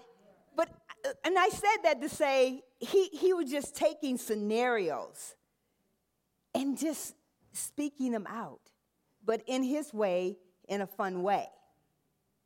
But, 0.55 0.69
uh, 1.05 1.09
and 1.25 1.37
I 1.37 1.49
said 1.49 1.77
that 1.83 2.01
to 2.01 2.09
say 2.09 2.61
he, 2.79 3.07
he 3.07 3.33
was 3.33 3.49
just 3.49 3.75
taking 3.75 4.17
scenarios 4.17 5.35
and 6.53 6.77
just 6.77 7.15
speaking 7.53 8.11
them 8.11 8.27
out, 8.27 8.61
but 9.27 9.43
in 9.45 9.61
his 9.61 9.93
way, 9.93 10.37
in 10.67 10.81
a 10.81 10.87
fun 10.87 11.21
way. 11.21 11.45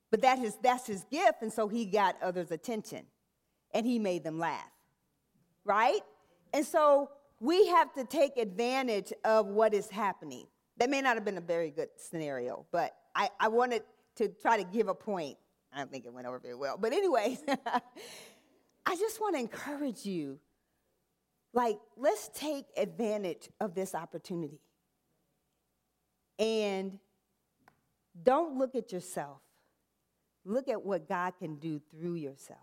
But 0.09 0.21
that 0.23 0.39
is, 0.39 0.57
that's 0.61 0.87
his 0.87 1.05
gift, 1.05 1.41
and 1.41 1.53
so 1.53 1.69
he 1.69 1.85
got 1.85 2.21
others' 2.21 2.51
attention 2.51 3.05
and 3.73 3.85
he 3.85 3.97
made 3.99 4.25
them 4.25 4.37
laugh, 4.37 4.69
right? 5.63 6.01
And 6.53 6.65
so 6.65 7.11
we 7.39 7.67
have 7.67 7.93
to 7.93 8.03
take 8.03 8.35
advantage 8.35 9.13
of 9.23 9.47
what 9.47 9.73
is 9.73 9.89
happening. 9.89 10.47
That 10.75 10.89
may 10.89 10.99
not 10.99 11.15
have 11.15 11.23
been 11.23 11.37
a 11.37 11.41
very 11.41 11.71
good 11.71 11.87
scenario, 11.95 12.65
but 12.73 12.93
I, 13.15 13.29
I 13.39 13.47
wanted 13.47 13.83
to 14.17 14.27
try 14.27 14.57
to 14.57 14.65
give 14.65 14.89
a 14.89 14.93
point 14.93 15.37
I 15.73 15.77
don't 15.77 15.91
think 15.91 16.05
it 16.05 16.13
went 16.13 16.27
over 16.27 16.39
very 16.39 16.55
well. 16.55 16.77
But, 16.77 16.93
anyways, 16.93 17.43
I 18.85 18.95
just 18.95 19.21
want 19.21 19.35
to 19.35 19.39
encourage 19.39 20.05
you 20.05 20.39
like, 21.53 21.79
let's 21.97 22.29
take 22.33 22.65
advantage 22.77 23.49
of 23.59 23.73
this 23.73 23.95
opportunity. 23.95 24.59
And 26.41 26.97
don't 28.23 28.57
look 28.57 28.73
at 28.75 28.91
yourself, 28.91 29.37
look 30.43 30.67
at 30.67 30.83
what 30.83 31.07
God 31.07 31.33
can 31.37 31.57
do 31.57 31.79
through 31.91 32.15
yourself. 32.15 32.59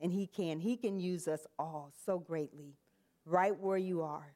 And 0.00 0.12
He 0.12 0.26
can. 0.26 0.58
He 0.58 0.76
can 0.76 0.98
use 0.98 1.28
us 1.28 1.46
all 1.56 1.92
so 2.04 2.18
greatly, 2.18 2.74
right 3.24 3.56
where 3.58 3.78
you 3.78 4.02
are. 4.02 4.34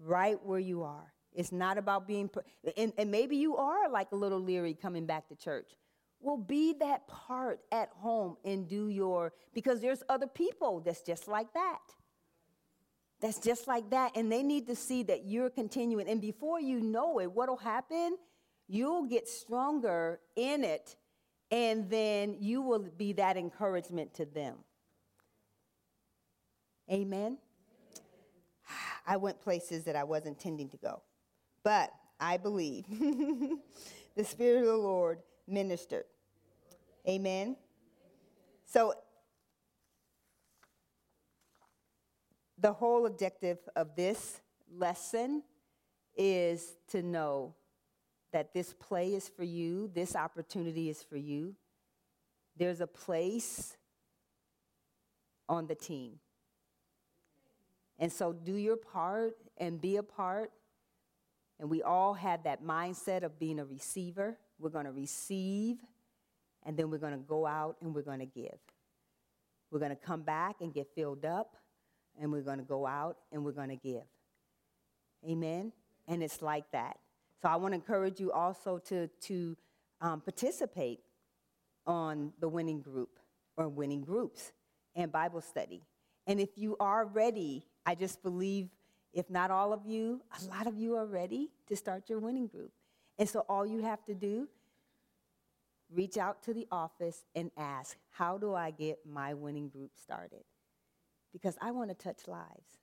Right 0.00 0.38
where 0.44 0.58
you 0.58 0.82
are. 0.82 1.12
It's 1.32 1.52
not 1.52 1.78
about 1.78 2.08
being, 2.08 2.28
and, 2.76 2.92
and 2.98 3.10
maybe 3.10 3.36
you 3.36 3.56
are 3.56 3.88
like 3.88 4.12
a 4.12 4.16
little 4.16 4.40
leery 4.40 4.74
coming 4.74 5.06
back 5.06 5.28
to 5.28 5.36
church. 5.36 5.76
Well, 6.20 6.36
be 6.36 6.74
that 6.80 7.06
part 7.06 7.60
at 7.70 7.90
home 8.00 8.36
and 8.44 8.66
do 8.66 8.88
your, 8.88 9.32
because 9.54 9.80
there's 9.80 10.02
other 10.08 10.26
people 10.26 10.80
that's 10.80 11.02
just 11.02 11.28
like 11.28 11.52
that. 11.54 11.78
That's 13.20 13.38
just 13.38 13.66
like 13.66 13.90
that. 13.90 14.16
And 14.16 14.30
they 14.30 14.42
need 14.42 14.66
to 14.66 14.76
see 14.76 15.02
that 15.04 15.24
you're 15.24 15.50
continuing. 15.50 16.08
And 16.08 16.20
before 16.20 16.60
you 16.60 16.80
know 16.80 17.20
it, 17.20 17.32
what'll 17.32 17.56
happen? 17.56 18.16
You'll 18.68 19.06
get 19.06 19.28
stronger 19.28 20.20
in 20.34 20.64
it, 20.64 20.96
and 21.50 21.88
then 21.88 22.36
you 22.40 22.60
will 22.62 22.80
be 22.96 23.12
that 23.14 23.36
encouragement 23.36 24.14
to 24.14 24.24
them. 24.24 24.56
Amen? 26.90 27.38
I 29.06 29.16
went 29.16 29.40
places 29.40 29.84
that 29.84 29.96
I 29.96 30.04
wasn't 30.04 30.36
intending 30.36 30.68
to 30.70 30.76
go. 30.76 31.02
But 31.62 31.92
I 32.18 32.36
believe 32.36 32.84
the 34.16 34.24
Spirit 34.24 34.60
of 34.60 34.66
the 34.66 34.76
Lord 34.76 35.20
ministered. 35.46 36.04
Amen. 37.08 37.56
So, 38.64 38.94
the 42.58 42.72
whole 42.72 43.06
objective 43.06 43.58
of 43.74 43.94
this 43.96 44.40
lesson 44.74 45.42
is 46.16 46.76
to 46.88 47.02
know 47.02 47.54
that 48.32 48.52
this 48.52 48.72
play 48.72 49.14
is 49.14 49.28
for 49.28 49.44
you, 49.44 49.90
this 49.94 50.16
opportunity 50.16 50.88
is 50.90 51.02
for 51.02 51.16
you. 51.16 51.54
There's 52.56 52.80
a 52.80 52.86
place 52.86 53.76
on 55.48 55.66
the 55.66 55.74
team. 55.74 56.18
And 57.98 58.12
so 58.12 58.32
do 58.32 58.54
your 58.54 58.76
part 58.76 59.36
and 59.58 59.80
be 59.80 59.96
a 59.96 60.02
part. 60.02 60.50
And 61.58 61.70
we 61.70 61.82
all 61.82 62.14
had 62.14 62.44
that 62.44 62.62
mindset 62.62 63.22
of 63.22 63.38
being 63.38 63.58
a 63.58 63.64
receiver. 63.64 64.38
We're 64.58 64.70
going 64.70 64.84
to 64.84 64.92
receive, 64.92 65.78
and 66.64 66.76
then 66.76 66.90
we're 66.90 66.98
going 66.98 67.12
to 67.12 67.18
go 67.18 67.46
out 67.46 67.76
and 67.80 67.94
we're 67.94 68.02
going 68.02 68.20
to 68.20 68.26
give. 68.26 68.58
We're 69.70 69.78
going 69.78 69.90
to 69.90 69.96
come 69.96 70.22
back 70.22 70.56
and 70.60 70.72
get 70.72 70.88
filled 70.94 71.24
up, 71.24 71.56
and 72.20 72.32
we're 72.32 72.42
going 72.42 72.58
to 72.58 72.64
go 72.64 72.86
out 72.86 73.18
and 73.32 73.44
we're 73.44 73.52
going 73.52 73.68
to 73.68 73.76
give. 73.76 74.04
Amen? 75.28 75.72
And 76.08 76.22
it's 76.22 76.42
like 76.42 76.70
that. 76.72 76.98
So 77.42 77.48
I 77.48 77.56
want 77.56 77.72
to 77.72 77.76
encourage 77.76 78.20
you 78.20 78.32
also 78.32 78.78
to, 78.88 79.08
to 79.22 79.56
um, 80.00 80.20
participate 80.20 81.00
on 81.86 82.32
the 82.40 82.48
winning 82.48 82.80
group 82.80 83.18
or 83.56 83.68
winning 83.68 84.02
groups 84.02 84.52
and 84.94 85.12
Bible 85.12 85.40
study. 85.40 85.82
And 86.26 86.40
if 86.40 86.50
you 86.56 86.76
are 86.80 87.04
ready, 87.06 87.66
I 87.84 87.94
just 87.94 88.22
believe, 88.22 88.68
if 89.12 89.30
not 89.30 89.50
all 89.50 89.72
of 89.72 89.86
you, 89.86 90.22
a 90.40 90.50
lot 90.50 90.66
of 90.66 90.78
you 90.78 90.96
are 90.96 91.06
ready 91.06 91.50
to 91.68 91.76
start 91.76 92.08
your 92.08 92.18
winning 92.18 92.46
group. 92.46 92.72
And 93.18 93.28
so 93.28 93.44
all 93.48 93.66
you 93.66 93.82
have 93.82 94.04
to 94.06 94.14
do, 94.14 94.48
reach 95.92 96.16
out 96.16 96.42
to 96.44 96.52
the 96.52 96.66
office 96.70 97.24
and 97.34 97.50
ask, 97.56 97.96
how 98.10 98.38
do 98.38 98.54
I 98.54 98.70
get 98.70 98.98
my 99.06 99.34
winning 99.34 99.68
group 99.68 99.92
started? 100.00 100.42
Because 101.36 101.56
I 101.60 101.70
want 101.70 101.90
to 101.90 101.94
touch 101.94 102.26
lives. 102.26 102.78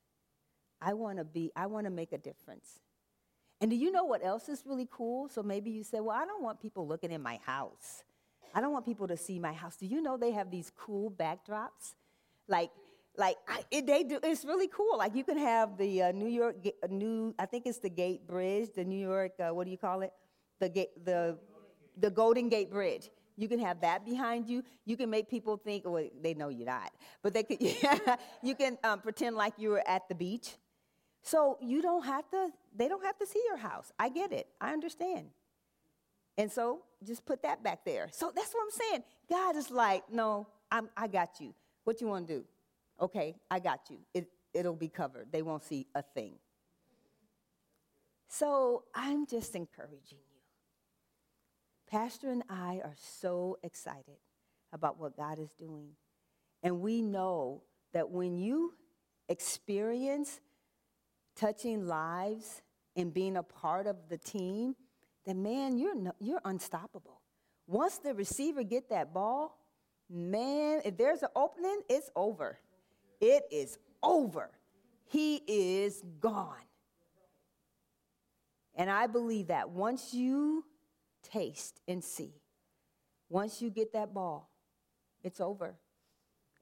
I 0.82 0.93
want 0.93 1.18
to 1.18 1.24
be, 1.24 1.51
I 1.56 1.66
want 1.66 1.86
to 1.86 1.91
make 1.91 2.14
a 2.14 2.18
difference. 2.18 2.80
And 3.62 3.72
do 3.72 3.78
you 3.78 3.91
know 3.91 4.04
what 4.04 4.24
else 4.24 4.49
is 4.49 4.64
really 4.66 4.88
cool? 4.91 5.30
So 5.30 5.41
maybe 5.41 5.72
you 5.72 5.84
say, 5.84 5.99
well, 6.01 6.16
I 6.16 6.26
don't 6.26 6.43
want 6.43 6.62
people 6.62 6.88
looking 6.88 7.12
in 7.12 7.22
my 7.22 7.39
house. 7.45 8.04
I 8.54 8.62
don't 8.62 8.72
want 8.72 8.86
people 8.86 9.08
to 9.08 9.18
see 9.18 9.39
my 9.39 9.54
house. 9.54 9.78
Do 9.78 9.88
you 9.88 10.01
know 10.01 10.18
they 10.18 10.32
have 10.32 10.51
these 10.51 10.72
cool 10.78 11.10
backdrops? 11.10 11.95
Like, 12.47 12.72
like 13.18 13.38
I, 13.47 13.64
it, 13.72 13.88
they 13.88 14.04
do. 14.04 14.20
It's 14.22 14.43
really 14.43 14.68
cool. 14.68 14.97
Like 14.97 15.16
you 15.16 15.24
can 15.24 15.38
have 15.38 15.78
the 15.78 16.04
uh, 16.04 16.12
New 16.12 16.28
York, 16.28 16.58
uh, 16.84 16.88
new. 16.89 17.34
I 17.39 17.45
think 17.45 17.66
it's 17.66 17.80
the 17.80 17.89
Gate 17.89 18.28
Bridge, 18.28 18.70
the 18.76 18.84
New 18.84 18.99
York. 18.99 19.34
Uh, 19.39 19.54
what 19.54 19.66
do 19.66 19.72
you 19.72 19.78
call 19.78 20.01
it? 20.01 20.12
the, 20.64 20.70
gate, 20.70 21.06
the, 21.06 21.38
the 21.97 22.10
Golden 22.10 22.49
Gate 22.49 22.72
Bridge. 22.72 23.10
You 23.36 23.48
can 23.48 23.60
have 23.60 23.82
that 23.82 24.06
behind 24.06 24.48
you. 24.48 24.64
You 24.86 24.98
can 24.98 25.10
make 25.10 25.30
people 25.30 25.58
think, 25.58 25.84
well, 25.86 26.08
they 26.22 26.34
know 26.34 26.50
you're 26.50 26.68
not, 26.68 26.92
but 27.22 27.34
they 27.34 27.44
could, 27.44 27.62
you 28.44 28.56
can 28.56 28.78
um, 28.84 29.00
pretend 29.00 29.36
like 29.36 29.54
you 29.58 29.70
were 29.70 29.84
at 29.88 30.08
the 30.08 30.16
beach. 30.16 30.56
So 31.24 31.58
you 31.62 31.82
don't 31.82 32.06
have 32.06 32.30
to, 32.32 32.50
they 32.76 32.88
don't 32.88 33.04
have 33.04 33.18
to 33.18 33.26
see 33.26 33.42
your 33.48 33.58
house. 33.58 33.92
I 33.98 34.10
get 34.10 34.32
it. 34.32 34.48
I 34.60 34.74
understand. 34.74 35.28
And 36.38 36.52
so 36.52 36.82
just 37.04 37.26
put 37.26 37.44
that 37.44 37.64
back 37.64 37.86
there. 37.86 38.10
So 38.12 38.32
that's 38.36 38.54
what 38.54 38.64
I'm 38.64 38.72
saying. 38.72 39.04
God 39.30 39.56
is 39.56 39.72
like, 39.72 40.04
no, 40.12 40.48
I'm, 40.72 40.90
I 40.98 41.08
got 41.08 41.40
you. 41.40 41.54
What 41.84 42.02
you 42.02 42.08
want 42.08 42.28
to 42.28 42.34
do? 42.40 42.44
Okay, 43.00 43.36
I 43.50 43.60
got 43.60 43.82
you. 43.90 43.98
It, 44.14 44.28
it'll 44.54 44.76
be 44.76 44.90
covered. 44.90 45.28
They 45.32 45.42
won't 45.42 45.64
see 45.64 45.88
a 45.96 46.02
thing. 46.02 46.36
So 48.28 48.84
I'm 48.96 49.28
just 49.28 49.56
encouraging 49.56 50.18
you. 50.30 50.33
Pastor 51.94 52.32
and 52.32 52.41
I 52.50 52.82
are 52.84 52.96
so 52.98 53.60
excited 53.62 54.18
about 54.72 55.00
what 55.00 55.16
God 55.16 55.38
is 55.38 55.52
doing. 55.52 55.89
And 56.64 56.82
we 56.82 57.04
know 57.04 57.62
that 57.94 58.10
when 58.10 58.36
you 58.36 58.74
experience 59.30 60.41
touching 61.36 61.86
lives 61.86 62.64
and 62.96 63.14
being 63.14 63.38
a 63.38 63.44
part 63.44 63.86
of 63.86 64.10
the 64.10 64.18
team, 64.18 64.76
then 65.28 65.44
man, 65.44 65.78
you're, 65.78 65.94
no, 65.94 66.14
you're 66.20 66.41
unstoppable. 66.46 67.22
Once 67.68 68.00
the 68.00 68.16
receiver 68.16 68.64
get 68.64 68.89
that 68.89 69.14
ball, 69.14 69.56
man, 70.10 70.82
if 70.84 70.98
there's 70.98 71.22
an 71.22 71.30
opening, 71.36 71.80
it's 71.88 72.10
over. 72.16 72.58
It 73.22 73.44
is 73.52 73.78
over. 74.02 74.50
He 75.06 75.44
is 75.48 76.02
gone. 76.20 76.56
And 78.74 78.89
I 78.89 79.06
believe 79.06 79.50
that 79.50 79.70
once 79.70 80.12
you 80.12 80.66
taste 81.24 81.82
and 81.88 82.04
see, 82.04 82.34
once 83.30 83.62
you 83.62 83.70
get 83.70 83.94
that 83.94 84.14
ball, 84.14 84.52
it's 85.24 85.42
over. 85.42 85.76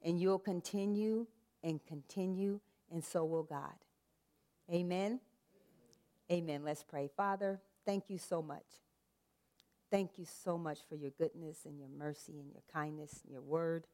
And 0.03 0.19
you'll 0.19 0.39
continue 0.39 1.27
and 1.63 1.83
continue, 1.85 2.59
and 2.91 3.03
so 3.03 3.23
will 3.23 3.43
God. 3.43 3.75
Amen. 4.71 5.19
Amen. 6.31 6.63
Let's 6.63 6.83
pray. 6.83 7.09
Father, 7.15 7.61
thank 7.85 8.09
you 8.09 8.17
so 8.17 8.41
much. 8.41 8.65
Thank 9.91 10.11
you 10.17 10.25
so 10.25 10.57
much 10.57 10.79
for 10.87 10.95
your 10.95 11.11
goodness 11.11 11.65
and 11.65 11.77
your 11.77 11.89
mercy 11.89 12.39
and 12.39 12.49
your 12.51 12.63
kindness 12.73 13.19
and 13.23 13.33
your 13.33 13.41
word. 13.41 13.85